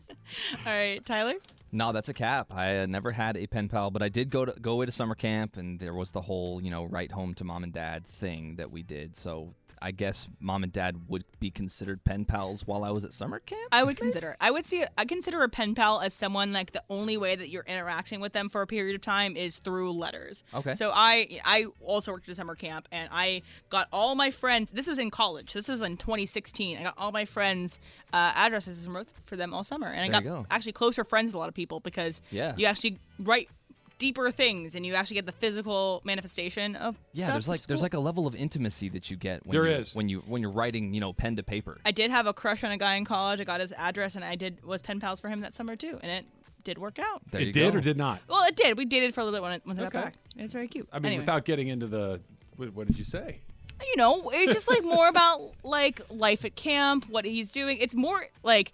All 0.66 0.72
right, 0.74 1.04
Tyler. 1.06 1.36
No, 1.72 1.92
that's 1.92 2.10
a 2.10 2.14
cap. 2.14 2.48
I 2.52 2.80
uh, 2.80 2.86
never 2.88 3.12
had 3.12 3.38
a 3.38 3.46
pen 3.48 3.70
pal, 3.70 3.92
but 3.92 4.02
I 4.02 4.10
did 4.10 4.30
go 4.30 4.46
to 4.46 4.60
go 4.60 4.74
away 4.74 4.88
to 4.88 4.92
summer 4.92 5.16
camp, 5.16 5.56
and 5.56 5.80
there 5.80 5.94
was 5.94 6.12
the 6.12 6.22
whole 6.22 6.62
you 6.62 6.72
know 6.72 6.86
write 6.86 7.12
home 7.12 7.34
to 7.36 7.44
mom 7.44 7.64
and 7.64 7.74
dad 7.74 8.06
thing 8.06 8.56
that 8.56 8.72
we 8.72 8.82
did. 8.82 9.16
So 9.16 9.54
I 9.82 9.92
guess 9.92 10.28
mom 10.40 10.64
and 10.64 10.72
dad 10.74 10.96
would 11.08 11.24
be 11.40 11.50
considered 11.52 12.04
pen 12.04 12.26
pals 12.26 12.68
while 12.68 12.84
I 12.84 12.92
was 12.92 13.06
at 13.06 13.14
summer 13.14 13.40
camp. 13.40 13.62
I 13.72 13.84
would 13.84 13.98
consider. 13.98 14.36
I 14.42 14.52
would 14.52 14.66
see. 14.66 14.84
I 14.98 15.06
consider 15.06 15.42
a 15.44 15.50
pen 15.50 15.76
pal 15.76 16.00
as 16.02 16.14
someone 16.14 16.52
like 16.54 16.72
the 16.74 16.84
only 16.90 17.18
way 17.18 17.36
that 17.36 17.50
you're 17.50 17.64
interacting 17.68 18.20
with 18.20 18.34
them 18.34 18.50
for 18.50 18.62
a 18.62 18.68
period 18.68 18.96
of 18.96 19.02
time 19.02 19.38
is 19.38 19.58
through 19.60 19.92
letters. 19.94 20.44
Okay. 20.54 20.74
So 20.74 20.92
I 20.94 21.40
I 21.46 21.66
also 21.82 22.12
worked 22.12 22.28
at 22.28 22.34
a 22.34 22.36
summer 22.36 22.56
camp 22.56 22.88
and 22.92 23.10
I 23.12 23.42
got 23.70 23.88
all 23.94 24.16
my 24.16 24.32
friends. 24.32 24.72
This 24.72 24.88
was 24.88 25.00
in 25.00 25.10
college. 25.12 25.54
This 25.54 25.68
was 25.70 25.82
in 25.82 25.98
2016. 25.98 26.78
I 26.78 26.84
got 26.84 26.96
all 26.98 27.12
my 27.12 27.26
friends 27.26 27.80
uh, 28.14 28.34
addresses 28.36 28.84
and 28.84 28.94
wrote 28.94 29.08
for 29.24 29.36
them 29.36 29.54
all 29.54 29.64
summer, 29.64 29.88
and 29.88 30.02
I 30.02 30.10
There 30.10 30.30
got 30.30 30.44
go. 30.44 30.46
actually 30.52 30.72
closer 30.74 31.04
friends 31.04 31.28
with 31.28 31.36
a 31.36 31.38
lot 31.40 31.48
of 31.50 31.54
people 31.56 31.80
because 31.80 32.22
Yeah. 32.32 32.54
you 32.58 32.66
actually 32.66 32.98
write 33.20 33.50
deeper 34.00 34.32
things 34.32 34.74
and 34.76 34.86
you 34.86 34.96
actually 34.96 35.16
get 35.16 35.26
the 35.28 35.32
physical 35.34 36.02
manifestation 36.06 36.76
of 36.78 36.96
Yeah, 37.14 37.26
stuff 37.26 37.34
there's 37.36 37.46
from 37.46 37.52
like 37.52 37.62
there's 37.68 37.82
like 37.82 37.94
a 37.94 38.00
level 38.00 38.26
of 38.26 38.34
intimacy 38.34 38.90
that 38.90 39.12
you 39.12 39.18
get 39.18 39.46
when 39.46 39.52
There 39.52 39.66
you, 39.68 39.74
is. 39.74 39.94
when 39.94 40.10
you 40.10 40.20
when 40.26 40.42
you're 40.42 40.52
writing 40.52 40.94
you 40.94 41.00
know 41.02 41.14
pen 41.14 41.36
to 41.36 41.44
paper. 41.44 41.78
I 41.86 41.92
did 41.92 42.10
have 42.10 42.26
a 42.26 42.34
crush 42.34 42.64
on 42.64 42.72
a 42.72 42.78
guy 42.78 42.96
in 42.96 43.06
college. 43.06 43.40
I 43.40 43.44
got 43.44 43.60
his 43.60 43.72
address 43.74 44.16
and 44.16 44.26
I 44.26 44.36
did 44.36 44.64
was 44.66 44.82
pen 44.82 45.00
pals 45.00 45.20
for 45.20 45.28
him 45.30 45.42
that 45.42 45.54
summer 45.54 45.76
too, 45.76 46.00
and 46.02 46.12
it 46.12 46.26
did 46.64 46.78
work 46.78 46.98
out. 47.00 47.22
There 47.32 47.42
it 47.42 47.54
did 47.54 47.74
go. 47.74 47.78
or 47.78 47.82
did 47.82 47.98
not? 47.98 48.22
Well, 48.28 48.46
it 48.48 48.56
did. 48.56 48.78
We 48.78 48.86
dated 48.86 49.14
for 49.14 49.22
a 49.22 49.26
little 49.26 49.38
bit 49.38 49.44
when 49.44 49.52
it, 49.54 49.62
once 49.66 49.80
I 49.80 49.84
got 49.84 49.94
back. 49.94 50.14
It 50.38 50.42
was 50.42 50.54
very 50.54 50.68
cute. 50.68 50.88
I 50.92 50.98
mean, 51.00 51.06
Anyway. 51.08 51.20
without 51.22 51.46
getting 51.46 51.68
into 51.68 51.88
the 51.88 52.20
what, 52.58 52.74
what 52.74 52.88
did 52.88 52.98
you 52.98 53.04
say? 53.06 53.40
you 53.82 53.96
know, 53.96 54.30
it's 54.34 54.54
just 54.54 54.68
like 54.70 54.84
more 54.84 55.08
about 55.08 55.52
like 55.64 56.02
life 56.10 56.44
at 56.46 56.56
camp, 56.56 57.06
what 57.10 57.24
he's 57.26 57.50
doing. 57.52 57.78
It's 57.80 57.96
more 57.96 58.22
like 58.44 58.74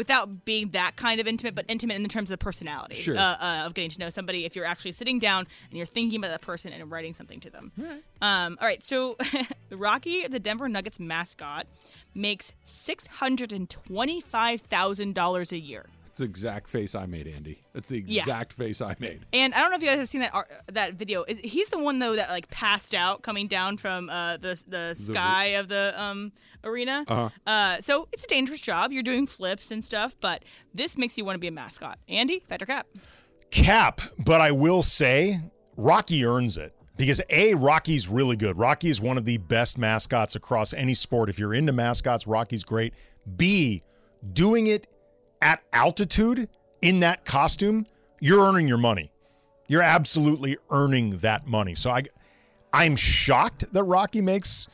without 0.00 0.44
being 0.46 0.70
that 0.70 0.96
kind 0.96 1.20
of 1.20 1.26
intimate, 1.26 1.54
but 1.54 1.66
intimate 1.68 1.94
in 1.94 2.02
the 2.02 2.08
terms 2.08 2.30
of 2.30 2.38
the 2.38 2.42
personality 2.42 2.94
Sure. 2.94 3.16
uh, 3.18 3.36
uh, 3.38 3.62
of 3.66 3.74
getting 3.74 3.90
to 3.90 3.98
know 4.00 4.08
somebody. 4.08 4.46
If 4.46 4.56
you're 4.56 4.64
actually 4.64 4.92
sitting 4.92 5.18
down 5.18 5.46
and 5.68 5.76
you're 5.76 5.86
thinking 5.86 6.18
about 6.20 6.30
that 6.30 6.40
person 6.40 6.72
and 6.72 6.90
writing 6.90 7.12
something 7.12 7.38
to 7.40 7.50
them. 7.50 7.70
Um, 8.22 8.56
all 8.60 8.66
right, 8.66 8.82
so 8.82 9.16
Rocky, 9.70 10.26
the 10.26 10.40
Denver 10.40 10.68
Nuggets 10.68 10.98
mascot, 10.98 11.66
makes 12.14 12.52
six 12.64 13.06
hundred 13.06 13.52
and 13.52 13.68
twenty-five 13.68 14.62
thousand 14.62 15.14
dollars 15.14 15.52
a 15.52 15.58
year. 15.58 15.86
It's 16.06 16.18
the 16.18 16.24
exact 16.24 16.68
face 16.70 16.96
I 16.96 17.06
made, 17.06 17.28
Andy. 17.28 17.60
That's 17.72 17.88
the 17.88 18.02
Yeah. 18.04 18.22
exact 18.22 18.52
face 18.52 18.82
I 18.82 18.96
made. 18.98 19.20
And 19.32 19.54
I 19.54 19.60
don't 19.60 19.70
know 19.70 19.76
if 19.76 19.82
you 19.82 19.88
guys 19.88 19.98
have 19.98 20.08
seen 20.08 20.22
that 20.22 20.34
art, 20.34 20.50
that 20.72 20.94
video. 20.94 21.22
Is 21.24 21.38
he's 21.38 21.68
the 21.68 21.78
one 21.82 22.00
though 22.00 22.16
that 22.16 22.30
like 22.30 22.50
passed 22.50 22.94
out 22.94 23.22
coming 23.22 23.46
down 23.46 23.76
from 23.76 24.10
uh, 24.10 24.36
the 24.38 24.60
the 24.66 24.94
sky 24.94 25.46
of 25.60 25.68
the 25.68 25.94
um 25.96 26.32
arena? 26.64 27.04
Uh-huh. 27.08 27.30
Uh, 27.46 27.80
so 27.80 28.08
it's 28.12 28.24
a 28.24 28.28
dangerous 28.28 28.60
job. 28.60 28.92
You're 28.92 29.02
doing 29.02 29.26
flips 29.26 29.70
and 29.70 29.84
stuff, 29.84 30.16
but 30.20 30.44
this 30.74 30.96
makes 30.96 31.16
you 31.18 31.24
want 31.24 31.36
to 31.36 31.40
be 31.40 31.48
a 31.48 31.52
mascot. 31.52 31.98
Andy, 32.08 32.42
Fact 32.48 32.62
or 32.62 32.66
Cap. 32.66 32.86
Cap, 33.50 34.00
but 34.24 34.40
I 34.40 34.52
will 34.52 34.82
say 34.82 35.40
Rocky 35.76 36.24
earns 36.24 36.56
it 36.56 36.74
because 36.96 37.20
A, 37.30 37.54
Rocky's 37.54 38.08
really 38.08 38.36
good. 38.36 38.58
Rocky 38.58 38.90
is 38.90 39.00
one 39.00 39.16
of 39.16 39.24
the 39.24 39.38
best 39.38 39.78
mascots 39.78 40.36
across 40.36 40.72
any 40.72 40.94
sport. 40.94 41.28
If 41.28 41.38
you're 41.38 41.54
into 41.54 41.72
mascots, 41.72 42.26
Rocky's 42.26 42.62
great. 42.62 42.94
B, 43.36 43.82
doing 44.32 44.66
it 44.66 44.86
at 45.42 45.62
altitude 45.72 46.48
in 46.82 47.00
that 47.00 47.24
costume, 47.24 47.86
you're 48.20 48.40
earning 48.40 48.68
your 48.68 48.78
money. 48.78 49.10
You're 49.66 49.82
absolutely 49.82 50.58
earning 50.70 51.18
that 51.18 51.46
money. 51.46 51.74
So 51.74 51.90
I, 51.90 52.02
I'm 52.72 52.96
shocked 52.96 53.72
that 53.72 53.84
Rocky 53.84 54.20
makes 54.20 54.68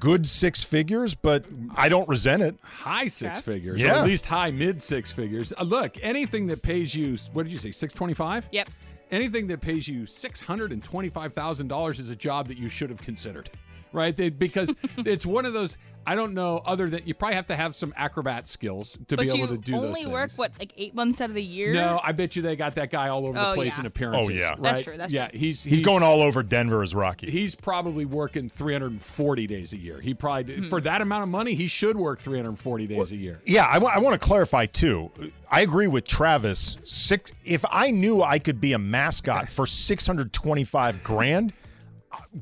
good 0.00 0.26
six 0.26 0.62
figures, 0.62 1.14
but 1.14 1.44
I 1.76 1.88
don't 1.88 2.08
resent 2.08 2.42
it. 2.42 2.56
High 2.62 3.06
six 3.06 3.40
figures, 3.40 3.82
or 3.82 3.86
Yeah. 3.86 4.00
at 4.00 4.04
least 4.04 4.26
high 4.26 4.50
mid 4.50 4.80
six 4.82 5.12
figures. 5.12 5.52
Uh, 5.56 5.62
look, 5.64 5.96
anything 6.02 6.46
that 6.48 6.62
pays 6.62 6.94
you, 6.94 7.16
what 7.32 7.44
did 7.44 7.52
you 7.52 7.58
say, 7.58 7.70
six 7.70 7.94
twenty 7.94 8.14
five? 8.14 8.48
Yep. 8.52 8.68
Anything 9.12 9.46
that 9.46 9.60
pays 9.60 9.86
you 9.86 10.04
six 10.04 10.40
hundred 10.40 10.72
and 10.72 10.82
twenty 10.82 11.08
five 11.08 11.32
thousand 11.32 11.68
dollars 11.68 12.00
is 12.00 12.10
a 12.10 12.16
job 12.16 12.48
that 12.48 12.58
you 12.58 12.68
should 12.68 12.90
have 12.90 13.00
considered, 13.00 13.48
right? 13.96 14.16
They, 14.16 14.30
because 14.30 14.72
it's 14.98 15.26
one 15.26 15.44
of 15.46 15.52
those. 15.52 15.76
I 16.08 16.14
don't 16.14 16.34
know. 16.34 16.62
Other 16.64 16.88
than 16.88 17.00
you 17.04 17.14
probably 17.14 17.34
have 17.34 17.48
to 17.48 17.56
have 17.56 17.74
some 17.74 17.92
acrobat 17.96 18.46
skills 18.46 18.96
to 19.08 19.16
but 19.16 19.26
be 19.26 19.32
able 19.42 19.48
to 19.48 19.56
do 19.58 19.72
those 19.72 19.82
only 19.82 20.06
work 20.06 20.30
what 20.36 20.52
like 20.56 20.72
eight 20.76 20.94
months 20.94 21.20
out 21.20 21.30
of 21.30 21.34
the 21.34 21.42
year. 21.42 21.74
No, 21.74 21.98
I 22.00 22.12
bet 22.12 22.36
you 22.36 22.42
they 22.42 22.54
got 22.54 22.76
that 22.76 22.92
guy 22.92 23.08
all 23.08 23.26
over 23.26 23.32
the 23.36 23.50
Oh, 23.50 23.54
place 23.54 23.74
yeah. 23.76 23.80
in 23.80 23.86
appearances. 23.86 24.28
Oh, 24.30 24.32
yeah. 24.32 24.48
right? 24.50 24.62
That's 24.62 24.82
true, 24.82 24.96
that's 24.96 25.12
yeah, 25.12 25.26
true. 25.26 25.38
he's, 25.40 25.64
He's, 25.64 25.80
going 25.80 26.04
all 26.04 26.22
over 26.22 26.44
Denver 26.44 26.84
as 26.84 26.94
Rocky. 26.94 27.28
He's 27.28 27.56
probably 27.56 28.04
working 28.04 28.48
340 28.48 29.46
days 29.48 29.72
a 29.72 29.78
year. 29.78 30.00
He 30.00 30.14
probably 30.14 30.54
Hmm. 30.58 30.68
for 30.68 30.80
that 30.82 31.00
amount 31.00 31.24
of 31.24 31.28
money, 31.28 31.54
he 31.54 31.66
should 31.66 31.96
work 31.96 32.20
340 32.20 32.86
days 32.86 33.10
a 33.10 33.16
year. 33.16 33.40
Yeah, 33.44 33.64
I 33.66 33.78
want 33.78 34.12
to 34.20 34.24
clarify 34.24 34.66
too. 34.66 35.10
I 35.50 35.62
agree 35.62 35.88
with 35.88 36.06
Travis. 36.06 36.76
Six. 36.84 37.32
If 37.44 37.64
I 37.68 37.90
knew 37.90 38.22
I 38.22 38.38
could 38.38 38.60
be 38.60 38.74
a 38.74 38.78
mascot 38.78 39.48
for 39.48 39.66
six 39.66 40.06
hundred 40.06 40.32
twenty-five 40.32 41.02
grand, 41.02 41.52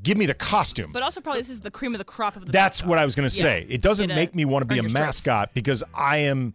give 0.03 0.17
me 0.17 0.27
the 0.27 0.35
costume. 0.35 0.93
But 0.93 1.03
also 1.03 1.21
probably 1.21 1.41
this 1.41 1.51
is 1.51 1.61
the 1.61 1.71
cream 1.71 1.95
of 1.95 1.99
the 1.99 2.05
crop 2.05 2.37
of 2.37 2.47
the. 2.47 2.53
That's 2.53 2.85
what 2.85 2.99
I 2.99 3.05
was 3.05 3.15
going 3.15 3.29
to 3.29 3.37
Yeah. 3.37 3.43
say. 3.43 3.67
It 3.69 3.83
doesn't 3.83 4.09
Get 4.09 4.13
a- 4.15 4.17
make 4.17 4.35
me 4.35 4.45
want 4.45 4.63
to 4.63 4.67
be 4.67 4.79
a 4.79 4.83
your 4.83 4.89
stripes. 4.89 5.07
mascot 5.27 5.55
because 5.55 5.83
I 5.95 6.19
am 6.19 6.55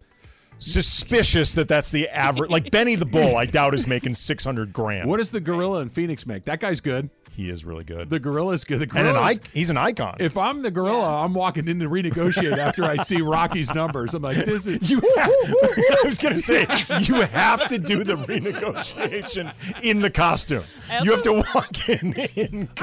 suspicious 0.57 1.53
that 1.53 1.67
that's 1.67 1.89
the 1.91 2.07
average. 2.09 2.51
like 2.51 2.69
Benny 2.71 2.95
the 2.95 3.05
Bull, 3.05 3.37
I 3.37 3.45
doubt 3.45 3.73
is 3.73 3.87
making 3.87 4.13
six 4.13 4.43
hundred 4.43 4.73
grand. 4.73 5.09
What 5.09 5.17
does 5.17 5.31
the 5.31 5.39
gorilla 5.39 5.81
in 5.81 5.89
Phoenix 5.89 6.25
make? 6.27 6.45
That 6.45 6.59
guy's 6.59 6.81
good. 6.81 7.09
He 7.39 7.49
is 7.49 7.63
really 7.63 7.85
good. 7.85 8.09
The 8.09 8.19
gorilla's 8.19 8.65
good. 8.65 8.79
The 8.81 8.97
and 8.99 9.07
an 9.07 9.15
I- 9.15 9.39
he's 9.53 9.69
an 9.69 9.77
icon. 9.77 10.17
if 10.19 10.37
I'm 10.37 10.61
the 10.61 10.69
gorilla, 10.69 11.23
I'm 11.23 11.33
walking 11.33 11.69
in 11.69 11.79
to 11.79 11.87
renegotiate 11.89 12.57
after 12.57 12.83
I 12.83 12.97
see 12.97 13.21
Rocky's 13.21 13.73
numbers. 13.73 14.13
I'm 14.13 14.21
like, 14.21 14.35
this 14.35 14.67
is 14.67 14.89
You 14.91 14.97
have, 15.17 15.29
I 15.31 16.01
was 16.03 16.17
going 16.17 16.35
to 16.35 16.41
say 16.41 16.67
you 16.99 17.21
have 17.21 17.65
to 17.69 17.77
do 17.77 18.03
the 18.03 18.17
renegotiation 18.17 19.53
in 19.81 20.01
the 20.01 20.09
costume. 20.09 20.65
I 20.91 20.99
You 21.01 21.11
have 21.11 21.21
to 21.21 21.41
walk 21.55 21.87
in 21.87 22.11
in. 22.35 22.67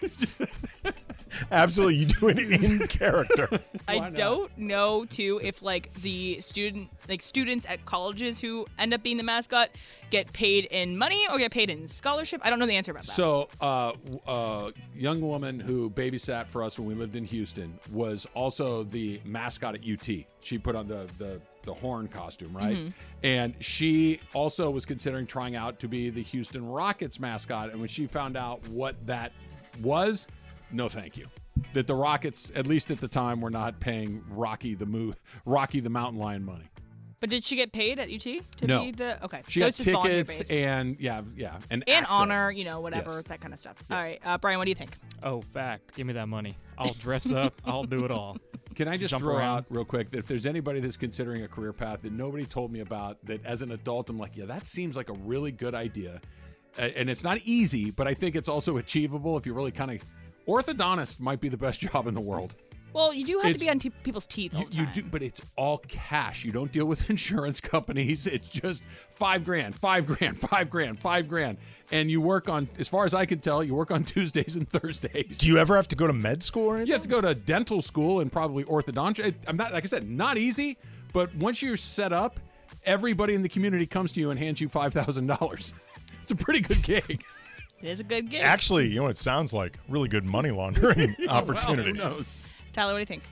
co- 1.50 1.56
Absolutely, 1.56 1.96
you 1.96 2.06
do 2.06 2.28
it 2.28 2.38
in 2.38 2.86
character. 2.88 3.48
I 3.88 4.10
don't 4.10 4.56
know 4.56 5.04
too 5.04 5.40
if 5.42 5.62
like 5.62 5.92
the 6.02 6.40
student 6.40 6.88
like 7.08 7.22
students 7.22 7.66
at 7.68 7.84
colleges 7.84 8.40
who 8.40 8.66
end 8.78 8.94
up 8.94 9.02
being 9.02 9.16
the 9.16 9.22
mascot 9.22 9.70
get 10.10 10.32
paid 10.32 10.66
in 10.70 10.96
money 10.96 11.20
or 11.30 11.38
get 11.38 11.50
paid 11.50 11.70
in 11.70 11.86
scholarship. 11.86 12.40
I 12.44 12.50
don't 12.50 12.58
know 12.58 12.66
the 12.66 12.76
answer 12.76 12.92
about 12.92 13.04
that. 13.04 13.12
So, 13.12 13.48
uh, 13.60 13.92
w- 13.92 14.20
a 14.26 14.72
young 14.94 15.20
woman 15.20 15.60
who 15.60 15.90
babysat 15.90 16.48
for 16.48 16.62
us 16.62 16.78
when 16.78 16.86
we 16.86 16.94
lived 16.94 17.16
in 17.16 17.24
Houston 17.24 17.78
was 17.92 18.26
also 18.34 18.84
the 18.84 19.20
mascot 19.24 19.74
at 19.74 19.80
UT. 19.86 20.24
She 20.40 20.58
put 20.58 20.76
on 20.76 20.88
the 20.88 21.08
the, 21.18 21.40
the 21.62 21.74
horn 21.74 22.08
costume, 22.08 22.56
right? 22.56 22.76
Mm-hmm. 22.76 22.88
And 23.22 23.54
she 23.60 24.20
also 24.32 24.70
was 24.70 24.86
considering 24.86 25.26
trying 25.26 25.56
out 25.56 25.78
to 25.80 25.88
be 25.88 26.10
the 26.10 26.22
Houston 26.22 26.66
Rockets 26.66 27.20
mascot. 27.20 27.70
And 27.70 27.80
when 27.80 27.88
she 27.88 28.06
found 28.06 28.36
out 28.36 28.66
what 28.68 28.94
that 29.06 29.32
was, 29.82 30.26
no, 30.72 30.88
thank 30.88 31.16
you. 31.16 31.26
That 31.74 31.86
the 31.86 31.94
Rockets, 31.94 32.50
at 32.54 32.66
least 32.66 32.90
at 32.90 33.00
the 33.00 33.08
time, 33.08 33.40
were 33.40 33.50
not 33.50 33.80
paying 33.80 34.24
Rocky 34.28 34.74
the 34.74 34.86
Moo, 34.86 35.12
Rocky 35.44 35.80
the 35.80 35.90
Mountain 35.90 36.18
Lion 36.18 36.44
money. 36.44 36.64
but 37.20 37.28
did 37.28 37.44
she 37.44 37.54
get 37.54 37.70
paid 37.70 37.98
at 37.98 38.08
UT 38.10 38.20
to 38.56 38.66
No. 38.66 38.84
be 38.84 38.92
the 38.92 39.22
okay? 39.24 39.42
She 39.46 39.60
so 39.60 39.64
got 39.64 39.68
it's 39.68 39.76
just 39.78 39.90
volunteer 39.90 40.24
tickets 40.24 40.50
and 40.50 40.96
yeah, 40.98 41.20
yeah, 41.36 41.58
and 41.70 41.84
and 41.86 42.04
access. 42.04 42.06
honor, 42.10 42.50
you 42.50 42.64
know, 42.64 42.80
whatever 42.80 43.10
Yes. 43.16 43.24
that 43.24 43.40
kind 43.42 43.52
of 43.52 43.60
stuff. 43.60 43.76
All 43.90 43.98
right, 44.00 44.18
uh, 44.24 44.38
Brian, 44.38 44.58
what 44.58 44.64
do 44.64 44.70
you 44.70 44.74
think? 44.74 44.96
Oh, 45.22 45.42
fact. 45.42 45.94
Give 45.94 46.06
me 46.06 46.14
that 46.14 46.28
money. 46.28 46.56
I'll 46.78 46.94
dress 46.94 47.30
up. 47.30 47.52
I'll 47.66 47.84
do 47.84 48.04
it 48.06 48.10
all. 48.10 48.38
Can 48.74 48.88
I 48.88 48.96
just 48.96 49.10
Jump 49.10 49.22
throw 49.22 49.36
around. 49.36 49.58
out 49.58 49.64
real 49.68 49.84
quick 49.84 50.10
that 50.12 50.18
if 50.18 50.26
there's 50.26 50.46
anybody 50.46 50.80
that's 50.80 50.96
considering 50.96 51.42
a 51.42 51.48
career 51.48 51.72
path 51.74 52.00
that 52.02 52.12
nobody 52.12 52.46
told 52.46 52.72
me 52.72 52.80
about, 52.80 53.18
that 53.26 53.44
as 53.44 53.60
an 53.60 53.72
adult, 53.72 54.08
I'm 54.08 54.18
like, 54.18 54.36
yeah, 54.36 54.46
that 54.46 54.66
seems 54.66 54.96
like 54.96 55.10
a 55.10 55.14
really 55.24 55.52
good 55.52 55.74
idea. 55.74 56.20
Uh, 56.78 56.82
and 56.96 57.10
it's 57.10 57.22
not 57.24 57.36
easy, 57.44 57.90
but 57.90 58.08
I 58.08 58.14
think 58.14 58.34
it's 58.34 58.48
also 58.48 58.78
achievable 58.78 59.36
if 59.36 59.44
you 59.44 59.52
really 59.52 59.72
kind 59.72 59.90
of. 59.90 60.00
Orthodontist 60.50 61.20
might 61.20 61.40
be 61.40 61.48
the 61.48 61.56
best 61.56 61.80
job 61.92 62.06
in 62.06 62.14
the 62.14 62.20
world. 62.20 62.56
Well, 62.92 63.14
you 63.14 63.24
do 63.24 63.38
have 63.38 63.52
to 63.52 63.58
be 63.60 63.70
on 63.70 63.78
te- 63.78 63.90
people's 63.90 64.26
teeth 64.26 64.52
all 64.52 64.62
You, 64.62 64.66
the 64.68 64.76
you 64.78 64.84
time. 64.86 64.92
do, 64.94 65.02
but 65.04 65.22
it's 65.22 65.40
all 65.54 65.78
cash. 65.78 66.44
You 66.44 66.50
don't 66.50 66.72
deal 66.72 66.86
with 66.86 67.08
insurance 67.10 67.60
companies. 67.60 68.26
It's 68.26 68.48
just 68.48 68.82
five 69.14 69.44
grand, 69.44 69.76
five 69.76 70.08
grand, 70.08 70.36
five 70.50 70.68
grand, 70.68 70.98
five 70.98 71.28
grand, 71.28 71.58
and 71.92 72.10
you 72.10 72.20
work 72.20 72.48
on. 72.48 72.68
As 72.80 72.88
far 72.88 73.04
as 73.04 73.14
I 73.14 73.26
can 73.26 73.38
tell, 73.38 73.62
you 73.62 73.76
work 73.76 73.92
on 73.92 74.02
Tuesdays 74.02 74.56
and 74.56 74.68
Thursdays. 74.68 75.38
Do 75.38 75.46
you 75.46 75.58
ever 75.58 75.76
have 75.76 75.86
to 75.88 75.94
go 75.96 76.08
to 76.08 76.12
med 76.12 76.42
school 76.42 76.66
or 76.66 76.74
anything? 76.74 76.88
You 76.88 76.94
have 76.94 77.02
to 77.02 77.08
go 77.08 77.20
to 77.20 77.32
dental 77.32 77.80
school 77.80 78.18
and 78.18 78.32
probably 78.32 78.64
orthodontia. 78.64 79.34
I'm 79.46 79.56
not 79.56 79.72
like 79.72 79.84
I 79.84 79.86
said, 79.86 80.10
not 80.10 80.36
easy, 80.36 80.76
but 81.12 81.32
once 81.36 81.62
you're 81.62 81.76
set 81.76 82.12
up, 82.12 82.40
everybody 82.84 83.34
in 83.36 83.42
the 83.42 83.48
community 83.48 83.86
comes 83.86 84.10
to 84.12 84.20
you 84.20 84.30
and 84.30 84.38
hands 84.38 84.60
you 84.60 84.68
five 84.68 84.92
thousand 84.92 85.28
dollars. 85.28 85.74
It's 86.22 86.32
a 86.32 86.36
pretty 86.36 86.60
good 86.60 86.82
gig. 86.82 87.22
It 87.82 87.88
is 87.88 88.00
a 88.00 88.04
good 88.04 88.28
gig. 88.30 88.42
Actually, 88.42 88.88
you 88.88 88.96
know 88.96 89.04
what 89.04 89.10
it 89.12 89.18
sounds 89.18 89.52
like? 89.54 89.78
Really 89.88 90.08
good 90.08 90.24
money 90.24 90.50
laundering 90.50 91.16
opportunity. 91.28 91.92
Well, 91.98 92.10
who 92.10 92.16
knows? 92.16 92.42
Tyler, 92.72 92.92
what 92.92 92.98
do 92.98 93.00
you 93.00 93.06
think? 93.06 93.22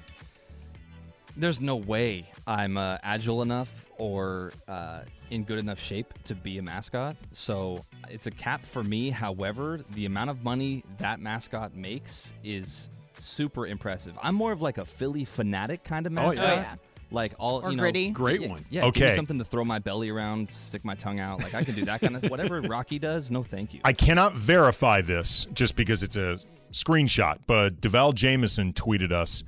There's 1.37 1.61
no 1.61 1.77
way 1.77 2.25
I'm 2.49 2.77
uh, 2.77 2.99
agile 3.05 3.43
enough 3.43 3.87
or 3.99 4.53
uh, 4.67 5.03
in 5.31 5.45
good 5.45 5.59
enough 5.61 5.79
shape 5.79 6.13
to 6.25 6.35
be 6.35 6.59
a 6.59 6.63
mascot. 6.63 7.15
So 7.31 7.85
it's 8.11 8.27
a 8.27 8.31
cap 8.33 8.65
for 8.65 8.83
me. 8.83 9.11
However, 9.11 9.79
the 9.93 10.07
amount 10.07 10.31
of 10.31 10.43
money 10.43 10.83
that 10.99 11.21
mascot 11.21 11.77
makes 11.77 12.35
is 12.43 12.91
super 13.19 13.69
impressive. 13.69 14.15
I'm 14.21 14.35
more 14.35 14.51
of 14.51 14.63
like 14.63 14.79
a 14.79 14.85
Phillie 14.85 15.27
Phanatic 15.27 15.85
kind 15.85 16.07
of 16.07 16.13
Oh, 16.19 16.23
yeah. 16.23 16.27
mascot. 16.27 16.45
Oh, 16.49 16.55
yeah. 16.55 16.75
Like 17.11 17.33
all 17.39 17.63
Or 17.65 17.71
you 17.71 17.77
know, 17.77 17.83
gritty. 17.83 18.11
Great 18.11 18.43
yeah, 18.43 18.49
one. 18.49 18.65
Yeah, 18.69 18.81
give 18.83 18.89
Okay. 18.89 19.05
me 19.07 19.11
something 19.17 19.39
to 19.39 19.45
throw 19.45 19.65
my 19.65 19.79
belly 19.79 20.11
around, 20.11 20.51
stick 20.51 20.85
my 20.85 20.95
tongue 20.95 21.21
out. 21.21 21.43
Like 21.43 21.55
I 21.55 21.65
can 21.65 21.75
do 21.75 21.85
that 21.87 22.01
kind 22.03 22.17
of 22.17 22.23
whatever 22.31 22.61
Rocky 22.61 22.99
does. 22.99 23.31
No, 23.31 23.43
thank 23.43 23.73
you. 23.73 23.81
I 23.85 23.93
cannot 23.95 24.35
verify 24.35 25.01
this 25.01 25.47
just 25.55 25.75
because 25.75 26.03
it's 26.03 26.17
a 26.17 26.37
screenshot, 26.71 27.39
but 27.47 27.81
Deval 27.81 28.15
Jameson 28.15 28.73
tweeted 28.75 29.11
us. 29.13 29.43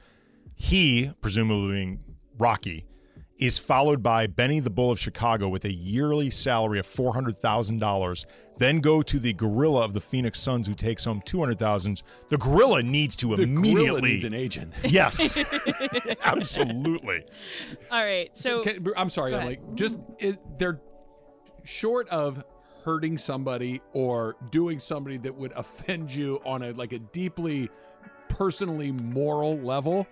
He, 0.54 1.12
presumably 1.20 1.72
being 1.74 2.00
Rocky, 2.38 2.84
is 3.40 3.56
followed 3.58 4.02
by 4.02 4.26
Benny 4.26 4.60
the 4.60 4.70
Bull 4.70 4.90
of 4.90 4.98
Chicago 5.00 5.48
with 5.48 5.64
a 5.64 5.72
yearly 5.72 6.30
salary 6.30 6.78
of 6.78 6.86
four 6.86 7.12
hundred 7.14 7.38
thousand 7.38 7.78
dollars. 7.78 8.26
Then 8.58 8.80
go 8.80 9.00
to 9.00 9.18
the 9.18 9.32
Gorilla 9.32 9.82
of 9.82 9.94
the 9.94 10.00
Phoenix 10.02 10.38
Suns, 10.38 10.66
who 10.66 10.74
takes 10.74 11.04
home 11.04 11.22
two 11.24 11.38
hundred 11.40 11.58
thousand. 11.58 12.02
The 12.28 12.36
Gorilla 12.36 12.82
needs 12.82 13.16
to 13.16 13.34
The 13.34 13.44
immediately. 13.44 13.86
gorilla 13.86 14.00
needs 14.02 14.24
an 14.24 14.34
agent. 14.34 14.74
yes, 14.84 15.38
absolutely. 16.24 17.24
All 17.90 18.04
right, 18.04 18.30
so 18.34 18.62
Can- 18.62 18.86
I'm 18.96 19.08
sorry. 19.10 19.34
I'm 19.34 19.46
like 19.46 19.74
just 19.74 19.98
it, 20.18 20.38
they're 20.58 20.80
short 21.64 22.08
of 22.08 22.44
hurting 22.84 23.16
somebody 23.18 23.80
or 23.92 24.36
doing 24.50 24.78
somebody 24.78 25.18
that 25.18 25.34
would 25.34 25.52
offend 25.52 26.12
you 26.14 26.40
on 26.44 26.62
a 26.62 26.72
like 26.72 26.92
a 26.92 26.98
deeply 26.98 27.68
personally 28.28 28.92
moral 28.92 29.56
level. 29.58 30.06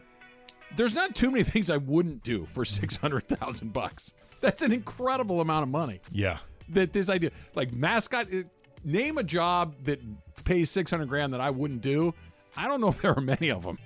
There's 0.77 0.95
not 0.95 1.14
too 1.14 1.31
many 1.31 1.45
things 1.45 1.71
I 1.71 1.77
wouldn't 1.79 2.23
do 2.23 2.47
for 2.47 2.64
six 2.64 2.97
hundred 2.97 3.29
thousand 3.29 3.73
bucks. 3.73 4.14
That's 4.41 4.62
an 4.62 4.73
incredible 4.73 5.41
amount 5.41 5.64
of 5.64 5.69
money. 5.69 6.01
Yeah. 6.12 6.39
That 6.71 6.93
this 6.93 7.09
idea, 7.11 7.31
like 7.55 7.73
mascot, 7.73 8.31
it, 8.31 8.47
name 8.85 9.19
a 9.19 9.23
job 9.23 9.75
that 9.85 10.01
pays 10.45 10.71
six 10.71 10.91
hundred 10.91 11.09
grand 11.09 11.33
that 11.35 11.41
I 11.41 11.51
wouldn't 11.51 11.81
do. 11.81 12.14
I 12.57 12.69
don't 12.69 12.81
know 12.81 12.89
if 12.89 13.01
there 13.03 13.16
are 13.16 13.21
many 13.21 13.49
of 13.51 13.62
them. 13.62 13.79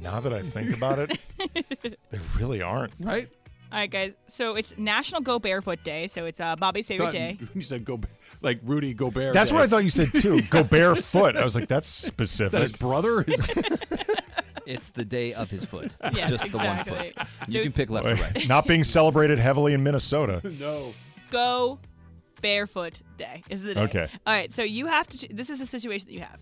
Now 0.00 0.20
that 0.20 0.32
I 0.32 0.42
think 0.42 0.76
about 0.76 0.98
it, 0.98 1.18
they 2.10 2.18
really 2.36 2.60
aren't. 2.62 2.92
Right? 3.00 3.28
all 3.72 3.78
right, 3.80 3.90
guys. 3.90 4.14
So 4.28 4.54
it's 4.56 4.76
National 4.76 5.20
Go 5.20 5.38
Barefoot 5.38 5.82
Day. 5.84 6.06
So 6.08 6.26
it's 6.26 6.40
uh, 6.40 6.54
Bobby's 6.56 6.86
favorite 6.88 7.06
Thought- 7.06 7.12
day. 7.12 7.38
You 7.54 7.60
said 7.60 7.84
go 7.84 8.00
like 8.42 8.60
Rudy 8.64 8.92
Gobert. 8.92 9.32
That's 9.32 9.50
Day. 9.50 9.56
what 9.56 9.64
I 9.64 9.66
thought 9.68 9.84
you 9.84 9.90
said 9.90 10.12
too. 10.14 10.42
Go 10.42 10.62
barefoot. 10.64 11.36
I 11.36 11.42
was 11.44 11.54
like, 11.56 11.66
that's 11.68 12.04
Is 12.04 12.10
that 12.10 12.18
his 12.20 12.30
specific. 12.70 12.78
brother? 12.78 13.22
His- 13.22 13.54
it's 14.66 14.90
the 14.90 15.04
day 15.04 15.32
of 15.34 15.50
his 15.50 15.64
foot. 15.64 15.96
Yes, 16.14 16.30
Just 16.30 16.50
the 16.50 16.58
one 16.58 16.78
exactly. 16.78 17.12
foot. 17.16 17.26
So 17.48 17.52
You 17.52 17.62
can 17.62 17.72
pick 17.72 17.90
left 17.90 18.06
or 18.06 18.14
right. 18.14 18.48
Not 18.48 18.66
being 18.66 18.84
celebrated 18.84 19.38
heavily 19.38 19.74
in 19.74 19.82
Minnesota. 19.82 20.40
no. 20.60 20.94
Go 21.30 21.78
Barefoot 22.40 23.00
Day 23.16 23.42
is 23.48 23.62
the 23.62 23.74
day. 23.74 23.80
Okay. 23.80 24.08
All 24.26 24.32
right. 24.34 24.52
So 24.52 24.62
you 24.62 24.86
have 24.86 25.06
to. 25.08 25.34
This 25.34 25.50
is 25.50 25.58
the 25.58 25.66
situation 25.66 26.08
that 26.08 26.12
you 26.14 26.20
have. 26.20 26.40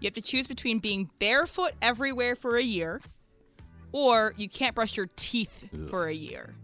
You 0.00 0.06
have 0.06 0.14
to 0.14 0.20
choose 0.22 0.46
between 0.46 0.78
being 0.80 1.08
barefoot 1.18 1.72
everywhere 1.80 2.34
for 2.34 2.56
a 2.56 2.62
year, 2.62 3.00
or 3.92 4.34
you 4.36 4.48
can't 4.48 4.74
brush 4.74 4.96
your 4.96 5.08
teeth 5.16 5.68
for 5.88 6.08
a 6.08 6.12
year. 6.14 6.54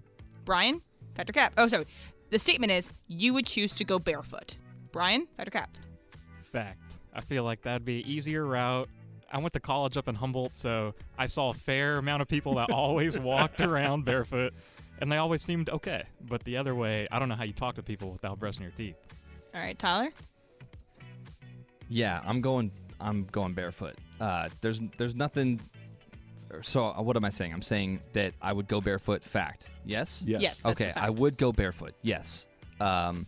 Brian, 0.44 0.82
Fact 1.14 1.30
or 1.30 1.32
Cap. 1.32 1.52
Oh, 1.56 1.68
sorry. 1.68 1.86
The 2.30 2.38
statement 2.38 2.72
is 2.72 2.90
you 3.06 3.32
would 3.34 3.46
choose 3.46 3.74
to 3.76 3.84
go 3.84 3.98
barefoot. 3.98 4.56
Brian, 4.92 5.26
Fact 5.36 5.48
or 5.48 5.50
Cap. 5.52 5.76
Fact. 6.42 6.96
I 7.14 7.20
feel 7.20 7.44
like 7.44 7.62
that'd 7.62 7.84
be 7.84 8.02
an 8.02 8.08
easier 8.08 8.44
route. 8.44 8.88
I 9.30 9.38
went 9.38 9.52
to 9.54 9.60
college 9.60 9.96
up 9.96 10.08
in 10.08 10.14
Humboldt, 10.14 10.56
so 10.56 10.94
I 11.18 11.26
saw 11.26 11.50
a 11.50 11.54
fair 11.54 11.98
amount 11.98 12.22
of 12.22 12.28
people 12.28 12.54
that 12.54 12.70
always 12.70 13.18
walked 13.32 13.60
around 13.60 14.04
barefoot. 14.04 14.52
and 15.00 15.10
they 15.10 15.16
always 15.16 15.42
seemed 15.42 15.70
okay. 15.70 16.02
But 16.28 16.42
the 16.44 16.56
other 16.56 16.74
way, 16.74 17.06
I 17.10 17.18
don't 17.18 17.28
know 17.28 17.34
how 17.36 17.44
you 17.44 17.52
talk 17.52 17.76
to 17.76 17.82
people 17.82 18.10
without 18.10 18.38
brushing 18.38 18.62
your 18.62 18.72
teeth. 18.72 18.96
All 19.54 19.60
right, 19.60 19.78
Tyler. 19.78 20.10
Yeah, 21.88 22.20
I'm 22.26 22.40
going. 22.40 22.70
I'm 23.00 23.24
going 23.32 23.54
barefoot. 23.54 23.96
Uh, 24.20 24.48
there's 24.60 24.82
there's 24.98 25.16
nothing. 25.16 25.60
So 26.62 26.86
uh, 26.86 27.00
what 27.02 27.16
am 27.16 27.24
I 27.24 27.30
saying? 27.30 27.52
I'm 27.52 27.62
saying 27.62 28.00
that 28.12 28.32
I 28.42 28.52
would 28.52 28.68
go 28.68 28.80
barefoot. 28.80 29.22
Fact. 29.24 29.70
Yes. 29.84 30.22
Yes. 30.26 30.42
Yes. 30.42 30.62
Okay, 30.64 30.92
I 30.94 31.10
would 31.10 31.36
go 31.38 31.52
barefoot. 31.52 31.94
Yes. 32.02 32.48
Um, 32.80 33.26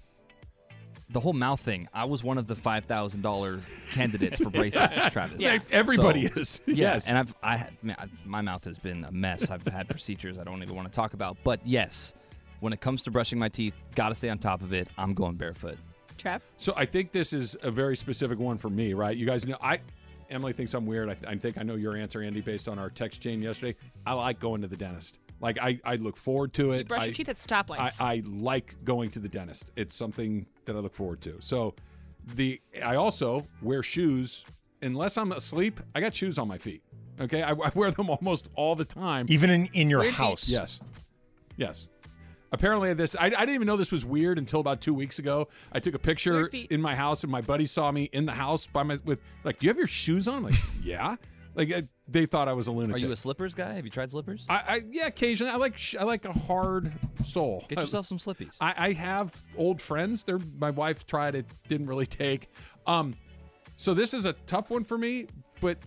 the 1.12 1.20
whole 1.20 1.32
mouth 1.32 1.60
thing. 1.60 1.88
I 1.92 2.04
was 2.04 2.24
one 2.24 2.38
of 2.38 2.46
the 2.46 2.54
five 2.54 2.84
thousand 2.86 3.22
dollar 3.22 3.60
candidates 3.90 4.40
for 4.42 4.50
braces, 4.50 4.80
Travis. 5.10 5.40
Yeah. 5.40 5.58
Everybody 5.70 6.28
So- 6.28 6.40
is. 6.40 6.60
Yeah, 6.66 6.74
yes. 6.94 7.08
and 7.08 7.18
I've 7.18 7.34
I 7.42 7.56
had 7.56 7.72
man, 7.82 7.96
I've- 7.98 8.12
my 8.24 8.40
mouth 8.40 8.64
has 8.64 8.78
been 8.78 9.04
a 9.04 9.12
mess. 9.12 9.50
I've 9.50 9.66
had 9.66 9.88
procedures 9.88 10.38
I 10.38 10.44
don't 10.44 10.62
even 10.62 10.74
want 10.74 10.88
to 10.88 10.94
talk 10.94 11.14
about. 11.14 11.36
But 11.44 11.60
yes, 11.64 12.14
when 12.60 12.72
it 12.72 12.80
comes 12.80 13.02
to 13.04 13.10
brushing 13.10 13.38
my 13.38 13.48
teeth, 13.48 13.74
got 13.94 14.08
to 14.10 14.14
stay 14.14 14.28
on 14.28 14.38
top 14.38 14.62
of 14.62 14.72
it. 14.72 14.88
I'm 14.98 15.14
going 15.14 15.34
barefoot. 15.34 15.78
Trev. 16.18 16.44
So 16.56 16.72
I 16.76 16.84
think 16.84 17.10
this 17.12 17.32
is 17.32 17.56
a 17.62 17.70
very 17.70 17.96
specific 17.96 18.38
one 18.38 18.56
for 18.58 18.70
me, 18.70 18.94
right? 18.94 19.16
You 19.16 19.26
guys 19.26 19.46
know 19.46 19.56
I. 19.60 19.80
Emily 20.30 20.52
thinks 20.54 20.72
I'm 20.72 20.86
weird. 20.86 21.10
I, 21.10 21.14
th- 21.14 21.26
I 21.30 21.36
think 21.36 21.58
I 21.58 21.62
know 21.62 21.74
your 21.74 21.94
answer, 21.94 22.22
Andy, 22.22 22.40
based 22.40 22.66
on 22.68 22.78
our 22.78 22.88
text 22.88 23.20
chain 23.20 23.42
yesterday. 23.42 23.76
I 24.06 24.14
like 24.14 24.38
going 24.40 24.62
to 24.62 24.66
the 24.68 24.76
dentist. 24.78 25.18
Like 25.42 25.58
I, 25.58 25.78
I 25.84 25.96
look 25.96 26.16
forward 26.16 26.54
to 26.54 26.72
it. 26.72 26.88
Brush 26.88 27.02
I, 27.02 27.04
your 27.06 27.14
teeth 27.14 27.28
at 27.28 27.36
stoplights. 27.36 28.00
I, 28.00 28.14
I 28.14 28.22
like 28.24 28.76
going 28.84 29.10
to 29.10 29.18
the 29.18 29.28
dentist. 29.28 29.72
It's 29.76 29.94
something 29.94 30.46
that 30.64 30.76
I 30.76 30.78
look 30.78 30.94
forward 30.94 31.20
to. 31.22 31.36
So 31.40 31.74
the 32.36 32.60
I 32.82 32.94
also 32.94 33.44
wear 33.60 33.82
shoes 33.82 34.46
unless 34.80 35.18
I'm 35.18 35.32
asleep. 35.32 35.80
I 35.94 36.00
got 36.00 36.14
shoes 36.14 36.38
on 36.38 36.46
my 36.48 36.58
feet. 36.58 36.82
Okay, 37.20 37.42
I, 37.42 37.50
I 37.64 37.70
wear 37.74 37.90
them 37.90 38.08
almost 38.08 38.48
all 38.54 38.76
the 38.76 38.84
time. 38.84 39.26
Even 39.28 39.50
in, 39.50 39.66
in 39.74 39.90
your 39.90 40.00
Weird 40.00 40.12
feet. 40.14 40.18
house. 40.18 40.48
Yes. 40.48 40.80
Yes. 41.56 41.90
Apparently, 42.52 42.92
this 42.94 43.16
I, 43.16 43.26
I 43.26 43.30
didn't 43.30 43.54
even 43.54 43.66
know 43.66 43.76
this 43.76 43.90
was 43.92 44.04
weird 44.04 44.38
until 44.38 44.60
about 44.60 44.80
two 44.80 44.94
weeks 44.94 45.18
ago. 45.18 45.48
I 45.72 45.80
took 45.80 45.94
a 45.94 45.98
picture 45.98 46.32
Weird 46.34 46.50
feet. 46.52 46.70
in 46.70 46.80
my 46.80 46.94
house, 46.94 47.24
and 47.24 47.32
my 47.32 47.40
buddy 47.40 47.64
saw 47.64 47.90
me 47.90 48.10
in 48.12 48.26
the 48.26 48.32
house 48.32 48.66
by 48.66 48.82
my 48.82 48.98
with 49.04 49.18
like, 49.42 49.58
"Do 49.58 49.66
you 49.66 49.70
have 49.70 49.78
your 49.78 49.86
shoes 49.86 50.28
on?" 50.28 50.36
I'm 50.36 50.42
like, 50.44 50.54
"Yeah." 50.82 51.16
Like 51.54 51.72
I, 51.72 51.82
they 52.08 52.26
thought 52.26 52.48
I 52.48 52.52
was 52.52 52.66
a 52.66 52.72
lunatic. 52.72 53.02
Are 53.02 53.06
you 53.06 53.12
a 53.12 53.16
slippers 53.16 53.54
guy? 53.54 53.74
Have 53.74 53.84
you 53.84 53.90
tried 53.90 54.10
slippers? 54.10 54.46
I, 54.48 54.54
I 54.54 54.80
yeah, 54.90 55.06
occasionally 55.06 55.52
I 55.52 55.56
like 55.56 55.76
sh- 55.76 55.96
I 55.98 56.04
like 56.04 56.24
a 56.24 56.32
hard 56.32 56.92
sole. 57.24 57.64
Get 57.68 57.78
yourself 57.78 58.06
some 58.06 58.18
slippies. 58.18 58.56
I, 58.60 58.74
I 58.76 58.92
have 58.92 59.34
old 59.56 59.80
friends. 59.80 60.24
They're 60.24 60.40
my 60.58 60.70
wife 60.70 61.06
tried 61.06 61.34
it, 61.34 61.46
didn't 61.68 61.86
really 61.86 62.06
take. 62.06 62.48
Um, 62.86 63.14
so 63.76 63.94
this 63.94 64.14
is 64.14 64.24
a 64.24 64.32
tough 64.46 64.70
one 64.70 64.84
for 64.84 64.96
me, 64.96 65.26
but 65.60 65.78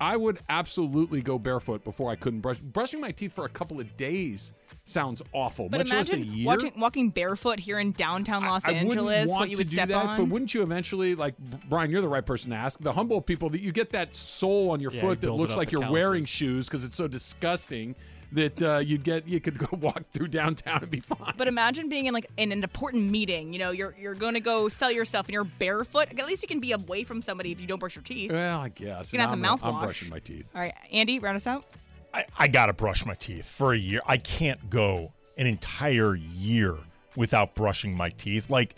I 0.00 0.16
would 0.16 0.38
absolutely 0.48 1.20
go 1.20 1.38
barefoot 1.38 1.84
before 1.84 2.10
I 2.10 2.16
couldn't 2.16 2.40
brush. 2.40 2.58
Brushing 2.58 3.00
my 3.00 3.10
teeth 3.10 3.32
for 3.32 3.44
a 3.44 3.50
couple 3.50 3.80
of 3.80 3.96
days 3.96 4.52
sounds 4.90 5.22
awful. 5.32 5.68
but 5.68 5.78
much 5.78 5.90
less 5.90 6.12
a 6.12 6.16
imagine 6.16 6.34
year. 6.34 6.46
watching, 6.46 6.72
walking 6.76 7.10
barefoot 7.10 7.58
here 7.60 7.78
in 7.78 7.92
downtown 7.92 8.42
Los 8.44 8.64
I 8.66 8.72
wouldn't 8.72 8.88
Angeles. 8.90 9.28
want 9.30 9.40
What 9.40 9.50
you 9.50 9.56
to 9.56 9.60
would 9.60 9.68
do 9.68 9.76
step 9.76 9.88
that, 9.88 10.04
on. 10.06 10.16
but 10.18 10.28
wouldn't 10.28 10.52
you 10.54 10.62
eventually, 10.62 11.14
like 11.14 11.34
Brian? 11.68 11.90
You're 11.90 12.00
the 12.02 12.08
right 12.08 12.24
person 12.26 12.50
to 12.50 12.56
ask. 12.56 12.80
The 12.80 12.92
humble 12.92 13.20
people 13.20 13.48
that 13.50 13.60
you 13.60 13.72
get 13.72 13.90
that 13.90 14.14
sole 14.16 14.70
on 14.70 14.80
your 14.80 14.92
Yeah, 14.92 15.00
foot 15.00 15.22
you 15.22 15.28
that 15.28 15.32
looks 15.32 15.56
like 15.56 15.72
you're 15.72 15.90
wearing 15.90 16.24
shoes 16.24 16.66
because 16.66 16.84
it's 16.84 16.96
so 16.96 17.08
disgusting 17.08 17.94
that 18.32 18.62
uh, 18.62 18.78
you'd 18.78 19.02
get 19.02 19.26
you 19.26 19.40
could 19.40 19.58
go 19.58 19.66
walk 19.80 20.04
through 20.12 20.28
downtown 20.28 20.82
and 20.82 20.90
be 20.90 21.00
fine. 21.00 21.34
But 21.36 21.48
imagine 21.48 21.88
being 21.88 22.06
in 22.06 22.14
like 22.14 22.26
in 22.36 22.52
an 22.52 22.62
important 22.62 23.10
meeting. 23.10 23.52
You 23.52 23.58
know, 23.58 23.70
you're 23.72 23.92
you're 23.98 24.14
going 24.14 24.34
to 24.34 24.40
go 24.40 24.68
sell 24.68 24.92
yourself 24.92 25.26
and 25.26 25.32
you're 25.34 25.42
barefoot. 25.44 26.08
At 26.16 26.26
least 26.26 26.42
you 26.42 26.46
can 26.48 26.60
be 26.60 26.70
away 26.72 27.02
from 27.02 27.22
somebody 27.22 27.50
if 27.50 27.60
you 27.60 27.66
don't 27.66 27.78
brush 27.80 27.96
your 27.96 28.04
teeth. 28.04 28.30
well, 28.30 28.60
I 28.60 28.68
guess. 28.68 29.12
You 29.12 29.18
can 29.18 29.28
have 29.28 29.36
Now 29.38 29.56
some 29.56 29.68
I'm, 29.68 29.74
I'm 29.76 29.82
brushing 29.82 30.10
my 30.10 30.20
teeth. 30.20 30.48
All 30.54 30.60
right, 30.60 30.74
Andy, 30.92 31.18
round 31.18 31.34
us 31.36 31.46
out. 31.48 31.64
I, 32.12 32.24
I 32.38 32.48
got 32.48 32.66
to 32.66 32.72
brush 32.72 33.06
my 33.06 33.14
teeth 33.14 33.48
for 33.48 33.72
a 33.72 33.78
year. 33.78 34.00
I 34.06 34.16
can't 34.16 34.70
go 34.70 35.12
an 35.36 35.46
entire 35.46 36.14
year 36.14 36.76
without 37.16 37.54
brushing 37.54 37.96
my 37.96 38.08
teeth. 38.10 38.50
Like 38.50 38.76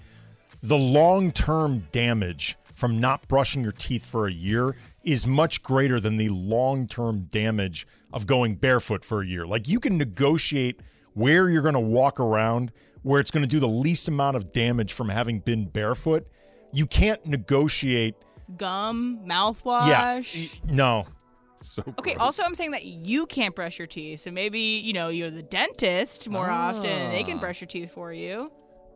the 0.62 0.78
long 0.78 1.32
term 1.32 1.86
damage 1.92 2.56
from 2.74 3.00
not 3.00 3.26
brushing 3.28 3.62
your 3.62 3.72
teeth 3.72 4.04
for 4.04 4.26
a 4.26 4.32
year 4.32 4.74
is 5.04 5.26
much 5.26 5.62
greater 5.62 6.00
than 6.00 6.16
the 6.16 6.28
long 6.30 6.86
term 6.86 7.22
damage 7.30 7.86
of 8.12 8.26
going 8.26 8.54
barefoot 8.54 9.04
for 9.04 9.22
a 9.22 9.26
year. 9.26 9.46
Like 9.46 9.68
you 9.68 9.80
can 9.80 9.98
negotiate 9.98 10.80
where 11.14 11.48
you're 11.48 11.62
going 11.62 11.74
to 11.74 11.80
walk 11.80 12.20
around, 12.20 12.72
where 13.02 13.20
it's 13.20 13.30
going 13.30 13.42
to 13.42 13.48
do 13.48 13.60
the 13.60 13.68
least 13.68 14.08
amount 14.08 14.36
of 14.36 14.52
damage 14.52 14.92
from 14.92 15.08
having 15.08 15.40
been 15.40 15.66
barefoot. 15.66 16.26
You 16.72 16.86
can't 16.86 17.24
negotiate. 17.26 18.14
Gum, 18.56 19.20
mouthwash. 19.26 19.88
Yeah. 19.88 20.18
mouthwash. 20.18 20.64
No. 20.70 21.06
So 21.62 21.82
Okay. 21.98 22.14
gross. 22.14 22.18
Also, 22.22 22.42
I'm 22.44 22.54
saying 22.54 22.72
that 22.72 22.84
you 22.84 23.26
can't 23.26 23.54
brush 23.54 23.78
your 23.78 23.86
teeth, 23.86 24.20
so 24.22 24.30
maybe 24.30 24.58
you 24.58 24.92
know 24.92 25.08
you're 25.08 25.30
the 25.30 25.42
dentist 25.42 26.28
more 26.28 26.50
often, 26.50 26.86
and 26.90 27.12
they 27.12 27.22
can 27.22 27.38
brush 27.38 27.60
your 27.60 27.68
teeth 27.68 27.92
for 27.92 28.12
you. 28.12 28.50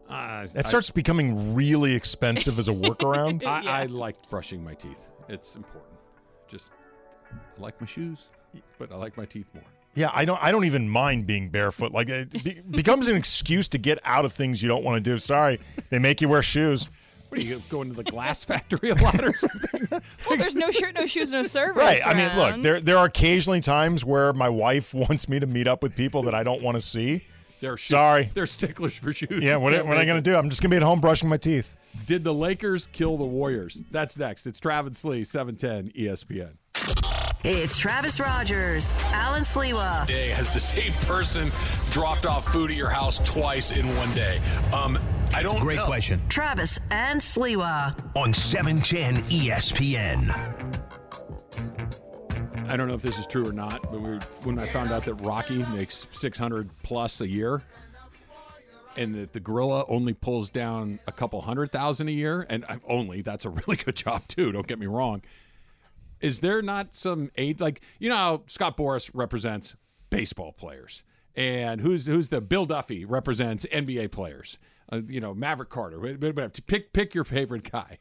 Uh, 0.09 0.47
That 0.47 0.65
I- 0.67 0.69
starts 0.69 0.91
becoming 0.91 1.55
really 1.55 1.95
expensive 1.95 2.59
as 2.59 2.69
a 2.69 2.73
workaround. 2.73 3.45
I, 3.47 3.63
Yeah. 3.63 3.71
I 3.73 3.87
like 3.87 4.17
brushing 4.31 4.63
my 4.63 4.75
teeth. 4.75 5.09
It's 5.29 5.57
important. 5.57 5.95
Just 6.49 6.71
I 7.33 7.61
like 7.61 7.81
my 7.81 7.87
shoes, 7.87 8.31
but 8.79 8.93
I 8.93 8.97
like 8.97 9.17
my 9.17 9.25
teeth 9.25 9.49
more. 9.55 9.65
Yeah, 9.95 10.11
I 10.13 10.25
don't. 10.27 10.41
I 10.43 10.53
don't 10.53 10.65
even 10.67 10.89
mind 10.89 11.27
being 11.27 11.49
barefoot. 11.49 11.91
Like 11.93 12.09
it 12.09 12.31
be, 12.45 12.61
becomes 12.71 13.09
an 13.09 13.17
excuse 13.17 13.67
to 13.69 13.79
get 13.79 13.99
out 14.05 14.25
of 14.27 14.33
things 14.33 14.63
you 14.63 14.69
don't 14.69 14.85
want 14.85 15.03
to 15.03 15.11
do. 15.11 15.17
Sorry, 15.19 15.59
they 15.91 15.99
make 15.99 16.21
you 16.21 16.29
wear 16.29 16.43
shoes. 16.43 16.89
What 17.37 17.45
are 17.45 17.49
you 17.49 17.63
going 17.69 17.91
to 17.91 17.95
the 17.95 18.05
glass 18.05 18.45
factory 18.47 18.91
a 18.91 18.95
lot 18.95 19.23
or 19.23 19.35
something? 19.35 19.89
Well, 20.29 20.39
there's 20.39 20.57
no 20.57 20.71
shirt, 20.73 20.95
no 20.95 21.07
shoes, 21.07 21.31
no 21.31 21.43
service. 21.43 21.77
Right. 21.77 22.01
I 22.05 22.15
mean, 22.15 22.37
look, 22.37 22.63
there 22.63 22.81
there 22.81 22.99
are 22.99 23.07
occasionally 23.07 23.61
times 23.61 24.05
where 24.05 24.33
my 24.33 24.49
wife 24.49 24.93
wants 24.95 25.29
me 25.29 25.39
to 25.39 25.47
meet 25.47 25.69
up 25.69 25.83
with 25.83 25.95
people 25.95 26.23
that 26.23 26.35
I 26.35 26.43
don't 26.43 26.63
want 26.63 26.77
to 26.77 26.81
see. 26.81 27.25
They're 27.61 27.77
Sorry. 27.77 28.31
They're 28.35 28.47
sticklers 28.47 28.97
for 28.97 29.13
shoes. 29.13 29.43
Yeah, 29.43 29.57
what, 29.57 29.73
what 29.73 29.97
am 29.97 30.01
I 30.01 30.05
going 30.05 30.23
to 30.23 30.31
do? 30.31 30.37
I'm 30.37 30.51
just 30.51 30.63
going 30.63 30.71
to 30.71 30.75
be 30.75 30.77
at 30.79 30.83
home 30.83 31.01
brushing 31.01 31.29
my 31.29 31.37
teeth. 31.37 31.77
Did 32.07 32.25
the 32.25 32.35
Lakers 32.35 32.87
kill 32.89 33.17
the 33.17 33.25
Warriors? 33.25 33.85
That's 33.91 34.17
next. 34.17 34.47
It's 34.47 34.59
Travis 34.59 35.05
Lee, 35.05 35.21
E 35.21 35.25
710 35.25 35.93
ESPN. 35.93 37.16
It's 37.45 37.77
Travis 37.77 38.19
Rodgers, 38.19 38.93
Alan 39.13 39.43
Sliwa. 39.45 40.07
day 40.07 40.29
has 40.31 40.51
the 40.51 40.59
same 40.59 40.93
person 41.07 41.51
dropped 41.91 42.27
off 42.27 42.45
food 42.53 42.71
at 42.73 42.77
your 42.77 42.91
house 42.91 43.19
twice 43.29 43.71
in 43.71 43.87
one 43.97 44.13
day? 44.15 44.41
Um, 44.73 44.99
I 45.33 45.43
don't 45.45 45.61
Great 45.61 45.77
know. 45.77 45.87
question. 45.87 46.21
Travis 46.29 46.79
and 46.91 47.21
Sliwa. 47.21 47.95
On 48.17 48.31
E 48.31 48.33
710 48.33 49.23
ESPN. 49.31 50.31
I 52.69 52.77
don't 52.77 52.89
know 52.89 52.95
if 52.95 53.03
this 53.03 53.17
is 53.19 53.29
true 53.29 53.49
or 53.49 53.53
not, 53.53 53.81
but 53.83 54.01
we 54.01 54.11
were, 54.11 54.19
when 54.43 54.59
I 54.59 54.67
found 54.67 54.91
out 54.91 55.05
that 55.05 55.15
Rocky 55.15 55.59
makes 55.67 56.09
600 56.11 56.69
plus 56.83 57.21
a 57.21 57.29
year 57.29 57.63
and 58.97 59.15
that 59.15 59.33
the 59.33 59.41
gorilla 59.41 59.85
only 59.89 60.15
pulls 60.15 60.51
down 60.51 60.99
a 61.07 61.13
couple 61.13 61.41
hundred 61.43 61.71
thousand 61.71 62.09
a 62.09 62.13
year, 62.13 62.45
and 62.49 62.65
I- 62.65 62.81
only 62.89 63.21
that's 63.23 63.45
a 63.45 63.51
really 63.51 63.77
good 63.85 63.95
job 63.95 64.27
too. 64.27 64.51
Don't 64.51 64.67
get 64.67 64.81
me 64.81 64.87
wrong. 64.87 65.23
Is 66.27 66.41
there 66.41 66.63
not 66.63 66.95
some 66.95 67.31
aid 67.37 67.61
like 67.61 67.81
you 67.99 68.09
know 68.09 68.17
how 68.17 68.43
Scott 68.47 68.77
Boras 68.77 69.11
represents 69.15 69.77
baseball 70.11 70.53
players, 70.53 71.03
and 71.35 71.81
who's 71.81 72.07
who's 72.07 72.29
the 72.29 72.41
Bill 72.41 72.67
Duffy 72.67 73.05
represents 73.05 73.65
NBA 73.67 74.11
players? 74.11 74.59
Uh, 74.93 75.01
you 75.07 75.21
know 75.21 75.35
Maverick 75.35 75.69
Carter. 75.71 75.99
Wait, 75.99 76.21
wait, 76.21 76.35
wait, 76.35 76.67
Pick 76.67 76.93
pick 76.93 77.15
your 77.15 77.25
favorite 77.25 77.71
guy 77.71 77.99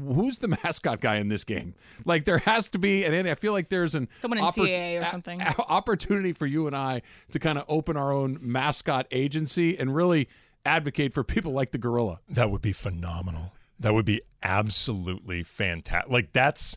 who's 0.00 0.38
the 0.38 0.48
mascot 0.48 1.00
guy 1.00 1.16
in 1.16 1.28
this 1.28 1.44
game? 1.44 1.74
Like 2.04 2.24
there 2.24 2.38
has 2.38 2.70
to 2.70 2.78
be, 2.78 3.04
and 3.04 3.28
I 3.28 3.34
feel 3.34 3.52
like 3.52 3.68
there's 3.68 3.94
an 3.94 4.08
Someone 4.20 4.38
in 4.38 4.44
oppor- 4.44 4.68
CAA 4.68 5.02
or 5.02 5.06
something. 5.06 5.40
a- 5.40 5.54
opportunity 5.68 6.32
for 6.32 6.46
you 6.46 6.66
and 6.66 6.76
I 6.76 7.02
to 7.32 7.38
kind 7.38 7.58
of 7.58 7.64
open 7.68 7.96
our 7.96 8.12
own 8.12 8.38
mascot 8.40 9.06
agency 9.10 9.78
and 9.78 9.94
really 9.94 10.28
advocate 10.64 11.12
for 11.12 11.24
people 11.24 11.52
like 11.52 11.70
the 11.70 11.78
gorilla. 11.78 12.20
That 12.28 12.50
would 12.50 12.62
be 12.62 12.72
phenomenal. 12.72 13.52
That 13.82 13.94
would 13.94 14.06
be 14.06 14.22
absolutely 14.42 15.42
fantastic. 15.42 16.10
Like 16.10 16.32
that's 16.32 16.76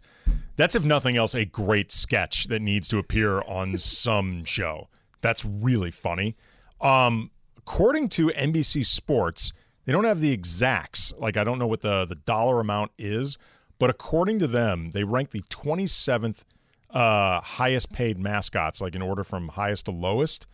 that's 0.55 0.75
if 0.75 0.83
nothing 0.83 1.17
else 1.17 1.33
a 1.33 1.45
great 1.45 1.91
sketch 1.91 2.45
that 2.45 2.61
needs 2.61 2.87
to 2.89 2.97
appear 2.97 3.41
on 3.41 3.77
some 3.77 4.43
show. 4.43 4.89
That's 5.21 5.45
really 5.45 5.91
funny. 5.91 6.35
Um 6.81 7.31
according 7.57 8.09
to 8.09 8.27
NBC 8.29 8.85
Sports, 8.85 9.53
they 9.85 9.91
don't 9.91 10.03
have 10.03 10.19
the 10.19 10.31
exacts. 10.31 11.13
Like 11.17 11.37
I 11.37 11.43
don't 11.43 11.59
know 11.59 11.67
what 11.67 11.81
the 11.81 12.05
the 12.05 12.15
dollar 12.15 12.59
amount 12.59 12.91
is, 12.97 13.37
but 13.77 13.89
according 13.89 14.39
to 14.39 14.47
them, 14.47 14.91
they 14.91 15.03
rank 15.03 15.31
the 15.31 15.41
27th 15.41 16.43
uh 16.89 17.39
highest 17.41 17.91
paid 17.91 18.17
mascots 18.17 18.81
like 18.81 18.95
in 18.95 19.01
order 19.01 19.23
from 19.23 19.49
highest 19.49 19.85
to 19.85 19.91
lowest. 19.91 20.47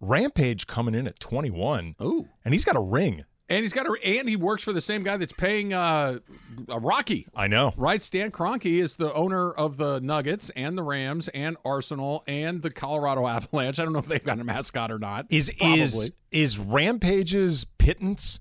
Rampage 0.00 0.66
coming 0.66 0.94
in 0.94 1.08
at 1.08 1.18
21. 1.18 1.96
Ooh. 2.00 2.28
And 2.44 2.54
he's 2.54 2.64
got 2.64 2.76
a 2.76 2.80
ring. 2.80 3.24
And 3.50 3.62
he's 3.62 3.72
got 3.72 3.86
a, 3.86 3.96
and 4.04 4.28
he 4.28 4.36
works 4.36 4.62
for 4.62 4.74
the 4.74 4.80
same 4.80 5.02
guy 5.02 5.16
that's 5.16 5.32
paying 5.32 5.72
uh, 5.72 6.18
Rocky. 6.68 7.26
I 7.34 7.48
know. 7.48 7.72
Right, 7.76 8.02
Stan 8.02 8.30
Kroenke 8.30 8.80
is 8.80 8.98
the 8.98 9.12
owner 9.14 9.50
of 9.50 9.78
the 9.78 10.00
Nuggets 10.00 10.50
and 10.50 10.76
the 10.76 10.82
Rams 10.82 11.28
and 11.28 11.56
Arsenal 11.64 12.24
and 12.26 12.60
the 12.60 12.70
Colorado 12.70 13.26
Avalanche. 13.26 13.78
I 13.78 13.84
don't 13.84 13.94
know 13.94 14.00
if 14.00 14.06
they've 14.06 14.22
got 14.22 14.38
a 14.38 14.44
mascot 14.44 14.90
or 14.90 14.98
not. 14.98 15.26
Is 15.30 15.50
Probably. 15.58 15.80
is 15.80 16.12
is 16.30 16.58
Rampage's 16.58 17.64
pittance? 17.64 18.40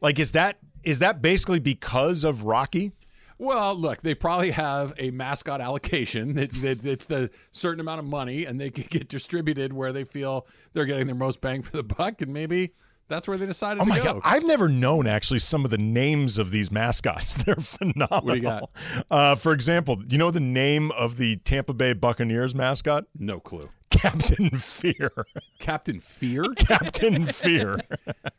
like 0.00 0.18
is 0.18 0.32
that 0.32 0.58
is 0.84 1.00
that 1.00 1.20
basically 1.20 1.58
because 1.58 2.22
of 2.22 2.44
Rocky? 2.44 2.92
Well, 3.40 3.76
look, 3.76 4.02
they 4.02 4.14
probably 4.16 4.50
have 4.50 4.92
a 4.98 5.12
mascot 5.12 5.60
allocation 5.60 6.34
that, 6.36 6.50
that 6.62 6.84
it's 6.84 7.06
the 7.06 7.30
certain 7.52 7.80
amount 7.80 8.00
of 8.00 8.04
money, 8.06 8.44
and 8.44 8.60
they 8.60 8.70
can 8.70 8.84
get 8.88 9.08
distributed 9.08 9.72
where 9.72 9.92
they 9.92 10.04
feel 10.04 10.46
they're 10.72 10.86
getting 10.86 11.06
their 11.06 11.14
most 11.14 11.40
bang 11.40 11.62
for 11.62 11.76
the 11.76 11.84
buck, 11.84 12.20
and 12.20 12.32
maybe 12.32 12.72
that's 13.08 13.26
where 13.28 13.36
they 13.36 13.46
decided 13.46 13.80
Oh 13.80 13.84
to 13.84 13.88
my 13.88 13.98
go. 13.98 14.04
god, 14.14 14.22
I've 14.24 14.44
never 14.44 14.68
known 14.68 15.06
actually 15.06 15.38
some 15.40 15.64
of 15.64 15.70
the 15.70 15.78
names 15.78 16.38
of 16.38 16.50
these 16.50 16.70
mascots. 16.70 17.36
They're 17.44 17.54
phenomenal. 17.56 18.20
What 18.22 18.32
do 18.32 18.36
you 18.36 18.42
got? 18.42 18.70
Uh, 19.10 19.34
for 19.34 19.52
example, 19.52 19.96
do 19.96 20.14
you 20.14 20.18
know 20.18 20.30
the 20.30 20.40
name 20.40 20.90
of 20.92 21.16
the 21.16 21.36
Tampa 21.36 21.72
Bay 21.74 21.92
Buccaneers 21.92 22.54
mascot? 22.54 23.04
No 23.18 23.40
clue. 23.40 23.68
Captain 23.90 24.50
Fear. 24.50 25.10
Captain 25.60 25.98
Fear? 26.00 26.44
Captain 26.56 27.24
Fear. 27.24 27.78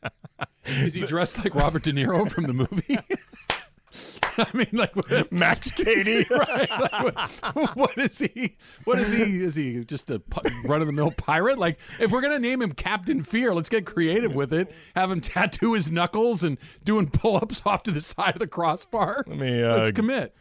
Is 0.66 0.94
he 0.94 1.06
dressed 1.06 1.44
like 1.44 1.56
Robert 1.56 1.84
De 1.84 1.92
Niro 1.92 2.30
from 2.30 2.46
the 2.46 2.54
movie? 2.54 2.98
I 4.54 4.58
mean, 4.58 4.68
like 4.74 4.96
Max 5.32 5.72
Cady. 5.72 6.26
right? 6.32 6.70
Like, 6.70 7.56
what, 7.56 7.76
what 7.76 7.98
is 7.98 8.20
he? 8.20 8.56
What 8.86 9.00
is 9.00 9.12
he? 9.12 9.44
Is 9.44 9.56
he 9.56 9.84
just 9.86 10.10
a 10.12 10.22
run 10.66 10.82
of 10.82 10.88
the 10.88 10.94
mill 10.94 11.12
pirate? 11.12 11.58
Like, 11.60 11.80
if 12.00 12.12
we're 12.12 12.22
gonna 12.22 12.40
name 12.40 12.62
him 12.62 12.72
Captain 12.72 13.22
Fear, 13.24 13.54
let's 13.54 13.70
get 13.70 13.86
creative 13.86 14.34
with 14.34 14.54
it. 14.54 14.74
Have 14.96 15.12
him 15.12 15.20
tattoo 15.22 15.74
his 15.74 15.92
knuckles 15.92 16.44
and 16.44 16.58
doing 16.84 17.10
pull 17.10 17.38
ups 17.38 17.62
off 17.66 17.84
to 17.84 17.92
the 17.92 18.02
side 18.02 18.34
of 18.34 18.40
the 18.40 18.48
crossbar. 18.48 19.24
Let 19.28 19.38
me, 19.38 19.62
uh, 19.64 19.78
let's 19.78 19.92
commit. 19.92 20.34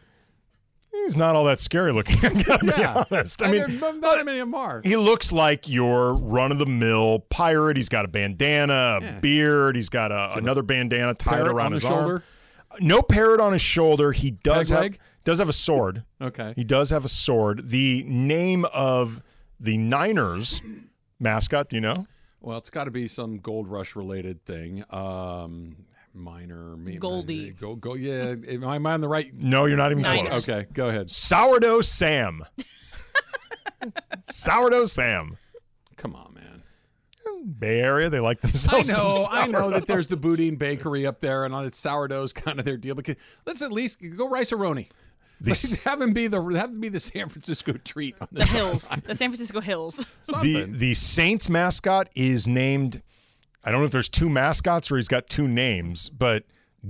He's 0.91 1.15
not 1.15 1.35
all 1.35 1.45
that 1.45 1.59
scary 1.59 1.93
looking. 1.93 2.17
I 2.23 2.29
gotta 2.43 2.65
Yeah. 2.65 2.77
be 3.05 3.15
honest. 3.15 3.41
I 3.43 3.45
And 3.49 3.79
mean, 3.79 3.79
not 4.01 4.25
many 4.25 4.39
of 4.39 4.51
them 4.51 4.81
he 4.83 4.95
looks 4.97 5.31
like 5.31 5.69
your 5.69 6.13
run 6.15 6.51
of 6.51 6.57
the 6.57 6.65
mill 6.65 7.19
pirate. 7.29 7.77
He's 7.77 7.89
got 7.89 8.05
a 8.05 8.07
bandana, 8.07 8.97
a 8.99 9.03
Yeah. 9.03 9.19
beard. 9.19 9.75
He's 9.75 9.89
got 9.89 10.11
a, 10.11 10.33
another 10.35 10.63
bandana 10.63 11.13
tied 11.13 11.41
around 11.47 11.73
his 11.73 11.83
his 11.83 11.91
arm. 11.91 12.23
Shoulder? 12.79 12.95
No 12.95 13.01
parrot 13.01 13.39
on 13.39 13.53
his 13.53 13.61
shoulder. 13.61 14.11
He 14.11 14.31
does 14.31 14.69
Peg 14.69 14.75
have 14.75 14.81
leg? 14.83 14.99
does 15.23 15.39
have 15.39 15.49
a 15.49 15.53
sword. 15.53 16.03
Okay. 16.21 16.53
He 16.55 16.63
does 16.63 16.89
have 16.89 17.05
a 17.05 17.09
sword. 17.09 17.67
The 17.69 18.03
name 18.07 18.65
of 18.73 19.21
the 19.59 19.77
Niners 19.77 20.61
mascot, 21.19 21.69
do 21.69 21.75
you 21.77 21.81
know? 21.81 22.07
Well, 22.41 22.57
it's 22.57 22.69
got 22.69 22.85
to 22.85 22.91
be 22.91 23.07
some 23.07 23.37
Gold 23.37 23.67
Rush 23.67 23.95
related 23.95 24.45
thing. 24.45 24.83
Um, 24.91 25.75
minor, 26.13 26.77
maybe 26.77 26.97
Goldie. 26.97 27.51
Go, 27.51 27.75
go. 27.75 27.95
Yeah, 27.95 28.35
am 28.47 28.63
I 28.63 28.75
am 28.77 28.85
I 28.87 28.93
on 28.93 29.01
the 29.01 29.09
right? 29.09 29.33
No, 29.33 29.65
you're 29.65 29.75
not 29.77 29.91
even 29.91 30.03
Niners. 30.03 30.29
close. 30.29 30.49
Okay, 30.49 30.65
go 30.73 30.87
ahead. 30.89 31.11
Sourdough 31.11 31.81
Sam. 31.81 32.43
Sourdough 34.23 34.85
Sam. 34.85 35.29
Come 35.97 36.15
on, 36.15 36.33
man. 36.33 36.58
Bay 37.45 37.79
Area, 37.81 38.09
they 38.09 38.19
like 38.19 38.39
I 38.43 38.47
themselves. 38.47 38.93
some 38.93 39.07
know, 39.07 39.27
I 39.31 39.47
know 39.47 39.69
that 39.71 39.87
there's 39.87 40.07
the 40.07 40.17
Boudin 40.17 40.55
Bakery 40.55 41.05
up 41.05 41.19
there, 41.19 41.45
and 41.45 41.53
on 41.53 41.65
its 41.65 41.77
sourdough's 41.77 42.33
kind 42.33 42.59
of 42.59 42.65
their 42.65 42.77
deal. 42.77 42.95
But 42.95 43.09
let's 43.45 43.61
at 43.61 43.71
least 43.71 44.01
go 44.17 44.29
rice 44.29 44.51
roni. 44.51 44.89
The- 45.41 45.81
have 45.85 46.01
him 46.01 46.13
be 46.13 46.27
the 46.27 46.41
have 46.41 46.69
him 46.69 46.81
be 46.81 46.89
the 46.89 46.99
San 46.99 47.29
Francisco 47.29 47.73
treat 47.73 48.15
on 48.19 48.27
The 48.31 48.45
hills, 48.45 48.89
the 49.05 49.15
San 49.15 49.29
Francisco 49.29 49.61
hills. 49.61 50.05
the 50.27 50.65
the 50.67 50.93
Saints 50.93 51.49
mascot 51.49 52.09
is 52.15 52.47
named. 52.47 53.01
I 53.63 53.71
don't 53.71 53.81
know 53.81 53.85
if 53.85 53.91
there's 53.91 54.09
two 54.09 54.29
mascots 54.29 54.91
or 54.91 54.97
he's 54.97 55.07
got 55.07 55.27
two 55.27 55.47
names, 55.47 56.09
but 56.09 56.43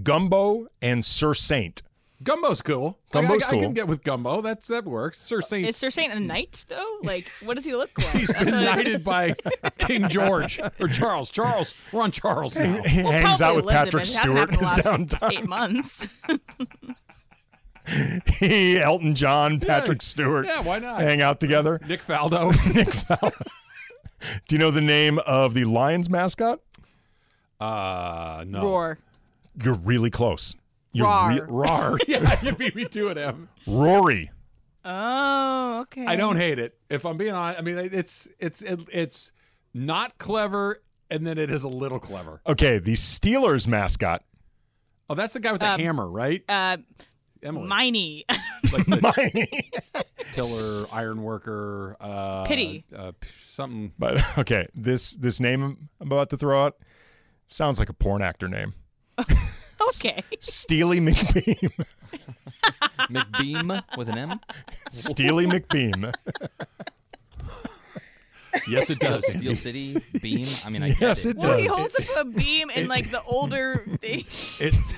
Gumbo 0.03 0.67
and 0.81 1.03
Sir 1.03 1.33
Saint. 1.33 1.81
Gumbo's 2.21 2.61
cool. 2.61 2.97
Gumbo's 3.11 3.43
I, 3.45 3.51
I, 3.51 3.55
I 3.55 3.59
can 3.61 3.73
get 3.73 3.87
with 3.87 4.03
Gumbo. 4.03 4.41
That's 4.41 4.67
that 4.67 4.83
works. 4.85 5.19
Sir 5.19 5.39
Saint. 5.41 5.65
Is 5.67 5.77
Sir 5.77 5.89
Saint 5.89 6.11
a 6.13 6.19
knight 6.19 6.65
though? 6.67 6.97
Like, 7.01 7.31
what 7.43 7.55
does 7.55 7.63
he 7.63 7.73
look 7.73 7.91
like? 7.97 8.07
He's 8.09 8.31
been 8.33 8.47
knighted 8.51 9.03
by 9.05 9.35
King 9.77 10.09
George 10.09 10.59
or 10.81 10.87
Charles. 10.89 11.31
Charles, 11.31 11.73
we're 11.93 12.01
on 12.01 12.11
Charles 12.11 12.57
now. 12.57 12.81
He 12.83 13.03
Well, 13.03 13.13
hangs 13.13 13.41
out 13.41 13.55
with 13.55 13.65
lived 13.65 13.77
Patrick 13.93 14.05
him. 14.05 14.09
It 14.09 14.15
hasn't 14.15 14.53
Stewart 14.53 14.55
his 14.59 14.69
downtime. 14.85 15.31
Eight 15.31 15.47
months. 15.47 16.07
he, 18.39 18.79
Elton 18.79 19.15
John, 19.15 19.59
Patrick 19.59 20.01
Stewart. 20.01 20.45
yeah, 20.45 20.61
why 20.61 20.79
not? 20.79 21.01
Hang 21.01 21.21
out 21.21 21.39
together. 21.39 21.79
Nick 21.87 22.03
Faldo. 22.03 22.51
Nick 22.75 22.89
Faldo. 22.89 23.47
Do 24.47 24.55
you 24.55 24.59
know 24.59 24.71
the 24.71 24.81
name 24.81 25.19
of 25.25 25.53
the 25.53 25.63
Lions 25.63 26.09
mascot? 26.09 26.59
Uh, 27.59 28.43
no. 28.45 28.61
Roar. 28.61 28.97
You're 29.63 29.75
really 29.75 30.09
close. 30.09 30.53
You're 30.91 31.05
Rar. 31.07 31.31
re- 31.33 31.41
Rar. 31.47 31.97
Yeah, 32.07 32.39
you 32.41 32.53
beat 32.53 32.75
me 32.75 32.85
to 32.85 33.07
it, 33.09 33.17
Em. 33.17 33.49
Roary. 33.67 34.31
Oh, 34.85 35.81
okay. 35.81 36.05
I 36.05 36.15
don't 36.15 36.37
hate 36.37 36.57
it. 36.59 36.77
If 36.89 37.05
I'm 37.05 37.17
being 37.17 37.33
honest, 37.33 37.59
I 37.59 37.61
mean 37.63 37.77
it's 37.77 38.27
it's 38.39 38.61
it, 38.61 38.81
it's 38.91 39.31
not 39.73 40.17
clever, 40.17 40.81
and 41.11 41.27
then 41.27 41.37
it 41.37 41.51
is 41.51 41.63
a 41.63 41.67
little 41.69 41.99
clever. 41.99 42.41
Okay, 42.47 42.79
the 42.79 42.93
Steelers 42.93 43.67
mascot. 43.67 44.23
Oh, 45.09 45.15
that's 45.15 45.33
the 45.33 45.39
guy 45.39 45.51
with 45.51 45.61
the 45.61 45.69
Um, 45.69 45.79
hammer, 45.79 46.09
right? 46.09 46.43
Uh, 46.49 46.77
Emily, 47.43 47.67
Miney. 47.67 48.25
like 48.71 48.85
the 48.85 48.99
Miney. 49.17 49.71
tiller, 50.31 50.87
iron 50.91 51.21
worker, 51.23 51.95
uh, 51.99 52.45
Pity. 52.45 52.85
uh, 52.95 53.11
something. 53.47 53.91
But 53.99 54.23
okay, 54.39 54.67
this 54.73 55.11
this 55.17 55.39
name 55.39 55.61
I'm 55.99 56.07
about 56.07 56.29
to 56.31 56.37
throw 56.37 56.63
out 56.65 56.77
sounds 57.47 57.79
like 57.79 57.89
a 57.89 57.93
porn 57.93 58.21
actor 58.21 58.47
name. 58.47 58.73
Okay. 59.89 60.23
Steely 60.39 60.99
McBeam. 60.99 61.71
McBeam 63.09 63.81
with 63.97 64.09
an 64.09 64.17
M. 64.17 64.39
Steely 64.91 65.45
McBeam. 65.47 66.13
Yes, 68.67 68.89
it 68.89 68.99
does. 68.99 69.31
Steel 69.31 69.55
City 69.55 69.95
Beam. 70.23 70.47
I 70.65 70.69
mean, 70.71 70.81
I 70.81 70.87
Yes, 70.99 71.23
get 71.23 71.29
it 71.31 71.37
it. 71.37 71.37
Well, 71.37 71.57
he 71.57 71.67
does. 71.67 71.77
holds 71.77 71.99
up 71.99 72.05
a 72.17 72.25
beam 72.25 72.71
in 72.71 72.87
like 72.87 73.11
the 73.11 73.21
older 73.23 73.85
thing. 74.01 74.23
It's 74.59 74.93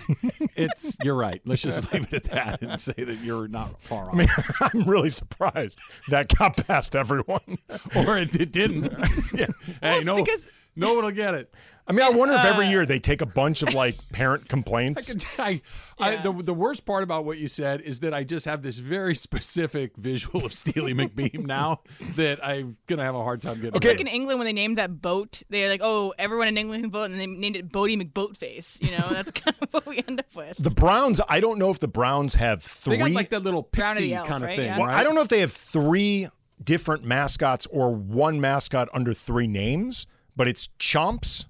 it's. 0.55 0.97
You're 1.03 1.15
right. 1.15 1.41
Let's 1.45 1.61
just 1.61 1.91
leave 1.93 2.05
it 2.05 2.13
at 2.13 2.23
that 2.31 2.61
and 2.61 2.79
say 2.79 2.93
that 2.97 3.17
you're 3.19 3.49
not 3.49 3.81
far 3.83 4.05
off. 4.07 4.13
I 4.13 4.17
mean, 4.17 4.27
I'm 4.61 4.83
really 4.89 5.09
surprised 5.09 5.79
that 6.09 6.33
got 6.35 6.65
past 6.65 6.95
everyone. 6.95 7.57
or 7.95 8.17
it, 8.17 8.33
it 8.35 8.51
didn't. 8.53 8.93
yeah. 9.33 9.47
Hey, 9.81 10.01
no, 10.05 10.15
because- 10.15 10.49
no 10.77 10.93
one 10.93 11.03
will 11.03 11.11
get 11.11 11.33
it. 11.33 11.53
I 11.87 11.93
mean, 11.93 12.03
I 12.03 12.09
wonder 12.09 12.35
if 12.35 12.45
every 12.45 12.67
uh. 12.67 12.69
year 12.69 12.85
they 12.85 12.99
take 12.99 13.21
a 13.21 13.25
bunch 13.25 13.63
of 13.63 13.73
like 13.73 13.97
parent 14.11 14.43
I 14.45 14.47
complaints. 14.47 15.13
can, 15.13 15.21
I, 15.43 15.61
I, 15.99 16.15
the, 16.17 16.31
the 16.31 16.53
worst 16.53 16.85
part 16.85 17.03
about 17.03 17.25
what 17.25 17.37
you 17.37 17.47
said 17.47 17.81
is 17.81 18.01
that 18.01 18.13
I 18.13 18.23
just 18.23 18.45
have 18.45 18.61
this 18.61 18.79
very 18.79 19.15
specific 19.31 19.95
visual 19.97 20.45
of 20.45 20.53
Steely 20.53 20.93
McBeam 20.93 21.45
now 21.45 21.81
that 22.15 22.43
I'm 22.45 22.77
gonna 22.87 23.03
have 23.03 23.15
a 23.15 23.23
hard 23.23 23.41
time 23.41 23.55
getting. 23.55 23.75
Okay. 23.75 23.89
Like 23.89 24.01
in 24.01 24.07
England, 24.07 24.39
when 24.39 24.45
they 24.45 24.53
named 24.53 24.77
that 24.77 25.01
boat, 25.01 25.43
they're 25.49 25.69
like, 25.69 25.81
"Oh, 25.83 26.13
everyone 26.17 26.47
in 26.47 26.57
England 26.57 26.83
can 26.83 26.91
vote," 26.91 27.11
and 27.11 27.19
they 27.19 27.27
named 27.27 27.55
it 27.55 27.71
Boaty 27.71 28.01
McBoatface. 28.01 28.81
You 28.81 28.97
know, 28.97 29.07
that's 29.09 29.31
kind 29.41 29.55
of 29.61 29.73
what 29.73 29.85
we 29.85 30.03
end 30.07 30.19
up 30.19 30.35
with. 30.35 30.57
The 30.57 30.71
Browns, 30.71 31.19
I 31.29 31.39
don't 31.39 31.59
know 31.59 31.69
if 31.69 31.79
the 31.79 31.87
Browns 31.87 32.35
have 32.35 32.63
three. 32.63 32.97
They 32.97 33.03
got 33.03 33.11
like 33.11 33.29
that 33.29 33.43
little 33.43 33.63
pixie 33.63 34.13
elf, 34.13 34.27
kind 34.27 34.43
of 34.43 34.47
right? 34.49 34.57
thing, 34.57 34.67
Yeah. 34.67 34.77
Well, 34.77 34.87
right? 34.87 34.97
I 34.97 35.03
don't 35.03 35.15
know 35.15 35.21
if 35.21 35.27
they 35.27 35.39
have 35.39 35.51
three 35.51 36.27
different 36.63 37.03
mascots 37.03 37.67
or 37.67 37.91
one 37.93 38.39
mascot 38.39 38.89
under 38.93 39.13
three 39.13 39.47
names, 39.47 40.07
but 40.35 40.47
it's 40.47 40.69
Chomps, 40.79 41.45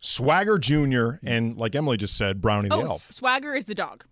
Swagger 0.00 0.58
Jr., 0.58 1.12
and 1.24 1.56
like 1.56 1.74
Emily 1.74 1.96
just 1.96 2.16
said, 2.16 2.40
Brownie 2.40 2.68
Oh, 2.70 2.82
the 2.82 2.88
Elf. 2.88 3.00
Swagger 3.00 3.54
is 3.54 3.64
the 3.64 3.74
dog. 3.74 4.04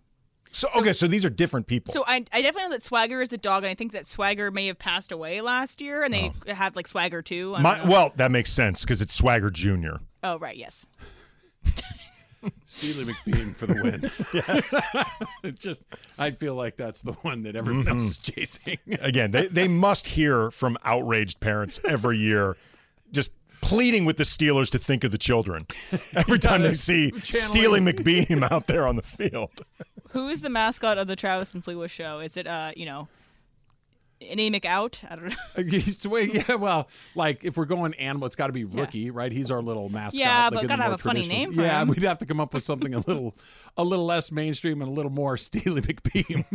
So 0.51 0.67
okay, 0.77 0.93
so 0.93 1.07
these 1.07 1.23
are 1.25 1.29
different 1.29 1.67
people. 1.67 1.93
So 1.93 2.03
I, 2.07 2.25
I 2.33 2.41
definitely 2.41 2.63
know 2.63 2.69
that 2.71 2.83
Swagger 2.83 3.21
is 3.21 3.29
the 3.29 3.37
dog, 3.37 3.63
and 3.63 3.69
I 3.69 3.73
think 3.75 3.91
that 3.91 4.07
Swagger 4.07 4.49
may 4.49 4.67
have 4.67 4.79
passed 4.79 5.11
away 5.11 5.41
last 5.41 5.81
year, 5.81 6.03
and 6.03 6.13
they 6.13 6.31
have 6.47 6.75
like 6.75 6.87
Swagger 6.87 7.21
too. 7.21 7.51
My, 7.59 7.87
well, 7.87 8.11
that 8.15 8.31
makes 8.31 8.51
sense 8.51 8.83
because 8.83 9.01
it's 9.01 9.13
Swagger 9.13 9.49
Jr. 9.49 9.97
oh 10.23 10.39
right, 10.39 10.55
yes. 10.57 10.87
Steely 12.65 13.03
McBeam 13.11 13.53
for 13.55 13.65
the 13.65 13.73
win. 13.81 14.01
yes. 14.33 14.73
It 15.43 15.59
just, 15.59 15.81
I 16.17 16.31
feel 16.31 16.55
like 16.55 16.77
that's 16.77 17.01
the 17.01 17.11
one 17.13 17.43
that 17.43 17.55
everyone 17.55 17.83
Mm-hmm. 17.85 17.97
else 17.97 18.11
is 18.11 18.17
chasing. 18.19 18.77
Again, 18.99 19.31
they, 19.31 19.47
they 19.47 19.67
must 19.67 20.07
hear 20.07 20.49
from 20.51 20.77
outraged 20.85 21.39
parents 21.39 21.79
every 21.83 22.17
year, 22.17 22.55
just 23.11 23.31
pleading 23.61 24.05
with 24.05 24.17
the 24.17 24.23
Steelers 24.23 24.69
to 24.71 24.79
think 24.79 25.03
of 25.03 25.11
the 25.11 25.17
children 25.17 25.63
every 26.15 26.39
time 26.39 26.61
they 26.61 26.73
see 26.73 27.11
Steely 27.23 27.79
McBeam 27.79 28.49
out 28.51 28.67
there 28.67 28.87
on 28.87 28.95
the 28.95 29.01
field. 29.03 29.51
Who 30.11 30.29
is 30.29 30.41
the 30.41 30.49
mascot 30.49 30.97
of 30.97 31.07
the 31.07 31.15
Travis 31.15 31.53
and 31.53 31.63
Sliwa 31.63 31.89
show? 31.89 32.19
Is 32.19 32.37
it 32.37 32.47
uh, 32.47 32.71
you 32.75 32.85
know, 32.85 33.07
anemic 34.21 34.63
out? 34.65 35.01
I 35.09 35.15
don't 35.15 35.29
know. 35.29 35.35
It's 35.57 36.05
way- 36.05 36.29
yeah, 36.33 36.55
well, 36.55 36.87
like 37.15 37.43
if 37.43 37.57
we're 37.57 37.65
going 37.65 37.93
animal, 37.95 38.25
it's 38.27 38.35
got 38.35 38.47
to 38.47 38.53
be 38.53 38.63
rookie, 38.63 39.11
right? 39.11 39.31
He's 39.31 39.51
our 39.51 39.61
little 39.61 39.89
mascot. 39.89 40.19
Yeah, 40.19 40.45
like 40.45 40.53
but 40.61 40.67
gotta 40.67 40.83
have 40.83 40.93
a 40.93 40.97
funny 40.97 41.27
name 41.27 41.53
for 41.53 41.61
Yeah, 41.61 41.81
him. 41.81 41.89
we'd 41.89 42.03
have 42.03 42.19
to 42.19 42.25
come 42.25 42.39
up 42.39 42.53
with 42.53 42.63
something 42.63 42.93
a 42.93 42.99
little, 42.99 43.35
a 43.75 43.83
little 43.83 44.05
less 44.05 44.31
mainstream 44.31 44.81
and 44.81 44.89
a 44.89 44.93
little 44.93 45.11
more 45.11 45.35
Steely 45.37 45.81
McBeam. 45.81 46.45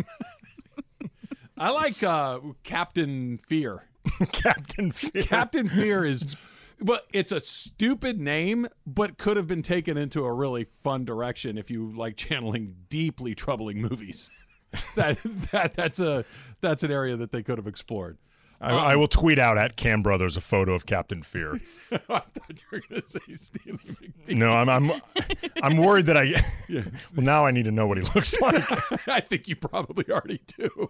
I 1.58 1.70
like 1.70 2.02
uh, 2.02 2.40
Captain 2.64 3.38
Fear. 3.38 3.84
Captain 4.32 4.90
Fear. 4.90 5.22
Captain 5.22 5.68
Fear 5.68 6.04
is, 6.06 6.36
but 6.82 7.06
it's 7.12 7.32
a 7.32 7.40
stupid 7.40 8.20
name, 8.20 8.66
but 8.86 9.18
could 9.18 9.36
have 9.36 9.46
been 9.46 9.62
taken 9.62 9.96
into 9.96 10.24
a 10.24 10.32
really 10.32 10.66
fun 10.82 11.04
direction 11.04 11.58
if 11.58 11.70
you 11.70 11.92
like 11.96 12.16
channeling 12.16 12.76
deeply 12.88 13.34
troubling 13.34 13.80
movies. 13.80 14.30
that 14.96 15.18
that 15.50 15.74
that's 15.74 16.00
a 16.00 16.24
that's 16.60 16.82
an 16.82 16.90
area 16.90 17.16
that 17.16 17.32
they 17.32 17.42
could 17.42 17.58
have 17.58 17.66
explored. 17.66 18.18
I, 18.62 18.92
I 18.92 18.96
will 18.96 19.08
tweet 19.08 19.40
out 19.40 19.58
at 19.58 19.76
Cam 19.76 20.02
Brothers 20.02 20.36
a 20.36 20.40
photo 20.40 20.72
of 20.72 20.86
Captain 20.86 21.22
Fear. 21.22 21.60
I 21.92 21.96
thought 21.98 22.30
you 22.48 22.56
were 22.70 22.82
going 22.88 23.02
to 23.02 23.08
say 23.08 23.34
Steely 23.34 23.72
McBean. 23.72 24.36
No, 24.36 24.52
I'm 24.52 24.68
I'm 24.68 24.92
I'm 25.62 25.76
worried 25.76 26.06
that 26.06 26.16
I. 26.16 26.32
well, 27.16 27.24
now 27.24 27.44
I 27.44 27.50
need 27.50 27.64
to 27.64 27.72
know 27.72 27.88
what 27.88 27.98
he 27.98 28.04
looks 28.14 28.40
like. 28.40 29.08
I 29.08 29.20
think 29.20 29.48
you 29.48 29.56
probably 29.56 30.04
already 30.10 30.40
do. 30.56 30.88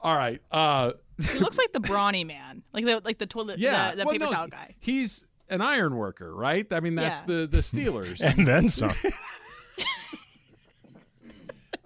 All 0.00 0.16
right. 0.16 0.40
Uh, 0.50 0.92
He 1.22 1.38
looks 1.38 1.58
like 1.58 1.72
the 1.72 1.80
brawny 1.80 2.24
man, 2.24 2.62
like 2.72 2.84
the 2.84 3.00
like 3.04 3.18
the 3.18 3.26
toilet, 3.26 3.58
yeah, 3.58 3.90
the, 3.90 3.98
the 3.98 4.04
well, 4.04 4.12
paper 4.12 4.24
no, 4.26 4.30
towel 4.32 4.48
guy. 4.48 4.74
He's 4.80 5.24
an 5.48 5.60
iron 5.60 5.96
worker, 5.96 6.34
right? 6.34 6.66
I 6.72 6.80
mean, 6.80 6.94
that's 6.96 7.20
Yeah. 7.20 7.26
the 7.26 7.46
the 7.46 7.58
Steelers. 7.58 8.20
and 8.36 8.46
then 8.46 8.68
some. 8.68 8.92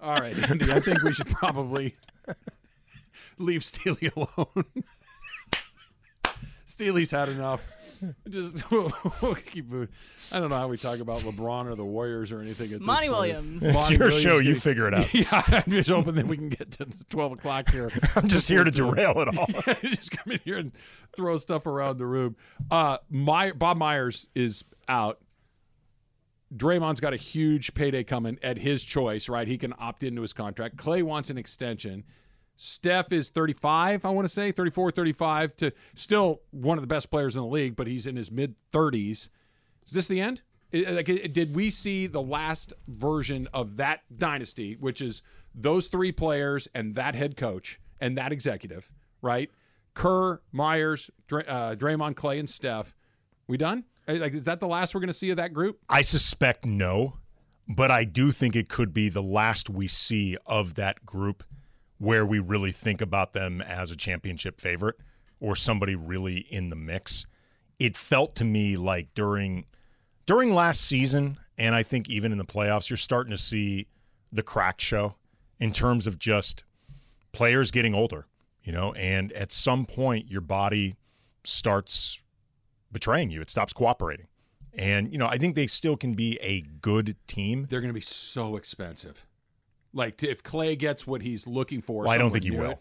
All 0.01 0.15
right, 0.15 0.49
Andy. 0.49 0.71
I 0.71 0.79
think 0.79 1.03
we 1.03 1.11
should 1.13 1.27
probably 1.27 1.95
leave 3.37 3.63
Steely 3.63 4.09
alone. 4.15 4.65
Steely's 6.65 7.11
had 7.11 7.27
enough. 7.29 7.67
Just 8.29 8.71
we'll, 8.71 8.91
we'll 9.21 9.35
keep 9.35 9.69
moving. 9.69 9.89
I 10.31 10.39
don't 10.39 10.49
know 10.49 10.57
how 10.57 10.67
we 10.67 10.77
talk 10.77 10.99
about 10.99 11.21
LeBron 11.21 11.65
or 11.65 11.75
the 11.75 11.85
Warriors 11.85 12.31
or 12.31 12.41
anything. 12.41 12.73
At 12.73 12.79
this 12.79 12.85
Monty 12.87 13.07
point. 13.07 13.17
Williams. 13.17 13.63
It's 13.63 13.73
Monty 13.73 13.95
your 13.95 14.07
Williams 14.07 14.23
show. 14.23 14.39
You 14.39 14.55
figure 14.55 14.87
it 14.87 14.93
out. 14.93 15.13
Yeah, 15.19 15.41
I'm 15.47 15.71
just 15.71 15.89
hoping 15.89 16.15
that 16.15 16.27
we 16.27 16.37
can 16.37 16.49
get 16.49 16.71
to 16.71 16.87
twelve 17.09 17.31
o'clock 17.33 17.69
here. 17.71 17.91
I'm 18.15 18.27
just 18.27 18.47
here 18.47 18.63
to 18.63 18.71
derail 18.71 19.19
it 19.19 19.37
all. 19.37 19.47
just 19.83 20.11
come 20.11 20.31
in 20.31 20.39
here 20.45 20.57
and 20.57 20.71
throw 21.15 21.37
stuff 21.37 21.65
around 21.65 21.97
the 21.97 22.05
room. 22.05 22.35
Uh, 22.71 22.97
my 23.09 23.51
Bob 23.51 23.77
Myers 23.77 24.29
is 24.35 24.63
out. 24.87 25.19
Draymond's 26.55 26.99
got 26.99 27.13
a 27.13 27.17
huge 27.17 27.73
payday 27.73 28.03
coming 28.03 28.39
at 28.41 28.57
his 28.57 28.83
choice, 28.83 29.29
right? 29.29 29.47
He 29.47 29.57
can 29.57 29.73
opt 29.77 30.03
into 30.03 30.21
his 30.21 30.33
contract. 30.33 30.77
Clay 30.77 31.03
wants 31.03 31.29
an 31.29 31.37
extension. 31.37 32.03
Steph 32.61 33.13
is 33.13 33.29
35, 33.29 34.03
I 34.03 34.09
want 34.09 34.27
to 34.27 34.33
say, 34.33 34.51
34, 34.51 34.91
35 34.91 35.55
to 35.55 35.71
still 35.93 36.41
one 36.51 36.77
of 36.77 36.81
the 36.81 36.87
best 36.87 37.09
players 37.09 37.37
in 37.37 37.41
the 37.41 37.47
league, 37.47 37.77
but 37.77 37.87
he's 37.87 38.05
in 38.05 38.17
his 38.17 38.33
mid 38.33 38.55
30s. 38.73 39.29
Is 39.87 39.93
this 39.93 40.09
the 40.09 40.19
end? 40.19 40.41
Did 40.73 41.55
we 41.55 41.69
see 41.69 42.05
the 42.05 42.21
last 42.21 42.73
version 42.85 43.47
of 43.53 43.77
that 43.77 44.01
dynasty, 44.15 44.75
which 44.75 45.01
is 45.01 45.21
those 45.55 45.87
three 45.87 46.11
players 46.11 46.67
and 46.75 46.95
that 46.95 47.15
head 47.15 47.37
coach 47.37 47.79
and 48.01 48.17
that 48.17 48.33
executive, 48.33 48.91
right? 49.21 49.49
Kerr, 49.93 50.41
Myers, 50.51 51.09
Dray, 51.27 51.45
uh, 51.47 51.75
Draymond, 51.75 52.17
Clay, 52.17 52.39
and 52.39 52.49
Steph. 52.49 52.93
We 53.47 53.55
done? 53.55 53.85
Like, 54.05 54.33
is 54.33 54.43
that 54.43 54.59
the 54.59 54.67
last 54.67 54.93
we're 54.93 54.99
going 54.99 55.07
to 55.07 55.13
see 55.13 55.29
of 55.29 55.37
that 55.37 55.53
group? 55.53 55.79
I 55.89 56.01
suspect 56.01 56.65
no, 56.65 57.19
but 57.69 57.89
I 57.89 58.03
do 58.03 58.31
think 58.31 58.57
it 58.57 58.67
could 58.67 58.93
be 58.93 59.07
the 59.07 59.23
last 59.23 59.69
we 59.69 59.87
see 59.87 60.35
of 60.45 60.75
that 60.75 61.05
group 61.05 61.45
where 61.99 62.25
we 62.25 62.39
really 62.39 62.71
think 62.71 63.01
about 63.01 63.33
them 63.33 63.61
as 63.61 63.91
a 63.91 63.95
championship 63.95 64.59
favorite 64.59 64.95
or 65.39 65.55
somebody 65.55 65.95
really 65.95 66.39
in 66.49 66.69
the 66.69 66.75
mix. 66.75 67.25
It 67.77 67.95
felt 67.95 68.35
to 68.35 68.45
me 68.45 68.75
like 68.75 69.13
during 69.13 69.65
during 70.25 70.53
last 70.53 70.81
season 70.81 71.37
and 71.57 71.75
I 71.75 71.83
think 71.83 72.09
even 72.09 72.31
in 72.31 72.37
the 72.37 72.45
playoffs 72.45 72.89
you're 72.89 72.97
starting 72.97 73.31
to 73.31 73.37
see 73.37 73.87
the 74.31 74.43
crack 74.43 74.79
show 74.81 75.15
in 75.59 75.71
terms 75.71 76.07
of 76.07 76.17
just 76.17 76.63
players 77.31 77.71
getting 77.71 77.93
older, 77.93 78.25
you 78.63 78.71
know, 78.71 78.93
and 78.93 79.31
at 79.33 79.51
some 79.51 79.85
point 79.85 80.29
your 80.29 80.41
body 80.41 80.95
starts 81.43 82.23
betraying 82.91 83.29
you. 83.29 83.41
It 83.41 83.49
stops 83.49 83.73
cooperating. 83.73 84.27
And, 84.73 85.11
you 85.11 85.17
know, 85.17 85.27
I 85.27 85.37
think 85.37 85.55
they 85.55 85.67
still 85.67 85.97
can 85.97 86.13
be 86.13 86.37
a 86.41 86.61
good 86.61 87.15
team. 87.27 87.67
They're 87.69 87.81
going 87.81 87.89
to 87.89 87.93
be 87.93 88.01
so 88.01 88.55
expensive. 88.55 89.25
Like, 89.93 90.17
t- 90.17 90.29
if 90.29 90.43
Clay 90.43 90.75
gets 90.75 91.07
what 91.07 91.21
he's 91.21 91.47
looking 91.47 91.81
for, 91.81 92.03
Well, 92.03 92.11
I 92.11 92.17
don't 92.17 92.31
think 92.31 92.43
he 92.43 92.51
will. 92.51 92.71
it- 92.71 92.79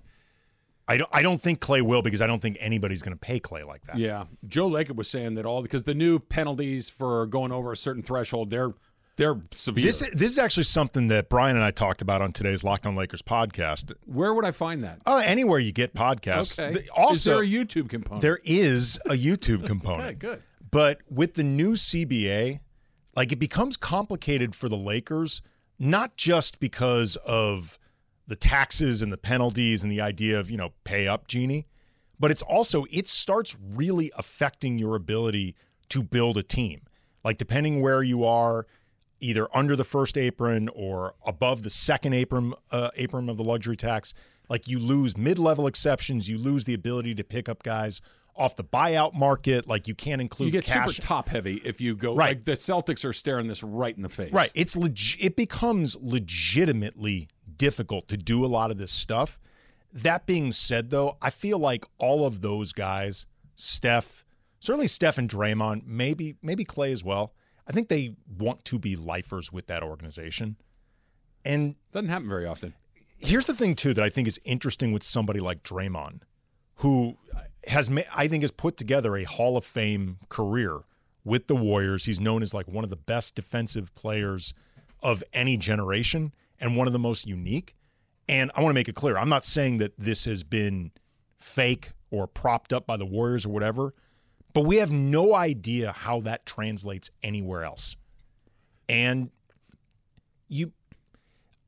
I 0.90 0.96
don't, 0.96 1.11
I 1.12 1.20
don't 1.22 1.38
think 1.38 1.61
Clay 1.61 1.82
will 1.82 2.00
because 2.00 2.22
I 2.22 2.26
don't 2.26 2.40
think 2.40 2.56
anybody's 2.61 3.02
going 3.02 3.12
to 3.14 3.20
pay 3.20 3.38
Clay 3.38 3.62
like 3.62 3.82
that. 3.82 3.98
Yeah, 3.98 4.24
Joe 4.46 4.70
Lacob 4.70 4.96
was 4.96 5.06
saying 5.09 5.34
that 5.34 5.44
all 5.44 5.61
because 5.61 5.82
the 5.82 5.94
new 5.94 6.18
penalties 6.18 6.88
for 6.88 7.26
going 7.26 7.52
over 7.52 7.72
a 7.72 7.76
certain 7.76 8.02
threshold, 8.02 8.48
they're 8.48 8.72
they're 9.16 9.38
severe. 9.50 9.84
This, 9.84 9.98
this 10.00 10.32
is 10.32 10.38
actually 10.38 10.62
something 10.62 11.09
that 11.09 11.28
Brian 11.28 11.56
and 11.56 11.64
I 11.64 11.72
talked 11.72 12.00
about 12.00 12.22
on 12.22 12.32
today's 12.32 12.62
Locked 12.64 12.86
on 12.86 12.94
Lakers 12.94 13.20
podcast. 13.20 13.92
Where 14.06 14.32
would 14.32 14.44
I 14.46 14.52
find 14.52 14.82
that? 14.84 15.00
Oh, 15.04 15.18
anywhere 15.18 15.59
you 15.59 15.72
get 15.72 15.92
podcasts. 15.94 16.59
Okay. 16.59 16.86
Also, 16.96 17.12
is 17.12 17.24
there 17.24 17.42
a 17.42 17.46
YouTube 17.46 17.90
component? 17.90 18.22
There 18.22 18.38
is 18.44 18.98
a 19.06 19.11
YouTube 19.14 19.66
component. 19.66 20.04
Okay, 20.04 20.14
good. 20.14 20.42
But 20.70 21.00
with 21.11 21.34
the 21.34 21.42
new 21.42 21.72
CBA, 21.72 22.61
like 23.16 23.30
it 23.32 23.40
becomes 23.40 23.76
complicated 23.76 24.54
for 24.54 24.68
the 24.70 24.76
Lakers, 24.76 25.42
not 25.79 26.16
just 26.16 26.61
because 26.61 27.16
of 27.24 27.79
the 28.26 28.37
taxes 28.37 29.01
and 29.01 29.12
the 29.12 29.18
penalties 29.18 29.83
and 29.83 29.91
the 29.91 30.01
idea 30.01 30.39
of, 30.39 30.51
you 30.51 30.57
know, 30.57 30.72
pay 30.85 31.09
up, 31.09 31.29
Genie, 31.29 31.66
but 32.20 32.31
it's 32.31 32.43
also, 32.43 32.85
it 32.91 33.09
starts 33.09 33.57
really 33.74 34.12
affecting 34.16 34.79
your 34.79 34.97
ability 34.97 35.55
to 35.89 36.03
build 36.03 36.37
a 36.37 36.43
team. 36.43 36.83
Like, 37.24 37.39
depending 37.39 37.81
where 37.81 38.03
you 38.03 38.24
are, 38.24 38.66
either 39.20 39.49
under 39.57 39.74
the 39.74 39.85
first 39.85 40.16
apron 40.16 40.68
or 40.68 41.14
above 41.26 41.62
the 41.62 41.70
second 41.70 42.12
apron, 42.12 42.55
uh, 42.70 42.91
apron 42.97 43.29
of 43.29 43.37
the 43.37 43.45
luxury 43.45 43.76
tax, 43.76 44.14
like 44.49 44.68
you 44.68 44.79
lose 44.79 45.16
mid 45.16 45.39
level 45.39 45.66
exceptions, 45.66 46.29
you 46.29 46.39
lose 46.39 46.64
the 46.64 46.74
ability 46.74 47.14
to 47.14 47.24
pick 47.24 47.49
up 47.49 47.62
guys 47.62 48.01
off 48.39 48.57
the 48.57 48.64
buyout 48.64 49.14
market. 49.14 49.66
Like, 49.68 49.89
you 49.89 49.95
can't 49.95 50.20
include 50.20 50.47
you 50.47 50.53
get 50.53 50.64
cash. 50.64 50.89
super 50.89 51.03
top 51.03 51.28
heavy 51.28 51.61
if 51.64 51.80
you 51.80 51.95
go. 51.95 52.14
Right. 52.14 52.36
Like 52.36 52.45
the 52.45 52.53
Celtics 52.53 53.05
are 53.05 53.12
staring 53.12 53.49
this 53.49 53.62
right 53.62 53.95
in 53.97 54.03
the 54.03 54.09
face. 54.09 54.32
Right. 54.32 54.53
It's 54.55 54.76
leg- 54.76 54.99
it 55.20 55.36
becomes 55.36 55.97
legitimately 56.01 57.28
difficult 57.57 58.09
to 58.09 58.16
do 58.16 58.45
a 58.45 58.47
lot 58.47 58.70
of 58.70 58.78
this 58.78 58.93
stuff. 58.93 59.39
That 59.93 60.26
being 60.26 60.53
said 60.53 60.91
though, 60.91 61.16
I 61.20 61.30
feel 61.30 61.59
like 61.59 61.84
all 61.99 62.24
of 62.26 62.41
those 62.41 62.72
guys, 62.72 63.26
Steph, 63.57 64.24
certainly 64.61 64.86
Steph 64.86 65.18
and 65.18 65.28
Draymond, 65.28 65.86
maybe 65.86 66.36
maybe 66.43 66.64
Clay 66.64 66.93
as 66.93 67.03
well. 67.03 67.32
I 67.66 67.72
think 67.72 67.89
they 67.89 68.14
want 68.39 68.64
to 68.66 68.78
be 68.78 68.97
lifers 68.97 69.53
with 69.53 69.66
that 69.66 69.82
organization. 69.82 70.57
And 71.45 71.76
doesn't 71.93 72.09
happen 72.09 72.28
very 72.28 72.47
often. 72.47 72.74
Here's 73.20 73.47
the 73.47 73.55
thing 73.55 73.74
too 73.74 73.95
that 73.95 74.05
I 74.05 74.09
think 74.09 74.28
is 74.28 74.39
interesting 74.45 74.93
with 74.93 75.03
somebody 75.03 75.41
like 75.41 75.62
Draymond, 75.62 76.22
who 76.76 77.16
has 77.66 77.90
I 78.14 78.28
think 78.28 78.42
has 78.42 78.50
put 78.50 78.76
together 78.76 79.16
a 79.16 79.24
Hall 79.24 79.56
of 79.56 79.64
Fame 79.64 80.18
career 80.28 80.80
with 81.24 81.46
the 81.46 81.56
Warriors. 81.56 82.04
He's 82.04 82.20
known 82.20 82.42
as 82.42 82.54
like 82.54 82.68
one 82.68 82.84
of 82.84 82.90
the 82.90 82.96
best 82.96 83.34
defensive 83.34 83.94
players 83.94 84.54
of 85.02 85.22
any 85.32 85.56
generation 85.56 86.32
and 86.59 86.76
one 86.76 86.86
of 86.86 86.92
the 86.92 86.98
most 86.98 87.26
unique. 87.26 87.74
And 88.28 88.50
I 88.54 88.62
want 88.62 88.70
to 88.70 88.74
make 88.74 88.88
it 88.88 88.94
clear, 88.94 89.16
I'm 89.16 89.28
not 89.28 89.44
saying 89.44 89.78
that 89.78 89.98
this 89.98 90.24
has 90.26 90.42
been 90.42 90.92
fake 91.38 91.92
or 92.11 92.26
propped 92.26 92.72
up 92.72 92.86
by 92.86 92.96
the 92.96 93.06
Warriors 93.06 93.46
or 93.46 93.50
whatever, 93.50 93.92
but 94.52 94.62
we 94.62 94.76
have 94.76 94.92
no 94.92 95.34
idea 95.34 95.92
how 95.92 96.20
that 96.20 96.46
translates 96.46 97.11
anywhere 97.22 97.64
else. 97.64 97.96
And 98.88 99.30
you 100.48 100.72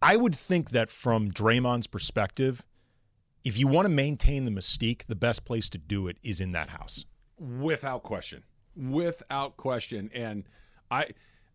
I 0.03 0.17
would 0.17 0.35
think 0.35 0.71
that 0.71 0.91
from 0.91 1.31
Draymond's 1.31 1.87
perspective, 1.87 2.65
if 3.45 3.59
you 3.59 3.67
want 3.67 3.87
to 3.87 3.93
maintain 3.93 4.45
the 4.45 4.51
mystique, 4.51 5.07
the 5.07 5.17
best 5.17 5.45
place 5.45 5.69
to 5.71 5.79
do 5.79 6.09
it 6.09 6.19
is 6.23 6.41
in 6.41 6.53
that 6.53 6.69
house. 6.69 7.05
without 7.39 8.03
question, 8.03 8.43
without 8.77 9.57
question. 9.57 10.11
And 10.15 10.45
I, 10.91 11.09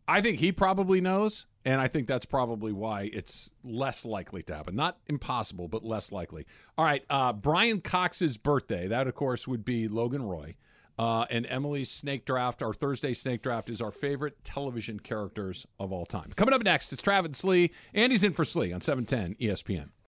I 0.08 0.22
think 0.22 0.40
he 0.40 0.52
probably 0.52 1.00
knows, 1.02 1.46
and 1.64 1.80
I 1.80 1.88
think 1.88 2.08
that's 2.08 2.26
probably 2.26 2.72
why 2.72 3.10
it's 3.14 3.52
less 3.64 4.04
likely 4.06 4.42
to 4.44 4.56
happen. 4.56 4.76
Not 4.76 4.98
impossible, 5.08 5.68
but 5.68 5.84
less 5.84 6.12
likely. 6.12 6.46
All 6.78 6.86
right, 6.86 7.04
uh, 7.10 7.34
Brian 7.34 7.82
Cox's 7.82 8.38
birthday. 8.38 8.88
That, 8.88 9.08
of 9.08 9.16
course, 9.16 9.48
would 9.48 9.64
be 9.66 9.88
Logan 9.88 10.24
Roy. 10.24 10.56
Uh, 10.98 11.26
and 11.30 11.46
Emily's 11.50 11.92
snake 11.92 12.26
draft, 12.26 12.64
our 12.64 12.74
Thursday 12.74 13.14
snake 13.14 13.42
draft, 13.44 13.70
is 13.70 13.82
our 13.82 13.92
favorite 13.92 14.42
television 14.46 14.98
characters 14.98 15.66
of 15.78 15.92
all 15.92 16.06
time. 16.06 16.32
Coming 16.38 16.54
up 16.56 16.64
next, 16.64 16.94
it's 16.94 17.02
Travis 17.04 17.38
Slee. 17.38 17.72
Andy's 17.94 18.24
in 18.24 18.32
for 18.32 18.46
Slee 18.46 18.72
on 18.72 18.80
710 18.80 19.36
ESPN. 19.46 19.90